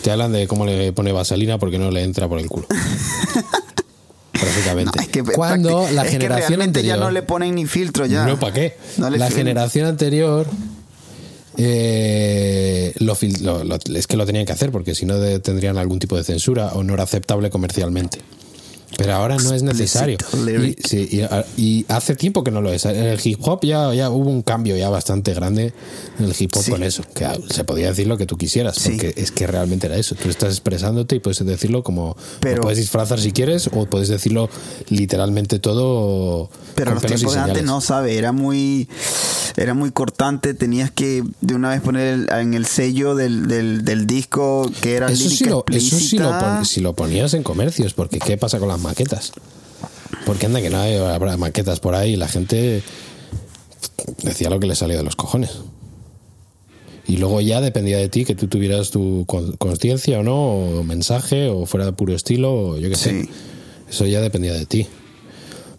te 0.03 0.11
hablan 0.11 0.33
de 0.33 0.46
cómo 0.48 0.66
le 0.66 0.92
pone 0.92 1.12
vaselina 1.12 1.59
porque 1.59 1.79
no 1.79 1.90
le 1.90 2.03
entra 2.03 2.29
por 2.29 2.38
el 2.38 2.48
culo. 2.48 2.66
Prácticamente. 4.40 4.92
No, 4.96 5.03
es 5.03 5.09
que 5.09 5.22
Cuando 5.22 5.87
la 5.92 6.03
es 6.03 6.07
que 6.09 6.12
generación 6.12 6.62
anterior. 6.62 6.96
ya 6.96 7.03
no 7.05 7.11
le 7.11 7.22
ponen 7.22 7.55
ni 7.55 7.66
filtro 7.66 8.07
ya. 8.07 8.24
No, 8.26 8.38
¿para 8.40 8.53
qué? 8.55 8.76
No 8.96 9.11
la 9.11 9.31
generación 9.31 9.87
anterior 9.87 10.46
eh, 11.57 12.92
lo, 12.98 13.16
lo- 13.42 13.64
lo- 13.64 13.79
es 13.96 14.07
que 14.07 14.16
lo 14.16 14.24
tenían 14.26 14.46
que 14.46 14.53
hacer 14.53 14.70
porque 14.70 14.94
si 14.94 15.05
no 15.07 15.18
tendrían 15.40 15.76
algún 15.79 15.98
tipo 15.98 16.16
de 16.16 16.24
censura 16.24 16.68
o 16.74 16.83
no 16.83 16.94
era 16.94 17.03
aceptable 17.03 17.50
comercialmente. 17.50 18.20
Pero 18.96 19.14
ahora 19.14 19.37
no 19.37 19.55
es 19.55 19.62
necesario. 19.62 20.18
Y, 20.35 20.76
sí, 20.87 21.09
y, 21.57 21.61
y 21.62 21.87
hace 21.88 22.14
tiempo 22.16 22.42
que 22.44 22.50
no 22.50 22.61
lo 22.61 22.72
es. 22.72 22.85
En 22.85 22.96
el 22.96 23.20
hip 23.22 23.38
hop 23.46 23.61
ya, 23.62 23.94
ya 23.94 24.11
hubo 24.11 24.29
un 24.29 24.42
cambio 24.42 24.76
ya 24.76 24.90
bastante 24.90 25.33
grande 25.33 25.72
en 26.18 26.24
el 26.26 26.35
hip 26.38 26.50
hop 26.57 26.62
Sí. 26.62 26.70
con 26.70 26.83
eso. 26.83 27.03
Que 27.14 27.26
se 27.50 27.64
podía 27.64 27.88
decir 27.88 28.07
lo 28.09 28.18
que 28.18 28.26
tú 28.26 28.37
quisieras, 28.37 28.76
Sí. 28.76 28.91
porque 28.91 29.14
es 29.16 29.30
que 29.30 29.47
realmente 29.47 29.86
era 29.86 29.97
eso. 29.97 30.14
Tú 30.16 30.28
estás 30.28 30.51
expresándote 30.51 31.16
y 31.16 31.20
puedes 31.20 31.45
decirlo 31.47 31.82
como. 31.82 32.16
Pero- 32.41 32.62
puedes 32.62 32.78
disfrazar 32.78 33.20
si 33.20 33.32
quieres 33.32 33.68
o 33.72 33.86
puedes 33.86 34.09
decirlo 34.09 34.51
literalmente 34.88 35.59
todo. 35.59 36.51
Pero 36.74 36.95
los 36.95 37.03
tiempos 37.05 37.34
de 37.34 37.41
antes 37.41 37.64
no, 37.64 37.80
sabe, 37.80 38.18
era 38.18 38.32
muy 38.32 38.88
era 39.57 39.74
muy 39.74 39.91
cortante, 39.91 40.55
tenías 40.55 40.91
que 40.93 41.24
de 41.41 41.55
una 41.55 41.70
vez 41.70 41.80
poner 41.80 42.07
el- 42.14 42.30
en 42.30 42.55
el 42.55 42.66
sello 42.66 43.14
del, 43.16 43.47
del, 43.49 43.84
del 43.84 44.07
disco 44.07 44.70
que 44.80 44.95
era 44.95 45.09
Eso 45.11 45.24
sí, 45.28 45.45
lírica 45.45 45.51
lo, 45.51 45.64
eso 45.70 45.99
sí 45.99 46.18
lo, 46.18 46.30
pon- 46.38 46.64
si 46.64 46.80
lo 46.80 46.95
ponías 46.95 47.34
en 47.34 47.43
comercios, 47.43 47.93
porque 47.93 48.18
¿qué 48.20 48.36
pasa 48.38 48.59
con 48.59 48.68
las 48.68 48.80
maquetas? 48.81 49.33
Porque 50.26 50.47
anda 50.47 50.61
que 50.61 50.70
no 50.70 50.78
hay, 50.81 50.97
habrá 50.97 51.37
maquetas 51.37 51.81
por 51.81 51.95
ahí 51.95 52.12
y 52.12 52.16
la 52.16 52.28
gente 52.28 52.83
decía 54.22 54.51
lo 54.51 54.61
que 54.61 54.66
le 54.66 54.74
salía 54.74 54.97
de 54.97 55.03
los 55.05 55.16
cojones. 55.16 55.51
Y 57.07 57.16
luego 57.16 57.41
ya 57.41 57.61
dependía 57.61 57.99
de 57.99 58.09
ti 58.09 58.24
que 58.24 58.35
tú 58.35 58.47
tuvieras 58.47 58.91
tu 58.91 59.24
con- 59.26 59.57
conciencia 59.57 60.20
o 60.20 60.22
no, 60.22 60.37
o 60.78 60.85
mensaje, 60.85 61.49
o 61.49 61.66
fuera 61.66 61.87
de 61.87 61.93
puro 61.93 62.14
estilo, 62.14 62.53
o 62.53 62.78
yo 62.78 62.89
qué 62.89 62.95
sé. 62.97 63.22
Sí. 63.22 63.28
Eso 63.91 64.07
ya 64.07 64.20
dependía 64.20 64.53
de 64.55 64.66
ti. 64.66 64.87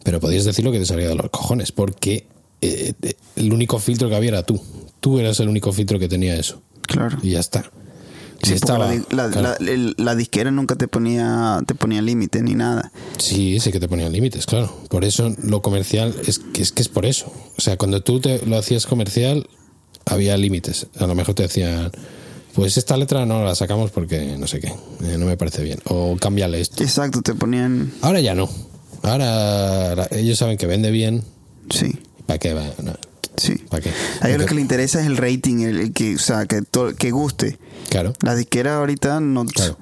Pero 0.04 0.20
podías 0.20 0.44
decir 0.44 0.66
lo 0.66 0.72
que 0.72 0.80
te 0.80 0.86
salía 0.86 1.08
de 1.08 1.16
los 1.16 1.30
cojones, 1.30 1.72
porque 1.72 2.26
eh, 2.60 2.94
eh, 3.02 3.14
el 3.38 3.54
único 3.54 3.80
filtro 3.80 4.10
que 4.10 4.16
había 4.16 4.30
era 4.30 4.44
tú. 4.44 4.62
Tú 5.00 5.20
eras 5.20 5.40
el 5.40 5.48
único 5.48 5.72
filtro 5.72 6.00
que 6.00 6.10
tenía 6.10 6.36
eso. 6.36 6.62
Claro. 6.82 7.18
Y 7.24 7.32
ya 7.32 7.40
está. 7.40 7.72
Sí, 8.44 8.54
estaba, 8.54 8.92
la, 9.12 9.58
la- 9.98 10.16
disquera 10.16 10.52
nunca 10.52 10.76
te 10.76 10.88
ponía 10.88 11.62
te 11.66 11.76
ponía 11.76 12.02
límite 12.02 12.42
ni 12.42 12.54
nada. 12.56 12.92
Sí, 13.18 13.60
sí 13.60 13.72
que 13.72 13.80
te 13.80 13.88
ponían 13.88 14.12
límites, 14.12 14.46
claro. 14.46 14.76
Por 14.90 15.04
eso 15.06 15.34
lo 15.44 15.62
comercial 15.62 16.16
es 16.26 16.40
que 16.40 16.62
es 16.62 16.72
que 16.72 16.82
es 16.82 16.90
por 16.90 17.06
eso. 17.06 17.32
O 17.58 17.62
sea, 17.62 17.78
cuando 17.78 18.02
tú 18.02 18.20
te 18.20 18.46
lo 18.46 18.58
hacías 18.58 18.86
comercial 18.86 19.48
había 20.06 20.36
límites. 20.38 20.88
A 21.00 21.08
lo 21.08 21.16
mejor 21.16 21.36
te 21.36 21.44
decían, 21.44 21.92
pues 22.54 22.78
esta 22.78 22.98
letra 22.98 23.26
no 23.26 23.44
la 23.44 23.56
sacamos 23.56 23.92
porque 23.92 24.36
no 24.38 24.48
sé 24.48 24.60
qué, 24.60 24.68
eh, 24.68 25.18
no 25.18 25.26
me 25.26 25.38
parece 25.38 25.64
bien. 25.64 25.80
O 25.86 26.18
cámbiale 26.20 26.60
esto. 26.60 26.84
Exacto, 26.84 27.22
te 27.22 27.34
ponían. 27.36 27.92
Ahora 28.02 28.20
ya 28.20 28.34
no. 28.36 28.50
Ahora 29.04 30.08
ellos 30.12 30.38
saben 30.38 30.58
que 30.58 30.68
vende 30.68 30.92
bien. 30.92 31.24
Sí, 31.70 31.92
¿Para 32.26 32.40
qué 32.40 32.54
va? 32.54 32.66
No. 32.84 32.94
Sí. 33.42 33.56
¿Para 33.70 33.82
qué? 33.84 33.92
A 34.22 34.28
ellos 34.30 34.42
lo 34.42 34.46
que 34.48 34.56
le 34.56 34.62
interesa 34.62 35.02
es 35.02 35.08
el 35.08 35.18
rating, 35.18 35.60
el, 35.62 35.80
el 35.80 35.94
que, 35.94 36.16
o 36.16 36.20
sea, 36.20 36.46
que, 36.46 36.62
to- 36.62 36.94
que 36.96 37.12
guste. 37.12 37.58
Claro, 37.90 38.14
La 38.22 38.36
disquera 38.36 38.78
ahorita 38.78 39.20
no. 39.20 39.46
claro. 39.46 39.78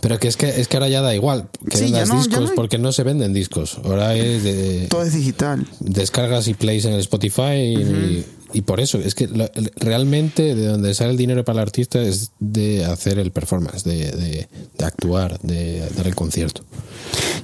Pero 0.00 0.18
que 0.18 0.28
es 0.28 0.36
que 0.36 0.60
es 0.60 0.68
que 0.68 0.76
ahora 0.76 0.88
ya 0.90 1.00
da 1.00 1.14
igual 1.14 1.48
que 1.70 1.78
Sí, 1.78 1.84
vendas 1.84 2.10
no, 2.10 2.18
discos 2.18 2.50
no. 2.50 2.54
porque 2.54 2.78
no 2.78 2.92
se 2.92 3.04
venden 3.04 3.32
discos. 3.32 3.78
Ahora 3.84 4.14
es 4.14 4.42
de, 4.44 4.86
Todo 4.90 5.02
es 5.02 5.14
digital. 5.14 5.66
descargas 5.80 6.46
y 6.46 6.52
plays 6.54 6.84
en 6.84 6.92
el 6.92 7.00
Spotify 7.00 7.54
y, 7.56 8.26
y 8.52 8.60
por 8.62 8.80
eso 8.80 8.98
es 8.98 9.14
que 9.14 9.28
lo- 9.28 9.50
realmente 9.76 10.54
de 10.54 10.66
donde 10.66 10.92
sale 10.94 11.12
el 11.12 11.16
dinero 11.16 11.42
para 11.46 11.60
el 11.60 11.62
artista 11.62 12.02
es 12.02 12.32
de 12.38 12.84
hacer 12.84 13.18
el 13.18 13.30
performance, 13.32 13.82
de, 13.84 14.10
de- 14.12 14.48
de 14.76 14.84
actuar, 14.84 15.40
de 15.40 15.88
dar 15.96 16.06
el 16.06 16.14
concierto. 16.14 16.62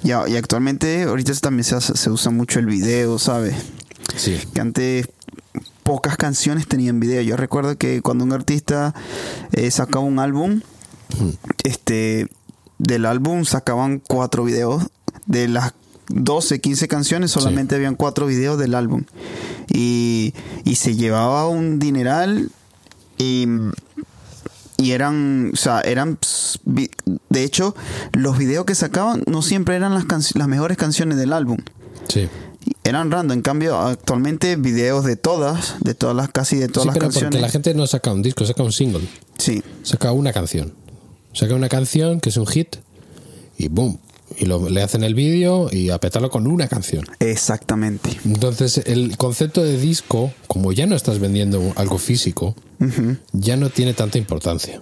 Y, 0.05 0.11
actualmente, 0.13 1.05
ahorita 1.05 1.33
también 1.37 1.65
se, 1.65 1.77
hace- 1.77 1.97
se 1.97 2.11
usa 2.11 2.31
mucho 2.31 2.59
el 2.59 2.67
video, 2.67 3.19
¿sabes? 3.19 3.55
Sí, 4.17 4.37
Que 4.53 4.61
antes 4.61 5.09
pocas 5.91 6.17
canciones 6.17 6.69
tenían 6.69 7.01
video. 7.01 7.21
Yo 7.21 7.37
recuerdo 7.37 7.77
que 7.77 8.01
cuando 8.01 8.23
un 8.23 8.33
artista 8.33 8.95
eh, 9.51 9.73
sacaba 9.73 10.05
un 10.05 10.21
álbum, 10.21 10.61
este 11.65 12.29
del 12.79 13.07
álbum 13.07 13.45
sacaban 13.45 13.99
cuatro 13.99 14.45
videos. 14.45 14.85
De 15.27 15.49
las 15.49 15.75
12, 16.07 16.61
15 16.61 16.87
canciones, 16.87 17.33
solamente 17.33 17.75
habían 17.75 17.97
cuatro 17.97 18.27
videos 18.27 18.57
del 18.57 18.77
álbum. 18.77 19.03
Y, 19.67 20.33
y 20.65 20.77
se 20.77 20.95
llevaba 20.95 21.49
un 21.49 21.81
dineral 21.81 22.53
y, 23.19 23.49
y 24.77 24.93
eran, 24.93 25.51
o 25.53 25.57
sea, 25.57 25.81
eran, 25.81 26.19
de 26.65 27.43
hecho, 27.43 27.75
los 28.13 28.39
videos 28.39 28.65
que 28.65 28.77
sacaban 28.77 29.25
no 29.27 29.43
siempre 29.43 29.75
eran 29.75 29.93
las, 29.93 30.37
las 30.37 30.47
mejores 30.47 30.77
canciones 30.77 31.19
del 31.19 31.33
álbum 31.33 31.59
sí. 32.11 32.29
Eran 32.85 33.11
random. 33.11 33.39
En 33.39 33.43
cambio, 33.43 33.79
actualmente 33.79 34.57
videos 34.57 35.05
de 35.05 35.17
todas, 35.17 35.77
de 35.81 35.95
todas 35.95 36.15
las, 36.17 36.29
casi 36.29 36.57
de 36.57 36.69
todas 36.69 36.83
Sí, 36.85 36.89
las 36.89 36.95
pero 36.95 37.07
canciones. 37.07 37.29
porque 37.31 37.43
la 37.43 37.51
gente 37.51 37.75
no 37.75 37.87
saca 37.87 38.13
un 38.13 38.23
disco, 38.23 38.45
saca 38.45 38.63
un 38.63 38.73
single, 38.73 39.07
Sí, 39.39 39.63
saca 39.83 40.13
una 40.13 40.33
canción. 40.33 40.75
Saca 41.33 41.55
una 41.55 41.69
canción 41.69 42.21
que 42.21 42.31
es 42.31 42.37
un 42.37 42.47
hit 42.47 42.77
y 43.57 43.69
boom. 43.69 43.99
Y 44.39 44.47
lo- 44.47 44.69
le 44.71 44.81
hacen 44.83 45.03
el 45.03 45.15
vídeo 45.15 45.69
y 45.73 45.91
a 45.91 45.99
petarlo 45.99 46.31
con 46.31 46.47
una 46.47 46.69
canción. 46.69 47.05
exactamente. 47.19 48.11
Entonces, 48.25 48.79
el 48.87 49.17
concepto 49.17 49.63
de 49.63 49.77
disco, 49.79 50.33
como 50.47 50.73
ya 50.73 50.87
no 50.87 50.95
estás 50.95 51.19
vendiendo 51.19 51.73
algo 51.77 51.99
físico, 51.99 52.55
ya 53.33 53.57
no 53.57 53.69
tiene 53.71 53.93
tanta 53.93 54.19
importancia 54.19 54.81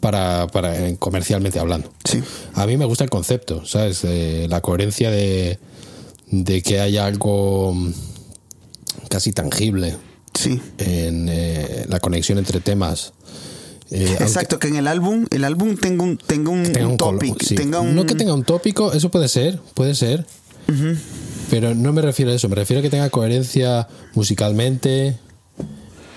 para, 0.00 0.46
para 0.48 0.86
eh, 0.88 0.96
comercialmente 0.98 1.58
hablando. 1.58 1.90
Sí. 2.04 2.22
A 2.54 2.66
mí 2.66 2.76
me 2.76 2.84
gusta 2.84 3.04
el 3.04 3.10
concepto, 3.10 3.64
¿sabes? 3.64 4.00
Eh, 4.04 4.46
la 4.50 4.60
coherencia 4.60 5.10
de, 5.10 5.58
de 6.30 6.62
que 6.62 6.80
haya 6.80 7.06
algo 7.06 7.72
mm, 7.74 7.92
casi 9.08 9.32
tangible 9.32 9.96
Sí. 10.34 10.60
en 10.78 11.28
eh, 11.30 11.86
la 11.88 12.00
conexión 12.00 12.38
entre 12.38 12.60
temas. 12.60 13.12
Eh, 13.90 14.06
aunque 14.08 14.24
Exacto, 14.24 14.58
que 14.58 14.66
en 14.68 14.76
el 14.76 14.88
álbum, 14.88 15.26
el 15.30 15.44
álbum 15.44 15.76
tenga 15.76 16.02
un, 16.02 16.16
tenga 16.16 16.50
un, 16.50 16.64
tenga 16.64 16.86
un 16.86 16.92
un 16.92 16.98
colo- 16.98 17.18
topic, 17.18 17.42
sí. 17.42 17.54
tenga 17.54 17.78
un... 17.80 17.94
No 17.94 18.04
que 18.06 18.14
tenga 18.16 18.34
un 18.34 18.42
tópico, 18.42 18.92
eso 18.92 19.10
puede 19.10 19.28
ser, 19.28 19.60
puede 19.74 19.94
ser. 19.94 20.26
Pero 21.50 21.74
no 21.74 21.92
me 21.92 22.00
refiero 22.02 22.32
a 22.32 22.34
eso, 22.34 22.48
me 22.48 22.56
refiero 22.56 22.80
a 22.80 22.82
que 22.82 22.90
tenga 22.90 23.10
coherencia 23.10 23.86
musicalmente, 24.14 25.18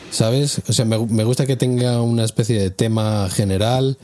¿sabes? 0.10 0.62
O 0.68 0.74
sea, 0.74 0.86
me, 0.86 0.98
me 1.06 1.24
gusta 1.26 1.46
que 1.46 1.58
tenga 1.58 2.02
una 2.02 2.24
especie 2.24 2.58
de 2.60 2.72
tema 2.72 3.30
general 3.30 3.98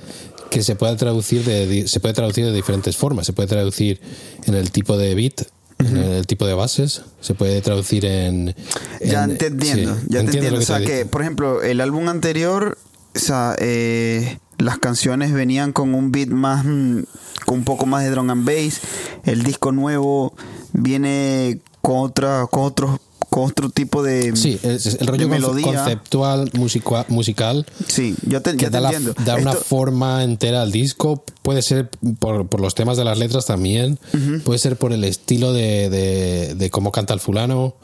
que 0.51 0.61
se 0.61 0.75
pueda 0.75 0.95
traducir 0.97 1.43
de 1.45 1.87
se 1.87 1.99
puede 1.99 2.13
traducir 2.13 2.45
de 2.45 2.51
diferentes 2.51 2.95
formas. 2.97 3.25
Se 3.25 3.33
puede 3.33 3.47
traducir 3.47 3.99
en 4.45 4.53
el 4.53 4.69
tipo 4.71 4.97
de 4.97 5.15
beat, 5.15 5.43
en 5.87 5.97
el 5.97 6.27
tipo 6.27 6.45
de 6.45 6.53
bases, 6.53 7.01
se 7.21 7.33
puede 7.33 7.61
traducir 7.61 8.05
en. 8.05 8.55
Ya 9.03 9.23
en- 9.25 9.37
te 9.37 9.47
entiendo, 9.47 9.95
sí, 9.95 10.01
ya 10.09 10.19
te 10.19 10.25
entiendo. 10.25 10.51
lo 10.51 10.57
O 10.57 10.61
sea, 10.61 10.79
que, 10.81 11.05
por 11.05 11.21
ejemplo, 11.21 11.61
el 11.61 11.81
álbum 11.81 12.07
anterior, 12.09 12.77
o 13.15 13.19
sea, 13.19 13.55
eh, 13.59 14.37
las 14.57 14.77
canciones 14.79 15.33
venían 15.33 15.71
con 15.73 15.93
un 15.95 16.11
beat 16.11 16.29
más, 16.29 16.65
mm, 16.65 16.99
con 17.45 17.59
un 17.59 17.63
poco 17.65 17.85
más 17.85 18.03
de 18.03 18.09
drum 18.11 18.29
and 18.29 18.45
bass. 18.45 18.79
El 19.25 19.43
disco 19.43 19.71
nuevo 19.71 20.33
viene 20.71 21.59
con 21.81 21.97
otra, 21.97 22.47
con 22.49 22.63
otro, 22.63 22.99
con 23.33 23.45
otro 23.49 23.69
tipo 23.69 24.03
de, 24.03 24.35
Sí, 24.35 24.59
es- 24.61 24.85
es 24.85 24.97
el 25.01 25.07
rollo 25.07 25.27
melodía. 25.27 25.63
conceptual 25.65 26.51
musica- 26.53 27.05
musical 27.09 27.65
Sí, 27.87 28.13
yo 28.27 28.41
te, 28.43 28.51
que 28.51 28.57
ya 28.57 28.67
te 28.67 28.73
da, 28.73 28.79
la- 28.81 28.89
entiendo. 28.91 29.15
da 29.25 29.35
una 29.37 29.53
forma 29.53 30.23
entera 30.23 30.61
al 30.61 30.71
disco. 30.71 31.23
Puede 31.41 31.63
ser 31.63 31.89
por, 32.19 32.47
por 32.47 32.61
los 32.61 32.75
temas 32.75 32.95
de 32.95 33.03
las 33.05 33.17
letras 33.17 33.47
también. 33.47 33.97
Puede 34.45 34.59
ser 34.59 34.77
por 34.77 34.93
el 34.93 35.03
estilo 35.03 35.51
de, 35.51 35.89
de- 35.89 36.53
de 36.55 36.69
cómo 36.69 36.91
canta 36.91 37.15
el 37.15 37.19
fulano. 37.19 37.75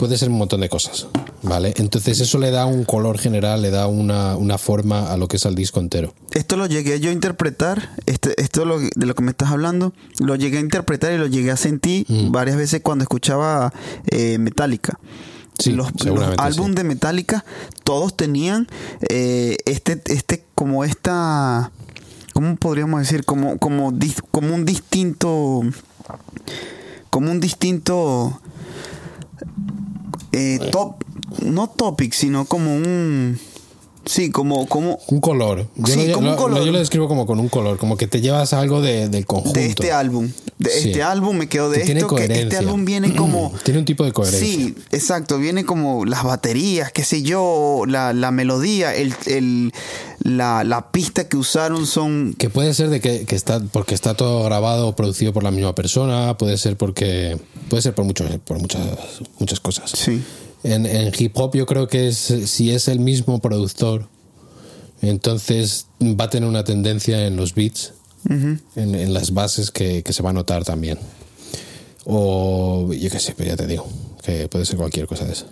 Puede 0.00 0.16
ser 0.16 0.30
un 0.30 0.38
montón 0.38 0.62
de 0.62 0.68
cosas. 0.70 1.06
¿Vale? 1.42 1.74
Entonces 1.76 2.20
eso 2.20 2.38
le 2.38 2.50
da 2.50 2.64
un 2.66 2.84
color 2.84 3.18
general, 3.18 3.62
le 3.62 3.70
da 3.70 3.86
una, 3.86 4.36
una 4.36 4.56
forma 4.58 5.12
a 5.12 5.16
lo 5.16 5.28
que 5.28 5.36
es 5.36 5.44
el 5.44 5.54
disco 5.54 5.78
entero. 5.80 6.14
esto 6.32 6.56
lo 6.56 6.66
llegué 6.66 7.00
yo 7.00 7.10
a 7.10 7.12
interpretar, 7.12 7.90
este, 8.06 8.40
esto 8.40 8.64
lo- 8.64 8.78
de 8.80 9.06
lo 9.06 9.14
que 9.14 9.22
me 9.22 9.30
estás 9.30 9.50
hablando, 9.50 9.92
lo 10.20 10.36
llegué 10.36 10.58
a 10.58 10.60
interpretar 10.60 11.12
y 11.12 11.18
lo 11.18 11.26
llegué 11.26 11.50
a 11.50 11.56
sentir 11.56 12.06
Mm. 12.08 12.30
varias 12.32 12.56
veces 12.56 12.80
cuando 12.82 13.02
escuchaba 13.04 13.72
eh, 14.10 14.38
Metallica. 14.38 14.98
Sí, 15.58 15.72
los, 15.72 15.88
los 16.04 16.38
álbumes 16.38 16.70
sí. 16.70 16.74
de 16.76 16.84
Metallica, 16.84 17.44
todos 17.84 18.16
tenían 18.16 18.66
eh, 19.10 19.56
este, 19.66 20.00
este, 20.06 20.44
como 20.54 20.84
esta, 20.84 21.70
¿cómo 22.32 22.56
podríamos 22.56 23.00
decir? 23.00 23.24
Como, 23.26 23.58
como, 23.58 23.92
como 24.30 24.54
un 24.54 24.64
distinto, 24.64 25.60
como 27.10 27.30
un 27.30 27.40
distinto 27.40 28.40
eh, 30.32 30.58
top, 30.70 30.94
no 31.42 31.68
topic, 31.68 32.12
sino 32.12 32.44
como 32.44 32.74
un, 32.74 33.38
sí, 34.04 34.30
como, 34.30 34.66
como 34.66 34.98
Un 35.08 35.20
color. 35.20 35.66
Yo, 35.76 35.86
Sí, 35.94 36.06
lo, 36.08 36.14
como 36.14 36.28
un 36.30 36.36
lo- 36.36 36.42
color. 36.42 36.64
yo 36.64 36.72
lo 36.72 36.78
describo 36.78 37.08
como 37.08 37.26
con 37.26 37.40
un 37.40 37.48
color, 37.48 37.78
como 37.78 37.96
que 37.96 38.06
te 38.06 38.20
llevas 38.20 38.52
algo 38.52 38.80
de- 38.80 39.08
del 39.08 39.26
conjunto. 39.26 39.58
de 39.58 39.66
este 39.66 39.92
álbum. 39.92 40.30
De 40.58 40.70
Sí. 40.70 40.88
este 40.90 41.02
álbum 41.02 41.36
me 41.36 41.48
quedo 41.48 41.70
de 41.70 41.78
Que 41.78 41.84
tiene 41.86 42.00
esto 42.00 42.14
que 42.16 42.24
este 42.24 42.56
álbum 42.58 42.84
viene 42.84 43.14
como 43.16 43.52
Tiene 43.64 43.78
un 43.80 43.86
tipo 43.86 44.04
de 44.04 44.12
coherencia. 44.12 44.46
Sí, 44.46 44.74
exacto, 44.92 45.38
viene 45.38 45.64
como 45.64 46.04
las 46.04 46.22
baterías, 46.22 46.92
qué 46.92 47.02
sé 47.02 47.22
yo, 47.22 47.84
la, 47.86 48.12
la 48.12 48.30
melodía, 48.30 48.94
el, 48.94 49.14
el- 49.26 49.72
la, 50.22 50.64
la 50.64 50.92
pista 50.92 51.28
que 51.28 51.36
usaron 51.36 51.86
son 51.86 52.34
Que 52.34 52.50
puede 52.50 52.74
ser 52.74 52.90
de 52.90 53.00
que, 53.00 53.24
que 53.24 53.34
está 53.34 53.60
porque 53.60 53.94
está 53.94 54.14
todo 54.14 54.44
grabado 54.44 54.88
o 54.88 54.96
producido 54.96 55.32
por 55.32 55.42
la 55.42 55.50
misma 55.50 55.74
persona, 55.74 56.36
puede 56.36 56.58
ser 56.58 56.76
porque 56.76 57.38
puede 57.68 57.82
ser 57.82 57.94
por 57.94 58.04
muchos 58.04 58.30
por 58.44 58.58
muchas 58.58 58.86
muchas 59.38 59.60
cosas. 59.60 59.90
sí, 59.90 60.22
En, 60.62 60.84
en 60.84 61.12
hip 61.18 61.36
hop 61.38 61.54
yo 61.56 61.66
creo 61.66 61.88
que 61.88 62.08
es 62.08 62.16
si 62.18 62.70
es 62.70 62.88
el 62.88 63.00
mismo 63.00 63.40
productor, 63.40 64.08
entonces 65.00 65.86
va 66.02 66.24
a 66.24 66.30
tener 66.30 66.48
una 66.48 66.64
tendencia 66.64 67.26
en 67.26 67.36
los 67.36 67.54
beats, 67.54 67.94
en, 68.28 68.60
en 68.76 69.14
las 69.14 69.32
bases 69.32 69.70
que, 69.70 70.02
que 70.02 70.12
se 70.12 70.22
va 70.22 70.30
a 70.30 70.34
notar 70.34 70.64
también. 70.64 70.98
O 72.04 72.92
yo 72.92 73.10
qué 73.10 73.20
sé, 73.20 73.34
pero 73.36 73.50
ya 73.50 73.56
te 73.56 73.66
digo, 73.66 73.86
que 74.22 74.48
puede 74.48 74.66
ser 74.66 74.76
cualquier 74.76 75.06
cosa 75.06 75.24
de 75.24 75.32
eso. 75.32 75.46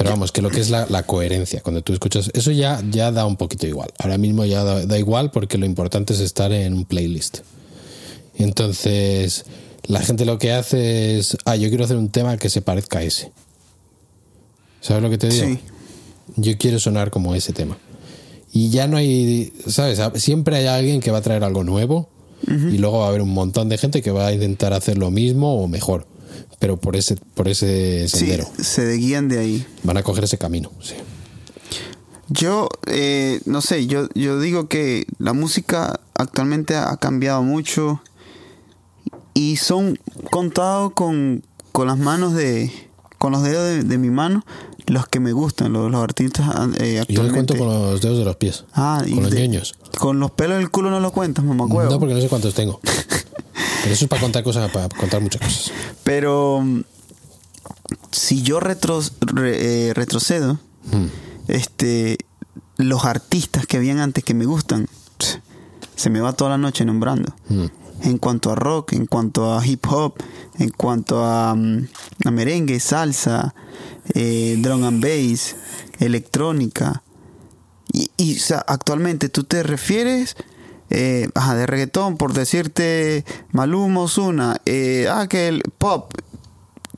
Pero 0.00 0.12
vamos, 0.12 0.32
que 0.32 0.40
lo 0.40 0.48
que 0.48 0.60
es 0.60 0.70
la, 0.70 0.86
la 0.88 1.02
coherencia, 1.02 1.60
cuando 1.60 1.82
tú 1.82 1.92
escuchas, 1.92 2.30
eso 2.32 2.50
ya, 2.52 2.82
ya 2.90 3.12
da 3.12 3.26
un 3.26 3.36
poquito 3.36 3.66
igual. 3.66 3.90
Ahora 3.98 4.16
mismo 4.16 4.46
ya 4.46 4.64
da, 4.64 4.86
da 4.86 4.98
igual 4.98 5.30
porque 5.30 5.58
lo 5.58 5.66
importante 5.66 6.14
es 6.14 6.20
estar 6.20 6.50
en 6.52 6.72
un 6.72 6.86
playlist. 6.86 7.40
Entonces, 8.36 9.44
la 9.84 10.00
gente 10.00 10.24
lo 10.24 10.38
que 10.38 10.52
hace 10.52 11.18
es, 11.18 11.36
ah, 11.44 11.54
yo 11.54 11.68
quiero 11.68 11.84
hacer 11.84 11.98
un 11.98 12.08
tema 12.08 12.38
que 12.38 12.48
se 12.48 12.62
parezca 12.62 13.00
a 13.00 13.02
ese. 13.02 13.30
¿Sabes 14.80 15.02
lo 15.02 15.10
que 15.10 15.18
te 15.18 15.28
digo? 15.28 15.46
Sí. 15.48 15.58
Yo 16.36 16.56
quiero 16.56 16.78
sonar 16.78 17.10
como 17.10 17.34
ese 17.34 17.52
tema. 17.52 17.76
Y 18.54 18.70
ya 18.70 18.88
no 18.88 18.96
hay, 18.96 19.52
¿sabes? 19.66 20.00
Siempre 20.14 20.56
hay 20.56 20.66
alguien 20.66 21.00
que 21.00 21.10
va 21.10 21.18
a 21.18 21.22
traer 21.22 21.44
algo 21.44 21.62
nuevo 21.62 22.08
y 22.48 22.78
luego 22.78 23.00
va 23.00 23.04
a 23.04 23.08
haber 23.08 23.20
un 23.20 23.34
montón 23.34 23.68
de 23.68 23.76
gente 23.76 24.00
que 24.00 24.12
va 24.12 24.28
a 24.28 24.32
intentar 24.32 24.72
hacer 24.72 24.96
lo 24.96 25.10
mismo 25.10 25.62
o 25.62 25.68
mejor, 25.68 26.06
pero 26.60 26.76
por 26.76 26.94
ese, 26.94 27.16
por 27.34 27.48
ese 27.48 28.06
sí, 28.08 28.18
sendero. 28.18 28.46
se 28.62 28.92
guían 28.92 29.28
de 29.28 29.40
ahí. 29.40 29.66
Van 29.82 29.96
a 29.96 30.04
coger 30.04 30.22
ese 30.24 30.38
camino, 30.38 30.70
sí. 30.80 30.94
Yo, 32.28 32.68
eh, 32.86 33.40
no 33.44 33.60
sé, 33.60 33.88
yo, 33.88 34.08
yo 34.14 34.38
digo 34.38 34.68
que 34.68 35.04
la 35.18 35.32
música 35.32 35.98
actualmente 36.14 36.76
ha 36.76 36.96
cambiado 36.98 37.42
mucho 37.42 38.00
y 39.34 39.56
son 39.56 39.98
contados 40.30 40.92
con, 40.92 41.42
con 41.72 41.88
las 41.88 41.98
manos 41.98 42.34
de. 42.34 42.70
con 43.18 43.32
los 43.32 43.42
dedos 43.42 43.64
de, 43.66 43.82
de 43.82 43.98
mi 43.98 44.10
mano 44.10 44.44
los 44.86 45.06
que 45.06 45.20
me 45.20 45.32
gustan, 45.32 45.72
los, 45.72 45.88
los 45.90 46.02
artistas 46.02 46.48
eh, 46.80 47.04
Yo 47.08 47.22
le 47.22 47.30
cuento 47.30 47.54
actualmente. 47.54 47.58
con 47.58 47.68
los 47.68 48.00
dedos 48.00 48.18
de 48.18 48.24
los 48.24 48.36
pies. 48.36 48.64
Ah, 48.74 49.02
y 49.06 49.14
con 49.14 49.22
los 49.24 49.32
de- 49.32 49.40
ñoños. 49.46 49.74
Con 49.98 50.18
los 50.18 50.32
pelos 50.32 50.58
del 50.58 50.70
culo 50.70 50.90
no 50.90 50.98
lo 51.00 51.12
cuentas, 51.12 51.44
mamá 51.44 51.66
No, 51.68 51.98
porque 52.00 52.14
no 52.14 52.20
sé 52.20 52.28
cuántos 52.28 52.54
tengo. 52.54 52.80
Pero 53.82 53.94
eso 53.94 54.04
es 54.04 54.08
para 54.08 54.22
contar 54.22 54.42
cosas, 54.44 54.70
para 54.70 54.88
contar 54.88 55.20
muchas 55.20 55.40
cosas. 55.42 55.72
Pero 56.04 56.60
mm, 56.62 56.82
si 58.12 58.42
yo 58.42 58.60
retro- 58.60 59.02
re- 59.20 59.88
eh, 59.88 59.94
retrocedo, 59.94 60.58
Mm. 60.92 61.06
este, 61.48 62.18
los 62.76 63.04
artistas 63.04 63.66
que 63.66 63.76
habían 63.76 63.98
antes 63.98 64.24
que 64.24 64.34
me 64.34 64.46
gustan, 64.46 64.88
se 65.96 66.08
me 66.10 66.20
va 66.20 66.32
toda 66.32 66.50
la 66.50 66.58
noche 66.58 66.84
nombrando. 66.84 67.34
Mm. 67.48 67.64
En 68.02 68.16
cuanto 68.18 68.50
a 68.50 68.54
rock, 68.54 68.94
en 68.94 69.04
cuanto 69.06 69.52
a 69.58 69.64
hip 69.66 69.84
hop, 69.90 70.14
en 70.58 70.70
cuanto 70.70 71.22
a, 71.24 71.54
mm, 71.54 71.86
a 72.24 72.30
merengue, 72.30 72.80
salsa, 72.80 73.54
eh, 74.14 74.56
drum 74.58 74.84
and 74.84 75.02
bass, 75.04 75.54
electrónica. 75.98 77.02
Y, 77.92 78.10
y, 78.16 78.36
o 78.36 78.40
sea, 78.40 78.64
actualmente 78.66 79.28
tú 79.28 79.44
te 79.44 79.62
refieres 79.62 80.36
eh, 80.90 81.28
ajá, 81.34 81.54
de 81.54 81.66
reggaetón, 81.66 82.16
por 82.16 82.32
decirte 82.34 83.24
Maluma, 83.52 84.00
Ozuna, 84.02 84.60
eh, 84.66 85.06
ah, 85.10 85.26
que 85.28 85.48
el 85.48 85.62
pop, 85.78 86.12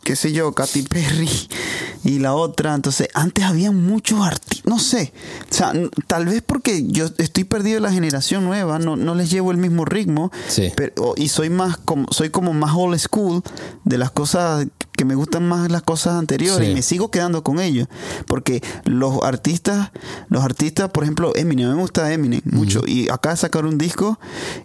qué 0.02 0.16
sé 0.16 0.32
yo, 0.32 0.52
Katy 0.52 0.82
Perry 0.82 1.28
y 2.04 2.18
la 2.18 2.34
otra. 2.34 2.74
Entonces, 2.74 3.08
antes 3.14 3.44
había 3.44 3.70
muchos 3.70 4.20
artistas, 4.26 4.62
no 4.66 4.78
sé. 4.78 5.12
O 5.50 5.54
sea, 5.54 5.72
tal 6.06 6.26
vez 6.26 6.42
porque 6.42 6.84
yo 6.88 7.06
estoy 7.18 7.44
perdido 7.44 7.76
de 7.76 7.80
la 7.82 7.92
generación 7.92 8.44
nueva, 8.44 8.78
no, 8.78 8.96
no 8.96 9.14
les 9.14 9.30
llevo 9.30 9.50
el 9.52 9.58
mismo 9.58 9.84
ritmo. 9.84 10.32
Sí. 10.48 10.72
pero- 10.76 11.14
y 11.16 11.28
soy 11.28 11.50
más 11.50 11.76
como, 11.76 12.08
soy 12.12 12.30
como 12.30 12.52
más 12.52 12.72
old 12.74 12.98
school 12.98 13.42
de 13.84 13.98
las 13.98 14.10
cosas 14.10 14.66
que 14.96 15.04
me 15.04 15.14
gustan 15.14 15.48
más 15.48 15.70
las 15.70 15.82
cosas 15.82 16.14
anteriores 16.14 16.66
Sí. 16.66 16.72
y 16.72 16.74
me 16.74 16.82
sigo 16.82 17.10
quedando 17.10 17.42
con 17.42 17.60
ellos. 17.60 17.88
Porque 18.26 18.62
los 18.84 19.22
artistas, 19.22 19.90
los 20.28 20.44
artistas, 20.44 20.90
por 20.90 21.02
ejemplo, 21.04 21.32
Eminem, 21.34 21.66
a 21.66 21.70
mí 21.70 21.76
me 21.76 21.82
gusta 21.82 22.12
Eminem 22.12 22.42
mucho. 22.44 22.82
Y 22.86 23.08
acaba 23.10 23.34
de 23.34 23.40
sacar 23.40 23.64
un 23.66 23.78
disco 23.78 24.18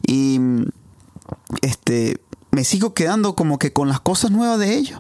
y 0.06 0.40
este 1.62 2.20
me 2.52 2.64
sigo 2.64 2.94
quedando 2.94 3.36
como 3.36 3.60
que 3.60 3.74
con 3.74 3.88
las 3.90 4.00
cosas 4.00 4.32
nuevas 4.32 4.60
de 4.60 4.76
ellos. 4.76 5.00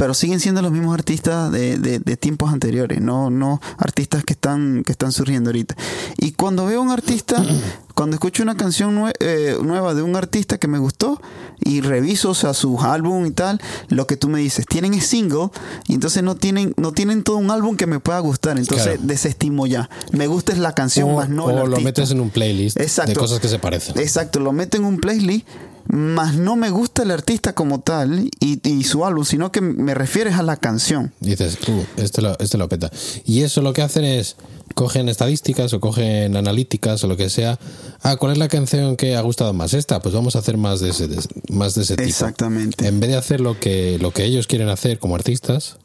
Pero 0.00 0.14
siguen 0.14 0.40
siendo 0.40 0.62
los 0.62 0.72
mismos 0.72 0.94
artistas 0.94 1.52
de, 1.52 1.76
de- 1.78 1.98
de 1.98 2.16
tiempos 2.16 2.50
anteriores, 2.54 3.02
no, 3.02 3.28
no 3.28 3.60
artistas 3.76 4.24
que 4.24 4.32
están, 4.32 4.82
que 4.82 4.92
están 4.92 5.12
surgiendo 5.12 5.50
ahorita. 5.50 5.76
Y 6.16 6.32
cuando 6.32 6.64
veo 6.64 6.80
un 6.80 6.90
artista, 6.90 7.44
cuando 7.94 8.14
escucho 8.16 8.42
una 8.42 8.56
canción 8.56 8.96
nue- 8.98 9.12
eh, 9.20 9.58
nueva 9.62 9.92
de 9.92 10.00
un 10.00 10.16
artista 10.16 10.56
que 10.56 10.68
me 10.68 10.78
gustó 10.78 11.20
y 11.62 11.82
reviso, 11.82 12.30
o 12.30 12.34
sea, 12.34 12.54
sus 12.54 12.80
álbum 12.82 13.26
y 13.26 13.30
tal, 13.32 13.60
lo 13.88 14.06
que 14.06 14.16
tú 14.16 14.30
me 14.30 14.40
dices, 14.40 14.64
tienen 14.64 14.94
es 14.94 15.04
single 15.06 15.50
y 15.86 15.92
entonces 15.92 16.22
no 16.22 16.34
tienen, 16.34 16.72
no 16.78 16.92
tienen 16.92 17.22
todo 17.22 17.36
un 17.36 17.50
álbum 17.50 17.76
que 17.76 17.86
me 17.86 18.00
pueda 18.00 18.20
gustar. 18.20 18.58
Entonces 18.58 18.86
Claro. 18.86 19.00
desestimo 19.02 19.66
ya. 19.66 19.90
Me 20.12 20.28
gusta 20.28 20.52
es 20.52 20.58
la 20.58 20.72
canción 20.74 21.10
O, 21.10 21.16
más 21.16 21.28
no 21.28 21.50
el 21.50 21.58
o 21.58 21.66
lo 21.66 21.78
metes 21.80 22.10
en 22.10 22.20
un 22.20 22.30
playlist 22.30 22.78
de 22.78 22.84
Exacto. 22.84 23.20
cosas 23.20 23.38
que 23.38 23.48
se 23.48 23.58
parecen. 23.58 23.98
Exacto, 23.98 24.40
lo 24.40 24.52
meto 24.52 24.78
en 24.78 24.84
un 24.84 24.96
playlist, 24.98 25.46
más 25.92 26.36
no 26.36 26.56
me 26.56 26.70
gusta 26.70 27.02
el 27.02 27.10
artista 27.10 27.54
como 27.54 27.80
tal 27.80 28.30
y, 28.40 28.60
y 28.68 28.84
su 28.84 29.04
álbum, 29.04 29.24
sino 29.24 29.50
que 29.52 29.60
me 29.60 29.94
refieres 29.94 30.34
a 30.34 30.42
la 30.42 30.56
canción. 30.56 31.12
Dices, 31.20 31.58
uh, 31.68 31.82
este 32.00 32.22
lo, 32.22 32.38
este 32.38 32.58
lo 32.58 32.68
peta. 32.68 32.90
Y 33.24 33.42
eso 33.42 33.60
lo 33.62 33.72
que 33.72 33.82
hacen 33.82 34.04
es, 34.04 34.36
cogen 34.74 35.08
estadísticas 35.08 35.72
o 35.72 35.80
cogen 35.80 36.36
analíticas 36.36 37.02
o 37.04 37.06
lo 37.08 37.16
que 37.16 37.28
sea. 37.28 37.58
Ah, 38.02 38.16
¿cuál 38.16 38.32
es 38.32 38.38
la 38.38 38.48
canción 38.48 38.96
que 38.96 39.16
ha 39.16 39.20
gustado 39.20 39.52
más? 39.52 39.74
Esta, 39.74 40.00
pues 40.00 40.14
vamos 40.14 40.36
a 40.36 40.40
hacer 40.40 40.56
más 40.56 40.80
de 40.80 40.90
ese, 40.90 41.08
de- 41.08 41.20
más 41.50 41.74
de 41.74 41.82
ese 41.82 41.96
tipo. 41.96 42.08
Exactamente. 42.08 42.86
En 42.86 43.00
vez 43.00 43.10
de 43.10 43.16
hacer 43.16 43.40
lo 43.40 43.58
que, 43.58 43.98
lo 44.00 44.12
que 44.12 44.24
ellos 44.24 44.46
quieren 44.46 44.68
hacer 44.68 44.98
como 44.98 45.14
artistas, 45.16 45.76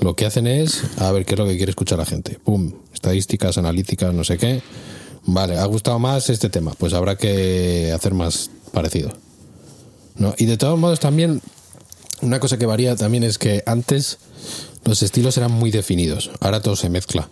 lo 0.00 0.16
que 0.16 0.26
hacen 0.26 0.46
es, 0.46 0.82
a 0.98 1.10
ver 1.12 1.24
qué 1.24 1.34
es 1.34 1.38
lo 1.38 1.46
que 1.46 1.56
quiere 1.56 1.70
escuchar 1.70 1.98
la 1.98 2.04
gente. 2.04 2.38
Pum, 2.44 2.72
estadísticas, 2.92 3.58
analíticas, 3.58 4.12
no 4.12 4.24
sé 4.24 4.38
qué. 4.38 4.62
Vale, 5.26 5.56
ha 5.56 5.64
gustado 5.64 5.98
más 5.98 6.28
este 6.28 6.50
tema, 6.50 6.72
pues 6.76 6.92
habrá 6.92 7.16
que 7.16 7.92
hacer 7.94 8.12
más 8.12 8.50
parecido. 8.74 9.12
¿No? 10.16 10.34
Y 10.36 10.44
de 10.44 10.58
todos 10.58 10.78
modos 10.78 11.00
también 11.00 11.40
una 12.24 12.40
cosa 12.40 12.58
que 12.58 12.66
varía 12.66 12.96
también 12.96 13.22
es 13.22 13.38
que 13.38 13.62
antes 13.66 14.18
los 14.84 15.02
estilos 15.02 15.36
eran 15.36 15.52
muy 15.52 15.70
definidos, 15.70 16.30
ahora 16.40 16.60
todo 16.60 16.76
se 16.76 16.88
mezcla. 16.88 17.28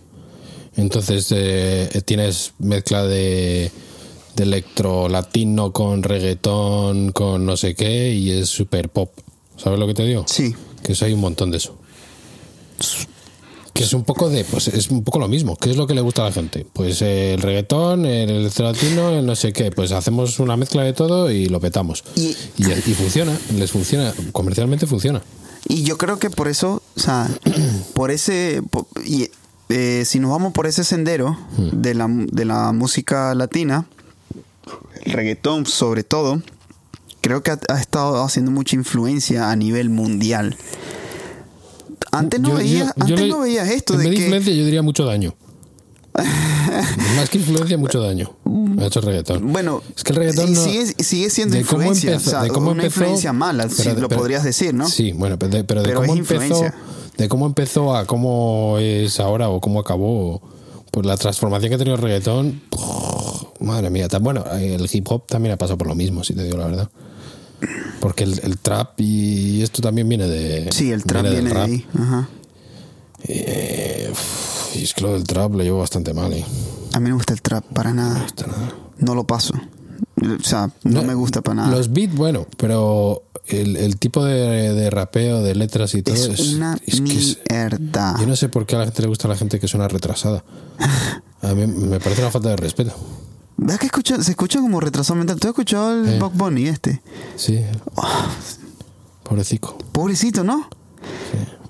Entonces 0.76 1.28
eh, 1.30 2.02
tienes 2.04 2.52
mezcla 2.58 3.04
de, 3.04 3.70
de 4.36 4.42
electro 4.42 5.08
latino 5.08 5.72
con 5.72 6.02
reggaetón, 6.02 7.12
con 7.12 7.44
no 7.44 7.56
sé 7.56 7.74
qué, 7.74 8.14
y 8.14 8.30
es 8.30 8.48
super 8.48 8.88
pop. 8.88 9.12
¿Sabes 9.56 9.78
lo 9.78 9.86
que 9.86 9.94
te 9.94 10.04
digo? 10.04 10.24
Sí. 10.26 10.54
Que 10.82 10.92
eso 10.92 11.04
hay 11.04 11.12
un 11.12 11.20
montón 11.20 11.50
de 11.50 11.58
eso. 11.58 11.76
Que 13.72 13.84
es 13.84 13.92
un 13.94 14.04
poco 14.04 14.28
de, 14.28 14.44
pues 14.44 14.68
es 14.68 14.90
un 14.90 15.02
poco 15.02 15.18
lo 15.18 15.28
mismo. 15.28 15.56
¿Qué 15.56 15.70
es 15.70 15.76
lo 15.76 15.86
que 15.86 15.94
le 15.94 16.02
gusta 16.02 16.22
a 16.22 16.26
la 16.26 16.32
gente? 16.32 16.66
Pues 16.72 17.00
eh, 17.00 17.34
el 17.34 17.40
reggaetón, 17.40 18.04
el 18.04 18.28
electro 18.28 18.66
latino, 18.66 19.08
el 19.10 19.24
no 19.24 19.34
sé 19.34 19.52
qué. 19.54 19.70
Pues 19.70 19.92
hacemos 19.92 20.38
una 20.40 20.56
mezcla 20.58 20.82
de 20.82 20.92
todo 20.92 21.30
y 21.30 21.46
lo 21.46 21.58
petamos. 21.58 22.04
Y- 22.14 22.36
y, 22.58 22.70
y 22.70 22.94
funciona, 22.94 23.36
les 23.56 23.70
funciona, 23.70 24.12
comercialmente 24.32 24.86
funciona. 24.86 25.22
Y 25.68 25.84
yo 25.84 25.96
creo 25.96 26.18
que 26.18 26.28
por 26.28 26.48
eso, 26.48 26.82
o 26.96 27.00
sea, 27.00 27.30
por 27.94 28.10
ese, 28.10 28.62
po- 28.70 28.86
y, 29.06 29.30
eh, 29.70 30.02
si 30.04 30.18
nos 30.20 30.30
vamos 30.32 30.52
por 30.52 30.66
ese 30.66 30.84
sendero 30.84 31.38
de, 31.56 31.94
la, 31.94 32.08
de 32.10 32.44
la 32.44 32.72
música 32.72 33.34
latina, 33.34 33.86
el 35.04 35.12
reggaetón 35.12 35.64
sobre 35.64 36.04
todo, 36.04 36.42
creo 37.22 37.42
que 37.42 37.52
ha, 37.52 37.58
ha 37.70 37.80
estado 37.80 38.22
haciendo 38.22 38.50
mucha 38.50 38.76
influencia 38.76 39.50
a 39.50 39.56
nivel 39.56 39.88
mundial. 39.88 40.56
Antes 42.12 42.40
no 42.40 42.50
Yo- 42.50 42.54
veías, 42.56 42.86
yo- 42.96 43.06
yo 43.06 43.14
antes 43.14 43.20
le- 43.20 43.28
no 43.28 43.40
veías 43.40 43.68
esto 43.70 43.94
en 43.94 44.00
de 44.00 44.04
vez 44.10 44.16
que 44.16 44.22
influencia, 44.24 44.52
yo 44.54 44.64
diría 44.64 44.82
mucho 44.82 45.04
daño. 45.04 45.34
Más 47.16 47.30
que 47.30 47.38
influencia, 47.38 47.78
mucho 47.78 48.00
daño. 48.00 48.30
Ha 48.78 48.84
hecho 48.86 49.00
reggaetón. 49.00 49.52
Bueno, 49.52 49.82
es 49.96 50.04
que 50.04 50.12
el 50.12 50.16
reggaetón 50.18 50.52
no- 50.52 50.62
sigue, 50.64 50.86
sigue 51.02 51.30
siendo 51.30 51.56
de 51.56 51.64
cómo 51.64 51.82
influencia, 51.82 52.12
empezó- 52.12 52.28
o 52.28 52.30
sea, 52.32 52.42
de 52.42 52.48
cómo 52.50 52.70
una 52.70 52.82
empezó- 52.82 53.00
influencia 53.00 53.32
mala, 53.32 53.68
si 53.68 53.82
pero- 53.82 54.00
lo 54.00 54.08
pero- 54.08 54.20
podrías 54.20 54.44
decir, 54.44 54.74
¿no? 54.74 54.86
Sí, 54.88 55.12
bueno, 55.12 55.38
pero 55.38 55.50
de, 55.56 55.64
pero 55.64 55.82
de 55.82 55.94
cómo 55.94 56.12
empezó, 56.14 56.64
de 57.16 57.28
cómo 57.28 57.46
empezó 57.46 57.96
a 57.96 58.04
cómo 58.06 58.76
es 58.78 59.18
ahora 59.20 59.48
o 59.48 59.60
cómo 59.60 59.80
acabó, 59.80 60.42
pues 60.90 61.06
la 61.06 61.16
transformación 61.16 61.70
que 61.70 61.74
ha 61.76 61.78
tenido 61.78 61.96
el 61.96 62.02
reggaetón, 62.02 62.60
madre 63.60 63.88
mía, 63.88 64.08
tan 64.08 64.22
bueno, 64.22 64.44
el 64.52 64.86
hip 64.92 65.06
hop 65.10 65.26
también 65.26 65.54
ha 65.54 65.56
pasado 65.56 65.78
por 65.78 65.86
lo 65.86 65.94
mismo, 65.94 66.24
si 66.24 66.34
te 66.34 66.44
digo 66.44 66.58
la 66.58 66.66
verdad. 66.66 66.90
Porque 68.00 68.24
el, 68.24 68.40
el 68.42 68.58
trap 68.58 69.00
y 69.00 69.62
esto 69.62 69.80
también 69.82 70.08
viene 70.08 70.26
de 70.28 70.70
Sí, 70.72 70.90
el 70.90 71.04
trap 71.04 71.22
del 71.24 71.32
viene 71.44 71.50
de 71.54 71.60
ahí. 71.60 71.86
Ajá. 71.98 72.28
Eh, 73.24 74.08
uf, 74.10 74.76
y 74.76 74.82
es 74.84 74.94
que 74.94 75.02
lo 75.02 75.12
del 75.12 75.24
trap 75.24 75.52
lo 75.54 75.62
llevo 75.62 75.78
bastante 75.78 76.12
mal, 76.12 76.32
eh. 76.32 76.44
A 76.92 76.98
mí 77.00 77.04
no 77.04 77.10
me 77.10 77.14
gusta 77.14 77.32
el 77.32 77.42
trap 77.42 77.64
para 77.66 77.92
nada. 77.92 78.24
Está 78.26 78.46
nada. 78.46 78.74
No 78.98 79.14
lo 79.14 79.24
paso. 79.24 79.54
O 80.20 80.42
sea, 80.44 80.70
no, 80.84 81.02
me 81.02 81.14
gusta 81.14 81.40
para 81.40 81.54
nada. 81.62 81.70
Los 81.76 81.92
beats, 81.92 82.14
bueno, 82.14 82.46
pero 82.56 83.22
el, 83.46 83.76
el 83.76 83.96
tipo 83.98 84.24
de, 84.24 84.72
de 84.72 84.90
rapeo, 84.90 85.42
de 85.42 85.54
letras 85.54 85.94
y 85.94 86.02
todo 86.02 86.14
es, 86.14 86.26
es, 86.28 86.54
una 86.54 86.76
es 86.86 87.00
que 87.00 87.18
es- 87.18 87.38
mierda. 87.50 88.16
Yo 88.20 88.26
no 88.26 88.36
sé 88.36 88.48
por 88.48 88.66
qué 88.66 88.76
a 88.76 88.80
la 88.80 88.84
gente 88.86 89.02
le 89.02 89.08
gusta 89.08 89.28
a 89.28 89.30
la 89.30 89.36
gente 89.36 89.58
que 89.58 89.68
suena 89.68 89.88
retrasada. 89.88 90.44
A 91.40 91.54
mí 91.54 91.66
me 91.66 91.98
parece 92.00 92.22
una 92.22 92.30
falta 92.30 92.50
de 92.50 92.56
respeto. 92.56 92.92
¿Ves 93.64 93.78
que 93.78 93.86
escucha, 93.86 94.22
se 94.22 94.30
escucha 94.32 94.60
como 94.60 94.80
retrasado 94.80 95.16
mental? 95.18 95.38
¿Tú 95.38 95.48
has 95.48 95.52
escuchado 95.52 95.92
el 96.02 96.08
Eh. 96.08 96.20
Bunny 96.34 96.66
este? 96.68 97.00
Sí. 97.36 97.60
Pobrecito. 99.24 99.78
Pobrecito, 99.92 100.44
¿no? 100.44 100.68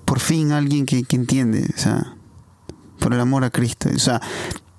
Por 0.05 0.21
fin 0.21 0.53
alguien 0.53 0.87
que, 0.87 1.05
que 1.05 1.17
entiende. 1.17 1.69
O 1.77 1.79
sea, 1.81 2.15
por 2.99 3.13
el 3.15 3.21
amor 3.21 3.45
a 3.45 3.51
Cristo. 3.51 3.89
O 3.95 3.99
sea, 3.99 4.21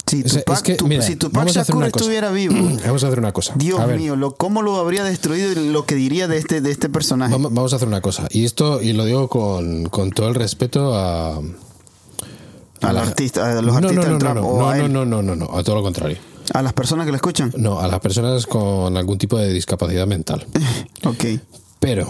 si 0.05 0.21
O 0.23 0.27
sea, 0.29 0.41
Tupac, 0.43 0.57
es 0.57 0.63
que, 0.63 0.75
tu- 0.75 0.87
mira, 0.87 1.01
si 1.01 1.15
Tupac 1.15 1.47
Shakur 1.49 1.85
estuviera 1.85 2.31
vivo, 2.31 2.55
Vamos 2.85 3.03
a 3.03 3.07
hacer 3.07 3.19
una 3.19 3.31
cosa. 3.31 3.53
Dios 3.55 3.79
A 3.79 3.87
mío, 3.87 4.15
lo, 4.15 4.35
¿cómo 4.35 4.61
lo 4.61 4.77
habría 4.77 5.03
destruido 5.03 5.51
y 5.51 5.71
lo 5.71 5.85
que 5.85 5.95
diría 5.95 6.27
de 6.27 6.37
este, 6.37 6.61
de 6.61 6.71
este 6.71 6.89
personaje? 6.89 7.31
Vamos, 7.31 7.53
vamos 7.53 7.73
a 7.73 7.77
hacer 7.77 7.87
una 7.87 8.01
cosa. 8.01 8.27
Y 8.31 8.43
esto, 8.45 8.81
y 8.81 8.93
lo 8.93 9.05
digo 9.05 9.27
con, 9.29 9.85
con 9.85 10.11
todo 10.11 10.27
el 10.29 10.35
respeto 10.35 10.93
a. 10.95 11.37
A 12.81 12.91
los 12.91 12.93
la- 12.95 13.01
artistas- 13.03 13.43
a 13.57 13.61
los 13.61 13.65
No, 13.71 13.87
artistas 13.87 13.95
no, 13.95 14.01
del 14.03 14.11
no, 14.13 14.17
trap 14.19 14.35
no, 14.35 14.41
o 14.47 14.75
no, 14.75 14.87
no, 14.89 15.05
no, 15.05 15.21
no, 15.21 15.35
no, 15.35 15.57
a 15.57 15.63
todo 15.63 15.75
lo 15.77 15.83
contrario. 15.83 16.17
A 16.53 16.61
las 16.61 16.73
personas 16.73 17.05
que 17.05 17.11
lo 17.11 17.15
escuchan. 17.17 17.51
No, 17.57 17.79
a 17.79 17.87
las 17.87 17.99
personas 17.99 18.45
con 18.45 18.95
algún 18.95 19.17
tipo 19.17 19.37
de 19.37 19.51
discapacidad 19.51 20.05
mental. 20.07 20.45
Ok. 21.05 21.25
Pero 21.79 22.09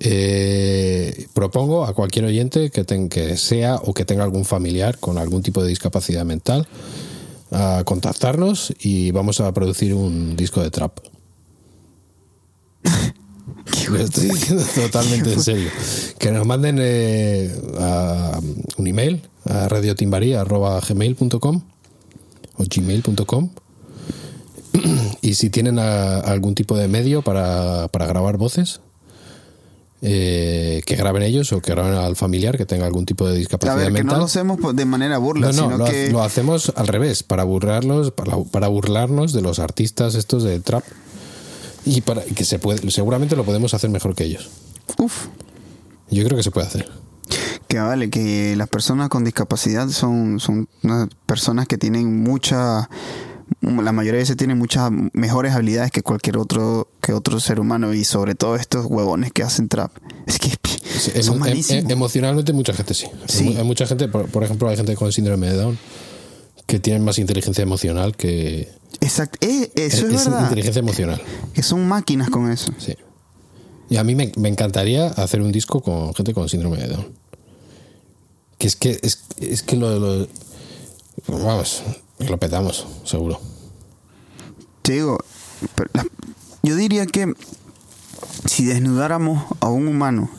eh, 0.00 1.26
propongo 1.32 1.84
a 1.86 1.94
cualquier 1.94 2.26
oyente 2.26 2.70
que, 2.70 2.84
ten- 2.84 3.08
que 3.08 3.38
sea 3.38 3.76
o 3.76 3.94
que 3.94 4.04
tenga 4.04 4.22
algún 4.24 4.44
familiar 4.44 4.98
con 4.98 5.16
algún 5.16 5.42
tipo 5.42 5.62
de 5.62 5.68
discapacidad 5.70 6.24
mental 6.26 6.68
a 7.52 7.84
contactarnos 7.86 8.74
y 8.80 9.10
vamos 9.12 9.40
a 9.40 9.50
producir 9.54 9.94
un 9.94 10.36
disco 10.36 10.60
de 10.62 10.70
trap. 10.70 10.98
Lo 13.90 13.96
estoy 13.98 14.28
diciendo 14.28 14.64
totalmente 14.74 15.32
en 15.32 15.42
serio. 15.42 15.70
Que 16.18 16.30
nos 16.32 16.46
manden 16.46 16.76
eh, 16.80 17.50
a 17.78 18.38
un 18.76 18.86
email 18.86 19.22
a 19.46 19.68
radiotimbaría.gmail.com 19.68 21.62
o 22.56 22.64
gmail.com 22.64 23.50
Y 25.20 25.34
si 25.34 25.50
tienen 25.50 25.78
a- 25.78 26.18
algún 26.20 26.54
tipo 26.54 26.76
de 26.76 26.88
medio 26.88 27.22
para, 27.22 27.88
para 27.88 28.06
grabar 28.06 28.36
voces, 28.38 28.80
eh, 30.04 30.82
que 30.84 30.96
graben 30.96 31.22
ellos 31.22 31.52
o 31.52 31.60
que 31.60 31.70
graben 31.72 31.94
al 31.94 32.16
familiar 32.16 32.56
que 32.56 32.66
tenga 32.66 32.86
algún 32.86 33.06
tipo 33.06 33.24
de 33.26 33.34
A 33.34 33.38
discapacidad 33.38 33.76
ver, 33.76 33.86
que 33.86 33.92
mental. 33.92 34.14
no 34.14 34.18
lo 34.20 34.24
hacemos 34.24 34.58
de 34.74 34.84
manera 34.84 35.18
burla, 35.18 35.52
No, 35.52 35.52
no, 35.52 35.62
sino 35.62 35.78
lo, 35.78 35.84
que... 35.84 36.10
lo 36.10 36.22
hacemos 36.22 36.72
al 36.74 36.88
revés, 36.88 37.22
para 37.22 37.44
burlarlos, 37.44 38.10
para, 38.10 38.36
para 38.50 38.68
burlarnos 38.68 39.32
de 39.32 39.42
los 39.42 39.58
artistas 39.60 40.14
estos 40.16 40.42
de 40.42 40.58
trap. 40.60 40.82
Y 41.84 42.00
para 42.00 42.22
que 42.22 42.44
se 42.44 42.58
puede, 42.58 42.88
seguramente 42.90 43.34
lo 43.36 43.44
podemos 43.44 43.74
hacer 43.74 43.90
mejor 43.90 44.14
que 44.14 44.24
ellos. 44.24 44.48
Uf, 44.98 45.26
Yo 46.10 46.24
creo 46.24 46.36
que 46.36 46.42
se 46.44 46.50
puede 46.50 46.66
hacer. 46.66 46.88
Que 47.72 47.78
vale, 47.78 48.10
que 48.10 48.54
las 48.54 48.68
personas 48.68 49.08
con 49.08 49.24
discapacidad 49.24 49.88
son, 49.88 50.38
son 50.40 50.68
unas 50.82 51.08
personas 51.24 51.66
que 51.66 51.78
tienen 51.78 52.22
mucha... 52.22 52.90
La 53.62 53.92
mayoría 53.92 54.18
de 54.18 54.22
veces 54.24 54.36
tienen 54.36 54.58
muchas 54.58 54.90
mejores 55.14 55.54
habilidades 55.54 55.90
que 55.90 56.02
cualquier 56.02 56.36
otro 56.36 56.88
que 57.00 57.14
otro 57.14 57.40
ser 57.40 57.60
humano 57.60 57.94
y 57.94 58.04
sobre 58.04 58.34
todo 58.34 58.56
estos 58.56 58.84
huevones 58.86 59.32
que 59.32 59.42
hacen 59.42 59.68
trap. 59.68 59.90
Es 60.26 60.38
que 60.38 60.50
Sí, 60.98 61.10
son 61.22 61.22
emo- 61.22 61.32
em- 61.34 61.38
malísimos. 61.40 61.84
em- 61.84 61.90
emocionalmente 61.90 62.52
mucha 62.52 62.74
gente 62.74 62.92
sí. 62.92 63.06
Sí. 63.26 63.54
Hay 63.56 63.64
mucha 63.64 63.86
gente, 63.86 64.06
por, 64.08 64.26
por 64.28 64.44
ejemplo, 64.44 64.68
hay 64.68 64.76
gente 64.76 64.94
con 64.94 65.10
síndrome 65.10 65.48
de 65.50 65.56
Down 65.56 65.78
que 66.66 66.78
tienen 66.78 67.02
más 67.04 67.18
inteligencia 67.18 67.62
emocional 67.62 68.14
que... 68.16 68.68
Exacto, 69.00 69.38
eh, 69.40 69.70
eso 69.76 70.06
es, 70.08 70.12
es 70.12 70.24
verdad. 70.26 70.42
inteligencia 70.44 70.80
emocional. 70.80 71.22
Que 71.54 71.62
son 71.62 71.88
máquinas 71.88 72.28
con 72.28 72.50
eso. 72.50 72.70
Sí. 72.78 72.94
Y 73.88 73.96
a 73.96 74.04
mí 74.04 74.14
me, 74.14 74.30
me 74.36 74.48
encantaría 74.50 75.06
hacer 75.06 75.40
un 75.40 75.52
disco 75.52 75.80
con 75.82 76.12
gente 76.14 76.34
con 76.34 76.48
síndrome 76.50 76.76
de 76.76 76.88
Down. 76.88 77.21
Que 78.62 78.68
es 78.68 78.76
que 78.76 79.00
es, 79.02 79.18
es 79.38 79.64
que 79.64 79.74
lo, 79.74 79.98
lo- 79.98 80.28
vamos, 81.26 81.82
lo 82.20 82.38
petamos, 82.38 82.86
seguro. 83.04 83.40
Te 84.82 84.92
digo, 84.92 85.18
la- 85.94 86.06
yo 86.62 86.76
diría 86.76 87.04
que 87.06 87.34
si 88.44 88.64
desnudáramos 88.64 89.42
a 89.58 89.68
un 89.68 89.88
humano 89.88 90.30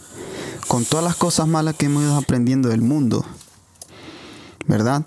con 0.70 0.86
todas 0.86 1.04
las 1.04 1.18
cosas 1.18 1.50
malas 1.50 1.76
que 1.76 1.88
hemos 1.88 2.02
ido 2.04 2.16
aprendiendo 2.16 2.70
del 2.70 2.80
mundo, 2.82 3.26
¿verdad? 4.68 5.04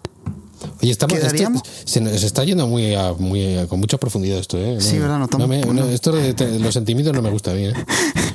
Oye, 0.82 0.90
estamos, 0.90 1.16
esto- 1.16 1.62
se 1.86 2.00
nos 2.02 2.22
está 2.22 2.44
yendo 2.44 2.66
muy, 2.66 2.94
a- 2.94 3.14
muy 3.14 3.56
a- 3.56 3.66
con 3.66 3.80
mucha 3.80 3.96
profundidad 3.96 4.38
esto, 4.40 4.58
¿eh? 4.58 4.78
Sí, 4.82 4.98
¿verdad? 4.98 5.16
No 5.20 5.24
estamos- 5.24 5.48
me- 5.48 5.64
no. 5.64 5.86
esto 5.86 6.12
de 6.12 6.34
te- 6.34 6.58
los 6.58 6.74
sentimientos 6.74 7.14
no 7.14 7.22
me 7.22 7.30
gusta 7.30 7.54
mí, 7.54 7.64
¿eh? 7.64 7.72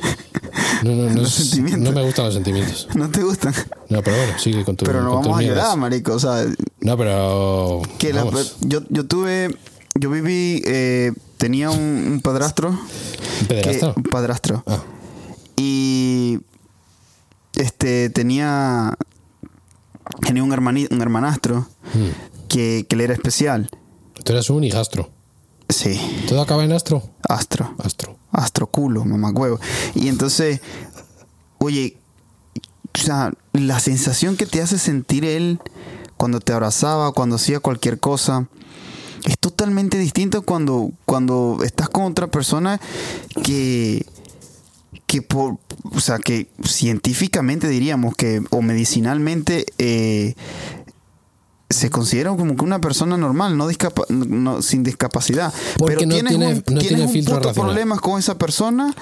No, 0.83 0.91
no, 0.95 1.09
no, 1.09 1.15
Los 1.21 1.39
es- 1.39 1.45
sentimientos. 1.49 1.81
no 1.83 1.91
me 1.99 2.05
gustan 2.05 2.25
los 2.25 2.33
sentimientos. 2.33 2.87
¿No 2.95 3.09
te 3.09 3.23
gustan? 3.23 3.53
No, 3.89 4.01
pero 4.01 4.17
bueno, 4.17 4.39
sigue 4.39 4.63
con 4.63 4.75
tu 4.77 4.85
Pero 4.85 5.01
no 5.03 5.15
vamos 5.15 5.37
a 5.39 5.41
llorar, 5.41 5.77
marico. 5.77 6.13
O 6.13 6.19
sea, 6.19 6.45
No, 6.81 6.97
pero. 6.97 7.81
que 7.97 8.13
la- 8.13 8.25
yo, 8.61 8.81
yo 8.89 9.05
tuve, 9.05 9.55
yo 9.95 10.09
viví, 10.09 10.61
eh, 10.65 11.11
tenía 11.37 11.69
un, 11.69 11.79
un 11.79 12.21
padrastro. 12.21 12.69
¿Un 12.69 12.77
que- 13.47 13.55
pederasta? 13.55 13.93
un 13.95 14.03
padrastro. 14.03 14.63
Ah, 14.67 14.79
Y 15.57 16.39
este 17.55 18.09
tenía 18.09 18.93
tenía 20.25 20.43
un, 20.43 20.51
hermani- 20.51 20.87
un 20.91 21.01
hermanastro 21.01 21.67
mm. 21.93 22.47
que, 22.47 22.85
que 22.89 22.95
le 22.95 23.03
era 23.05 23.13
especial. 23.13 23.69
tú 24.23 24.31
eras 24.33 24.49
un 24.49 24.63
hijastro. 24.63 25.09
Sí, 25.69 25.99
¿Todo 26.27 26.41
acaba 26.41 26.63
en 26.65 26.73
astro? 26.73 27.01
astro. 27.27 27.73
Astro. 27.79 28.17
Astro 28.31 28.67
culo, 28.67 29.05
mamagüevo. 29.05 29.59
Y 29.95 30.07
entonces, 30.07 30.61
oye, 31.57 31.97
o 32.93 32.97
sea, 32.97 33.31
la 33.53 33.79
sensación 33.79 34.37
que 34.37 34.45
te 34.45 34.61
hace 34.61 34.77
sentir 34.77 35.25
él 35.25 35.59
cuando 36.17 36.39
te 36.39 36.53
abrazaba, 36.53 37.13
cuando 37.13 37.37
hacía 37.37 37.59
cualquier 37.59 37.99
cosa, 37.99 38.47
es 39.25 39.37
totalmente 39.39 39.97
distinto 39.97 40.41
cuando, 40.41 40.91
cuando 41.05 41.59
estás 41.63 41.89
con 41.89 42.03
otra 42.03 42.27
persona 42.27 42.79
que, 43.43 44.05
que 45.07 45.21
por, 45.21 45.57
o 45.93 45.99
sea, 45.99 46.19
que 46.19 46.47
científicamente 46.63 47.67
diríamos 47.67 48.15
que, 48.15 48.41
o 48.49 48.61
medicinalmente, 48.61 49.65
eh, 49.77 50.35
se 51.73 51.89
considera 51.89 52.29
como 52.35 52.55
que 52.55 52.63
una 52.63 52.79
persona 52.81 53.17
normal, 53.17 53.57
no, 53.57 53.67
discapa- 53.69 54.05
no- 54.09 54.61
sin 54.61 54.83
discapacidad. 54.83 55.53
Porque 55.77 55.95
pero 55.95 56.07
no 56.07 56.13
tienes 56.13 56.29
tiene- 56.31 56.47
un, 56.47 56.53
no 56.55 56.63
tienes 56.81 56.87
tiene 57.11 57.29
un 57.45 57.53
problemas 57.53 57.99
con 58.01 58.19
esa 58.19 58.37
persona 58.37 58.93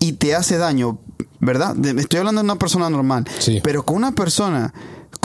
y 0.00 0.12
te 0.12 0.34
hace 0.34 0.56
daño, 0.58 0.98
¿verdad? 1.40 1.74
De- 1.74 2.00
estoy 2.00 2.18
hablando 2.18 2.40
de 2.40 2.44
una 2.44 2.56
persona 2.56 2.88
normal. 2.90 3.24
Sí. 3.38 3.60
Pero 3.62 3.84
con 3.84 3.96
una 3.96 4.12
persona 4.12 4.72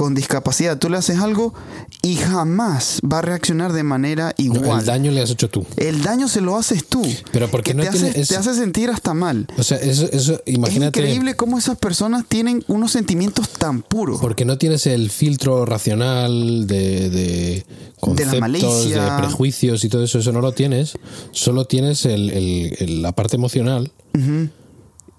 con 0.03 0.15
discapacidad, 0.15 0.77
tú 0.77 0.89
le 0.89 0.97
haces 0.97 1.19
algo 1.19 1.53
y 2.01 2.15
jamás 2.15 2.99
va 3.09 3.19
a 3.19 3.21
reaccionar 3.21 3.71
de 3.71 3.83
manera 3.83 4.35
No, 4.37 4.43
igual. 4.43 4.79
el 4.81 4.85
daño 4.85 5.11
le 5.11 5.21
has 5.21 5.29
hecho 5.29 5.49
tú. 5.49 5.65
El 5.77 6.01
daño 6.03 6.27
se 6.27 6.41
lo 6.41 6.57
haces 6.57 6.85
tú. 6.85 7.01
Pero 7.31 7.49
porque 7.49 7.71
que 7.71 7.77
no 7.77 7.83
te, 7.83 7.89
hace, 7.89 8.11
te 8.25 8.35
hace 8.35 8.53
sentir 8.53 8.89
hasta 8.89 9.13
mal. 9.13 9.47
O 9.57 9.63
sea, 9.63 9.77
eso, 9.77 10.09
eso 10.11 10.41
imagínate. 10.45 10.99
Es 10.99 11.05
increíble 11.05 11.35
cómo 11.35 11.57
esas 11.57 11.77
personas 11.77 12.25
tienen 12.27 12.63
unos 12.67 12.91
sentimientos 12.91 13.47
tan 13.49 13.81
puros. 13.81 14.19
Porque 14.19 14.43
no 14.43 14.57
tienes 14.57 14.85
el 14.87 15.09
filtro 15.09 15.65
racional 15.65 16.67
de, 16.67 17.09
de 17.09 17.65
conceptos, 18.01 18.33
de, 18.33 18.39
malicia. 18.41 19.17
prejuicios 19.17 19.83
y 19.85 19.89
todo 19.89 20.03
eso, 20.03 20.19
eso 20.19 20.33
no 20.33 20.41
lo 20.41 20.51
tienes. 20.51 20.93
Solo 21.31 21.63
tienes 21.65 22.05
el, 22.05 22.29
el- 22.31 22.75
el- 22.79 23.01
la 23.01 23.13
parte 23.13 23.37
emocional 23.37 23.93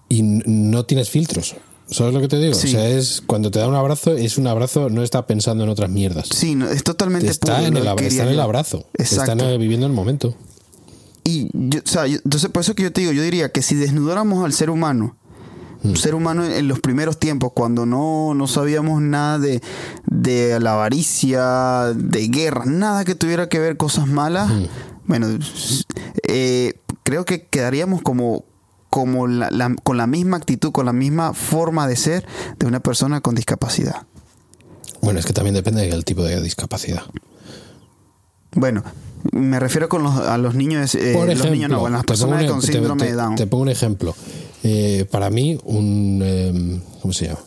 y 0.09 0.23
no 0.23 0.85
tienes 0.85 1.09
filtros. 1.09 1.55
¿Sabes 1.95 2.13
lo 2.15 2.21
que 2.21 2.29
te 2.29 2.39
digo? 2.39 2.55
Sí. 2.55 2.69
O 2.69 2.71
sea, 2.73 2.89
es 2.89 3.23
cuando 3.27 3.51
te 3.51 3.59
da 3.61 3.69
un 3.69 3.75
abrazo, 3.75 4.13
es 4.17 4.37
un 4.39 4.47
abrazo, 4.47 4.91
no 4.91 5.03
está 5.03 5.27
pensando 5.27 5.63
en 5.65 5.71
otras 5.71 5.91
mierdas. 5.91 6.29
Sí, 6.35 6.55
no, 6.55 6.69
es 6.69 6.83
totalmente 6.83 7.29
está, 7.31 7.57
puro, 7.57 7.67
en 7.69 7.77
el, 7.77 7.87
está 8.05 8.23
en 8.25 8.29
el 8.31 8.41
abrazo. 8.41 8.87
Está 8.95 9.15
en 9.15 9.21
Exacto. 9.21 9.49
el- 9.49 9.59
viviendo 9.59 9.87
el 9.87 9.93
momento. 9.93 10.35
Y 11.23 11.49
yo, 11.53 11.81
o 11.85 11.89
sea, 11.89 12.07
yo- 12.07 12.19
entonces 12.25 12.51
por 12.51 12.63
eso 12.63 12.75
que 12.75 12.83
yo 12.83 12.93
te 12.93 13.01
digo, 13.03 13.13
yo 13.13 13.23
diría 13.23 13.51
que 13.51 13.63
si 13.63 13.75
desnudáramos 13.77 14.45
al 14.45 14.53
ser 14.53 14.71
humano, 14.71 15.17
un 15.85 15.97
ser 15.97 16.15
humano 16.15 16.45
en, 16.45 16.53
en 16.53 16.67
los 16.69 16.81
primeros 16.81 17.19
tiempos, 17.19 17.53
cuando 17.55 17.85
no, 17.87 18.35
no 18.35 18.47
sabíamos 18.47 19.01
nada 19.03 19.39
de, 19.39 19.61
de 20.07 20.59
la 20.59 20.73
avaricia, 20.73 21.93
de 21.95 22.29
guerra, 22.29 22.65
nada 22.67 23.05
que 23.05 23.15
tuviera 23.15 23.49
que 23.49 23.59
ver 23.59 23.77
cosas 23.77 24.07
malas, 24.09 24.51
Hmm. 24.51 24.65
bueno, 25.07 25.29
eh, 26.29 26.75
creo 27.03 27.25
que 27.25 27.47
quedaríamos 27.47 28.03
como, 28.03 28.45
como 28.95 29.27
la- 29.27 29.51
la- 29.51 29.75
con 29.83 29.97
la 29.97 30.07
misma 30.07 30.37
actitud, 30.37 30.71
con 30.71 30.87
la 30.87 30.93
misma 30.93 31.35
forma 31.35 31.89
de 31.89 31.97
ser 31.97 32.25
de 32.61 32.67
una 32.67 32.79
persona 32.79 33.21
con 33.21 33.35
discapacidad. 33.35 34.07
Bueno, 35.03 35.19
es 35.19 35.27
que 35.27 35.33
también 35.33 35.53
depende 35.57 35.85
del 35.89 36.05
tipo 36.05 36.23
de 36.23 36.41
discapacidad. 36.41 37.03
Bueno, 38.53 38.85
me 39.33 39.59
refiero 39.59 39.89
con 39.89 40.05
los, 40.05 40.15
a 40.17 40.39
los 40.39 40.55
niños, 40.55 40.95
eh, 40.95 41.13
Por 41.13 41.23
los 41.27 41.33
ejemplo, 41.35 41.51
niños 41.51 41.71
no, 41.73 41.81
bueno, 41.81 41.97
las 41.97 42.07
personas 42.07 42.43
un- 42.43 42.49
con 42.49 42.63
síndrome 42.63 43.01
te- 43.03 43.11
de 43.11 43.17
Down. 43.17 43.35
Te 43.35 43.49
pongo 43.49 43.63
un 43.65 43.69
ejemplo. 43.71 44.15
Eh, 44.63 45.07
para 45.11 45.29
mí, 45.29 45.59
un. 45.65 46.23
em, 46.25 46.81
¿Cómo 47.03 47.13
se 47.13 47.27
llama? 47.27 47.41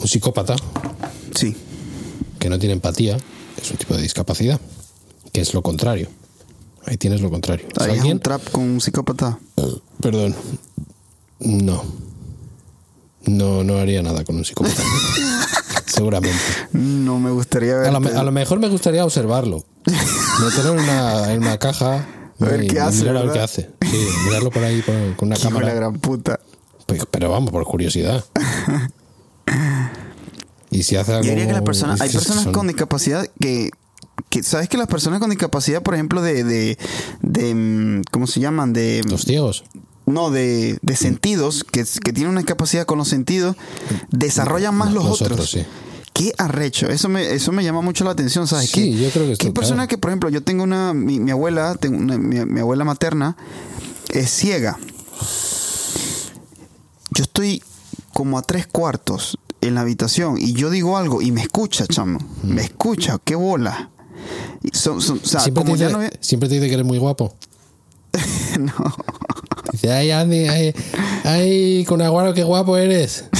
Un 0.00 0.06
psicópata 0.06 0.54
Sí. 1.34 1.56
que 2.38 2.50
no 2.50 2.58
tiene 2.58 2.74
empatía 2.74 3.16
es 3.60 3.70
un 3.70 3.78
tipo 3.78 3.94
de 3.96 4.02
discapacidad, 4.02 4.60
que 5.32 5.40
es 5.40 5.54
lo 5.54 5.62
contrario. 5.62 6.08
Ahí 6.86 6.96
tienes 6.96 7.20
lo 7.20 7.30
contrario. 7.30 7.66
¿Harías 7.78 7.98
alguien- 7.98 8.14
un 8.16 8.20
trap 8.20 8.42
con 8.50 8.62
un 8.62 8.80
psicópata? 8.80 9.38
Perdón. 10.00 10.34
No. 11.40 11.82
No, 13.26 13.64
no 13.64 13.78
haría 13.78 14.02
nada 14.02 14.24
con 14.24 14.36
un 14.36 14.44
psicópata. 14.44 14.82
Seguramente. 15.86 16.38
No 16.72 17.18
me 17.18 17.30
gustaría 17.30 17.76
ver. 17.76 17.88
A 17.88 17.90
lo, 17.90 18.00
me- 18.00 18.10
a 18.10 18.22
lo 18.22 18.30
mejor 18.32 18.58
me 18.60 18.68
gustaría 18.68 19.04
observarlo. 19.04 19.64
Meterlo 20.44 20.74
en 20.74 20.78
una, 20.80 21.32
en 21.32 21.38
una 21.42 21.58
caja. 21.58 22.06
A 22.38 22.44
ver 22.44 22.64
y 22.64 22.68
qué 22.68 22.80
hace, 22.80 23.00
Mirar 23.00 23.16
a 23.16 23.22
ver 23.22 23.38
hace. 23.40 23.70
Sí, 23.82 24.06
mirarlo 24.26 24.50
por 24.50 24.62
ahí 24.62 24.82
por- 24.82 25.16
con 25.16 25.28
una 25.28 25.36
de 25.36 25.42
la 25.44 25.48
cámara. 25.50 25.74
gran 25.74 25.94
puta. 25.98 26.38
Pues, 26.86 27.02
pero 27.10 27.30
vamos, 27.30 27.50
por 27.50 27.64
curiosidad. 27.64 28.24
Y 30.70 30.82
si 30.82 30.96
hace 30.96 31.12
algo. 31.12 31.24
Yo 31.24 31.30
diría 31.30 31.46
que 31.48 31.54
hay 31.54 31.62
personas 31.62 31.98
son- 32.42 32.52
con 32.52 32.66
discapacidad 32.66 33.26
que, 33.40 33.70
que, 34.28 34.42
¿sabes 34.42 34.68
que 34.68 34.76
las 34.76 34.88
personas 34.88 35.20
con 35.20 35.30
discapacidad, 35.30 35.82
por 35.82 35.94
ejemplo, 35.94 36.20
de, 36.22 36.44
de, 36.44 36.78
de 37.22 37.54
mm, 37.54 38.02
¿cómo 38.10 38.26
se 38.26 38.40
llaman? 38.40 38.72
De, 38.72 39.02
Los 39.08 39.22
ciegos. 39.22 39.64
no, 40.06 40.30
de, 40.30 40.78
de 40.82 40.96
sentidos, 40.96 41.64
que, 41.64 41.84
que 42.02 42.12
tienen 42.12 42.30
una 42.32 42.40
discapacidad 42.40 42.86
con 42.86 42.98
los 42.98 43.08
sentidos, 43.08 43.56
desarrollan 44.10 44.74
más 44.74 44.92
los, 44.92 45.04
Los 45.04 45.22
otros. 45.22 45.32
otros, 45.40 45.50
sí. 45.50 45.64
Qué 46.12 46.32
arrecho, 46.38 46.88
eso 46.88 47.10
me, 47.10 47.34
eso 47.34 47.52
me 47.52 47.62
llama 47.62 47.82
mucho 47.82 48.02
la 48.02 48.10
atención, 48.12 48.46
¿sabes? 48.46 48.70
Sí, 48.70 48.92
qué? 48.96 49.02
yo 49.04 49.10
creo 49.10 49.26
que 49.26 49.32
esto, 49.32 49.46
hay 49.46 49.52
personas 49.52 49.86
claro. 49.86 49.88
que, 49.88 49.98
por 49.98 50.10
ejemplo, 50.10 50.28
yo 50.30 50.42
tengo 50.42 50.64
una, 50.64 50.94
mi, 50.94 51.20
mi 51.20 51.30
abuela, 51.30 51.74
tengo 51.74 51.98
una- 51.98 52.16
mi, 52.16 52.42
mi 52.46 52.60
abuela 52.60 52.84
materna 52.84 53.36
es 54.08 54.30
ciega. 54.30 54.78
Yo 57.10 57.22
estoy 57.24 57.62
como 58.12 58.38
a 58.38 58.42
tres 58.42 58.66
cuartos 58.66 59.38
en 59.60 59.74
la 59.74 59.82
habitación 59.82 60.36
y 60.38 60.52
yo 60.54 60.70
digo 60.70 60.96
algo 60.96 61.22
y 61.22 61.32
me 61.32 61.42
escucha, 61.42 61.86
chamo. 61.86 62.18
Me 62.42 62.62
escucha, 62.62 63.18
qué 63.22 63.34
bola. 63.34 63.90
Son- 64.72 65.00
son- 65.00 65.20
o 65.22 65.26
sea, 65.26 65.40
siempre, 65.40 65.62
te 65.62 65.66
como 65.66 65.76
ya 65.76 65.86
dice, 65.86 65.92
no 65.98 65.98
ve- 66.04 66.16
siempre 66.20 66.48
te 66.48 66.54
dice 66.56 66.68
que 66.68 66.74
eres 66.74 66.86
muy 66.86 66.98
guapo. 66.98 67.34
no. 68.60 68.72
Dice, 69.72 69.92
ay, 69.92 70.10
Andy, 70.10 70.48
ay, 70.48 70.74
ay, 71.24 71.84
con 71.86 72.00
aguaro, 72.02 72.32
qué 72.34 72.42
guapo 72.44 72.76
eres. 72.76 73.24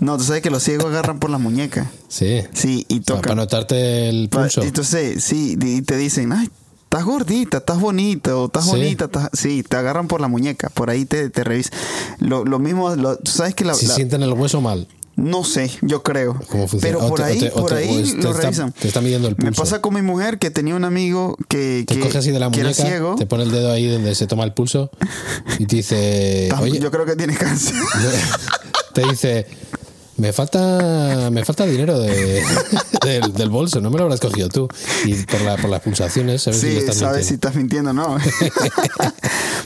No, 0.00 0.16
tú 0.16 0.22
sabes 0.22 0.42
que 0.42 0.50
los 0.50 0.62
ciegos 0.62 0.86
agarran 0.86 1.18
por 1.18 1.28
las 1.28 1.40
muñecas. 1.40 1.88
Sí. 2.06 2.42
Sí, 2.54 2.86
y 2.88 3.00
Para, 3.00 3.20
toca. 3.20 3.34
notarte 3.34 4.08
el 4.08 4.28
pulso. 4.28 4.62
Entonces, 4.62 5.24
sí, 5.24 5.58
y 5.60 5.82
te 5.82 5.96
dicen, 5.96 6.32
ay, 6.32 6.48
estás 6.84 7.04
gordita, 7.04 7.58
estás 7.58 7.80
bonita, 7.80 8.36
o 8.36 8.46
estás 8.46 8.64
Sí. 8.64 8.70
bonita, 8.70 9.06
estás... 9.06 9.28
sí, 9.32 9.64
te 9.68 9.76
agarran 9.76 10.06
por 10.06 10.20
la 10.20 10.28
muñeca, 10.28 10.68
por 10.68 10.88
ahí 10.88 11.04
te, 11.04 11.30
te 11.30 11.42
revisan. 11.42 11.72
Lo, 12.20 12.44
lo 12.44 12.60
mismo, 12.60 12.94
lo- 12.94 13.16
tú 13.16 13.30
sabes 13.32 13.56
que 13.56 13.64
la, 13.64 13.74
si 13.74 13.86
la- 13.86 13.94
sienten 13.96 14.22
el 14.22 14.32
hueso 14.34 14.60
mal. 14.60 14.86
No 15.18 15.42
sé, 15.42 15.68
yo 15.82 16.02
creo. 16.04 16.34
¿Cómo 16.48 16.68
funciona? 16.68 16.96
Pero 16.96 17.06
O 17.06 17.08
por 17.10 17.22
ahí, 17.22 17.40
te- 17.40 17.50
por 17.50 17.70
te- 17.70 17.74
ahí 17.74 18.02
te 18.04 18.22
lo 18.22 18.30
está- 18.30 18.42
revisan. 18.42 18.72
te 18.72 18.86
está 18.86 19.00
midiendo 19.00 19.26
el 19.28 19.34
Me 19.36 19.46
pulso. 19.46 19.62
pasa 19.62 19.80
con 19.82 19.92
mi 19.94 20.00
mujer 20.02 20.38
que 20.38 20.50
tenía 20.50 20.76
un 20.76 20.84
amigo 20.84 21.36
que, 21.48 21.84
Te 21.86 21.96
que, 21.96 22.00
coge 22.00 22.18
así 22.18 22.30
de 22.30 22.38
la 22.38 22.48
muñeca, 22.48 22.72
ciego. 22.72 23.16
te 23.16 23.26
pone 23.26 23.42
el 23.42 23.50
dedo 23.50 23.72
ahí 23.72 23.88
donde 23.88 24.14
se 24.14 24.28
toma 24.28 24.44
el 24.44 24.52
pulso 24.54 24.90
y 25.58 25.66
te 25.66 25.76
dice, 25.76 26.48
oye, 26.60 26.78
yo 26.78 26.90
creo 26.92 27.04
que 27.04 27.16
tiene 27.16 27.34
cáncer. 27.36 27.74
te 28.94 29.02
dice, 29.08 29.46
me 30.18 30.32
falta, 30.32 31.30
me 31.32 31.44
falta 31.44 31.66
dinero 31.66 31.98
de- 31.98 32.42
del, 33.04 33.32
del 33.32 33.50
bolso, 33.50 33.80
no 33.80 33.90
me 33.90 33.98
lo 33.98 34.04
habrás 34.04 34.20
cogido 34.20 34.48
tú. 34.48 34.68
Y 35.04 35.14
por, 35.24 35.40
la, 35.42 35.56
por 35.56 35.68
las 35.68 35.80
pulsaciones, 35.82 36.42
sabes 36.42 36.60
Sí, 36.60 36.76
estás 36.76 36.96
sabes 36.96 37.26
si 37.26 37.34
estás 37.34 37.54
mintiendo 37.56 37.90
o 37.90 37.92
no. 37.92 38.18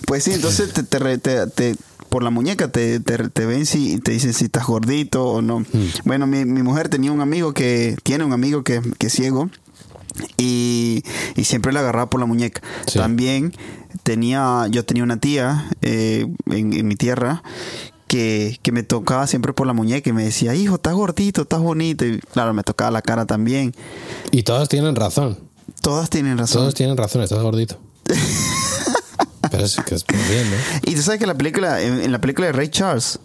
pues 0.06 0.24
sí, 0.24 0.32
entonces 0.32 0.72
te, 0.72 0.82
te- 0.82 1.18
te- 1.46 1.76
por 2.12 2.22
la 2.22 2.28
muñeca 2.28 2.70
te, 2.70 3.00
te, 3.00 3.16
te 3.30 3.46
ven 3.46 3.64
si 3.64 3.98
te 3.98 4.12
dicen 4.12 4.34
si 4.34 4.44
estás 4.44 4.66
gordito 4.66 5.26
o 5.26 5.40
no. 5.40 5.60
Hmm. 5.60 5.88
Bueno, 6.04 6.26
mi, 6.26 6.44
mi 6.44 6.62
mujer 6.62 6.90
tenía 6.90 7.10
un 7.10 7.22
amigo 7.22 7.54
que 7.54 7.96
tiene 8.02 8.22
un 8.22 8.34
amigo 8.34 8.62
que, 8.62 8.82
que 8.98 9.06
es 9.06 9.14
ciego 9.14 9.48
y, 10.36 11.04
y 11.36 11.44
siempre 11.44 11.72
le 11.72 11.78
agarraba 11.78 12.10
por 12.10 12.20
la 12.20 12.26
muñeca. 12.26 12.60
Sí. 12.86 12.98
También 12.98 13.54
tenía, 14.02 14.66
yo 14.70 14.84
tenía 14.84 15.04
una 15.04 15.16
tía 15.16 15.70
eh, 15.80 16.26
en, 16.50 16.74
en 16.74 16.86
mi 16.86 16.96
tierra 16.96 17.42
que, 18.08 18.58
que 18.60 18.72
me 18.72 18.82
tocaba 18.82 19.26
siempre 19.26 19.54
por 19.54 19.66
la 19.66 19.72
muñeca 19.72 20.10
y 20.10 20.12
me 20.12 20.24
decía, 20.24 20.54
hijo, 20.54 20.74
estás 20.74 20.92
gordito, 20.92 21.42
estás 21.42 21.60
bonito. 21.60 22.04
Y 22.04 22.18
claro, 22.20 22.52
me 22.52 22.62
tocaba 22.62 22.90
la 22.90 23.00
cara 23.00 23.24
también. 23.24 23.74
Y 24.32 24.42
todas 24.42 24.68
tienen 24.68 24.96
razón. 24.96 25.38
Todas 25.80 26.10
tienen 26.10 26.36
razón. 26.36 26.60
Todos 26.60 26.74
tienen 26.74 26.94
razón, 26.98 27.22
estás 27.22 27.42
gordito. 27.42 27.78
Pero 29.52 29.64
es 29.64 29.76
que 29.76 30.16
bien, 30.30 30.50
¿no? 30.50 30.56
Y 30.90 30.94
tú 30.96 31.02
sabes 31.02 31.20
que 31.20 31.26
la 31.26 31.34
película, 31.34 31.80
en 31.80 32.10
la 32.10 32.20
película 32.20 32.46
de 32.46 32.52
Ray 32.52 32.68
Charles, 32.68 33.20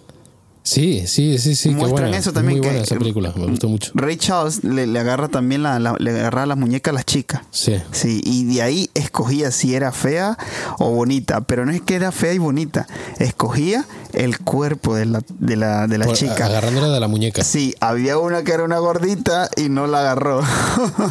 Sí, 0.68 1.08
sí, 1.08 1.38
sí, 1.38 1.56
sí, 1.56 1.70
qué 1.70 1.76
Muestran 1.76 2.04
buena. 2.08 2.18
eso 2.18 2.34
también, 2.34 2.58
Muy 2.60 2.68
buena 2.68 2.80
que- 2.80 2.84
esa 2.86 2.96
película, 2.98 3.34
me 3.38 3.46
gustó 3.48 3.70
mucho. 3.70 3.92
Ray 3.96 4.18
Charles 4.18 4.64
le, 4.66 4.86
le 4.86 5.00
agarra 5.00 5.30
también 5.30 5.64
la, 5.64 5.80
la- 5.80 5.96
le 5.98 6.12
agarra 6.12 6.46
las 6.46 6.58
muñecas 6.58 6.92
a 6.92 6.96
las 6.96 7.06
chicas. 7.06 7.42
Sí. 7.52 7.76
Sí, 7.92 8.22
y 8.26 8.44
de 8.54 8.62
ahí 8.62 8.90
escogía 8.94 9.52
si 9.52 9.76
era 9.76 9.92
fea 9.92 10.38
o 10.78 10.90
bonita, 10.92 11.42
pero 11.42 11.66
no 11.66 11.72
es 11.72 11.82
que 11.82 11.96
era 11.96 12.12
fea 12.12 12.34
y 12.34 12.38
bonita, 12.38 12.86
escogía 13.18 13.86
el 14.14 14.40
cuerpo 14.40 14.96
de 14.96 15.06
la, 15.06 15.22
de 15.40 15.56
la, 15.56 15.88
de 15.88 15.98
la 16.00 16.06
Por- 16.06 16.16
chica. 16.18 16.46
Agarrándola 16.48 16.90
de 16.90 17.00
la 17.00 17.08
muñeca. 17.08 17.44
Sí, 17.44 17.74
había 17.80 18.18
una 18.18 18.44
que 18.44 18.52
era 18.52 18.64
una 18.64 18.80
gordita 18.80 19.50
y 19.56 19.70
no 19.70 19.88
la 19.88 20.00
agarró. 20.02 20.42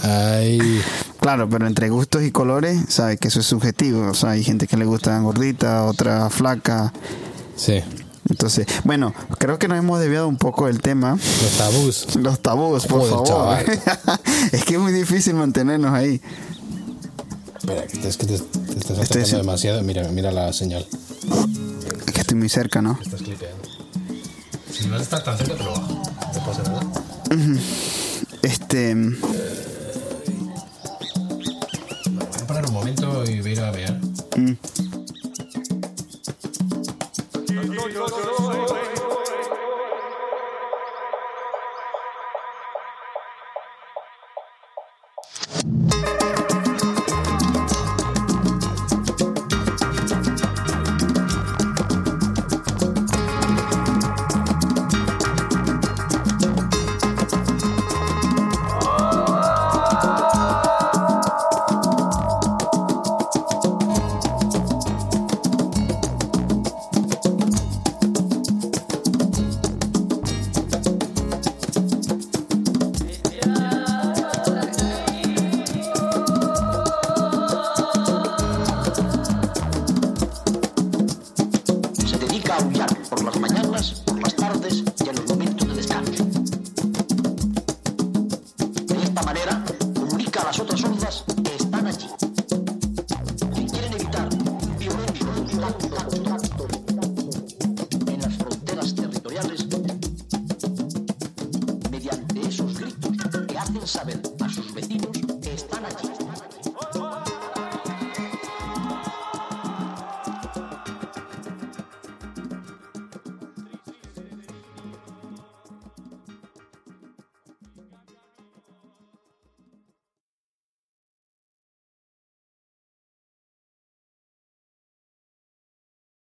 Ay, 0.02 0.80
claro, 1.20 1.48
pero 1.48 1.66
entre 1.66 1.88
gustos 1.88 2.22
y 2.24 2.30
colores, 2.30 2.78
sabes 2.88 3.18
que 3.18 3.28
eso 3.28 3.40
es 3.40 3.46
subjetivo. 3.46 4.08
O 4.10 4.14
sea, 4.14 4.30
hay 4.30 4.44
gente 4.44 4.66
que 4.66 4.76
le 4.76 4.84
gusta 4.84 5.18
gordita, 5.20 5.84
otra 5.84 6.28
flaca. 6.30 6.92
sí. 7.56 7.80
Entonces, 8.28 8.66
bueno, 8.84 9.14
creo 9.38 9.58
que 9.58 9.68
nos 9.68 9.78
hemos 9.78 10.00
desviado 10.00 10.28
un 10.28 10.36
poco 10.36 10.66
del 10.66 10.80
tema. 10.80 11.12
Los 11.12 11.52
tabús. 11.58 12.16
Los 12.16 12.40
tabús, 12.40 12.86
por 12.86 13.08
Joder, 13.08 13.80
favor. 13.84 14.18
es 14.52 14.64
que 14.64 14.74
es 14.74 14.80
muy 14.80 14.92
difícil 14.92 15.34
mantenernos 15.34 15.92
ahí. 15.92 16.20
Espera, 17.58 17.86
que 17.86 17.98
te, 17.98 18.08
es 18.08 18.16
que 18.16 18.26
te, 18.26 18.38
te 18.38 18.78
estás 18.78 18.98
Estoy 18.98 19.22
demasiado. 19.24 19.82
Mira, 19.82 20.08
mira 20.08 20.30
la 20.32 20.52
señal. 20.52 20.86
Es 22.06 22.12
que 22.12 22.20
estoy 22.20 22.36
muy 22.36 22.48
cerca, 22.48 22.82
¿no? 22.82 22.98
Estás 23.02 23.22
clipeando. 23.22 23.62
Si 24.70 24.88
a 24.90 24.96
estar 24.98 25.24
tan 25.24 25.38
cerca, 25.38 25.54
te 25.54 25.64
lo 25.64 25.70
bajo. 25.70 26.02
No 26.34 26.44
pasa 26.44 26.62
nada. 26.64 26.80
Este. 28.42 28.94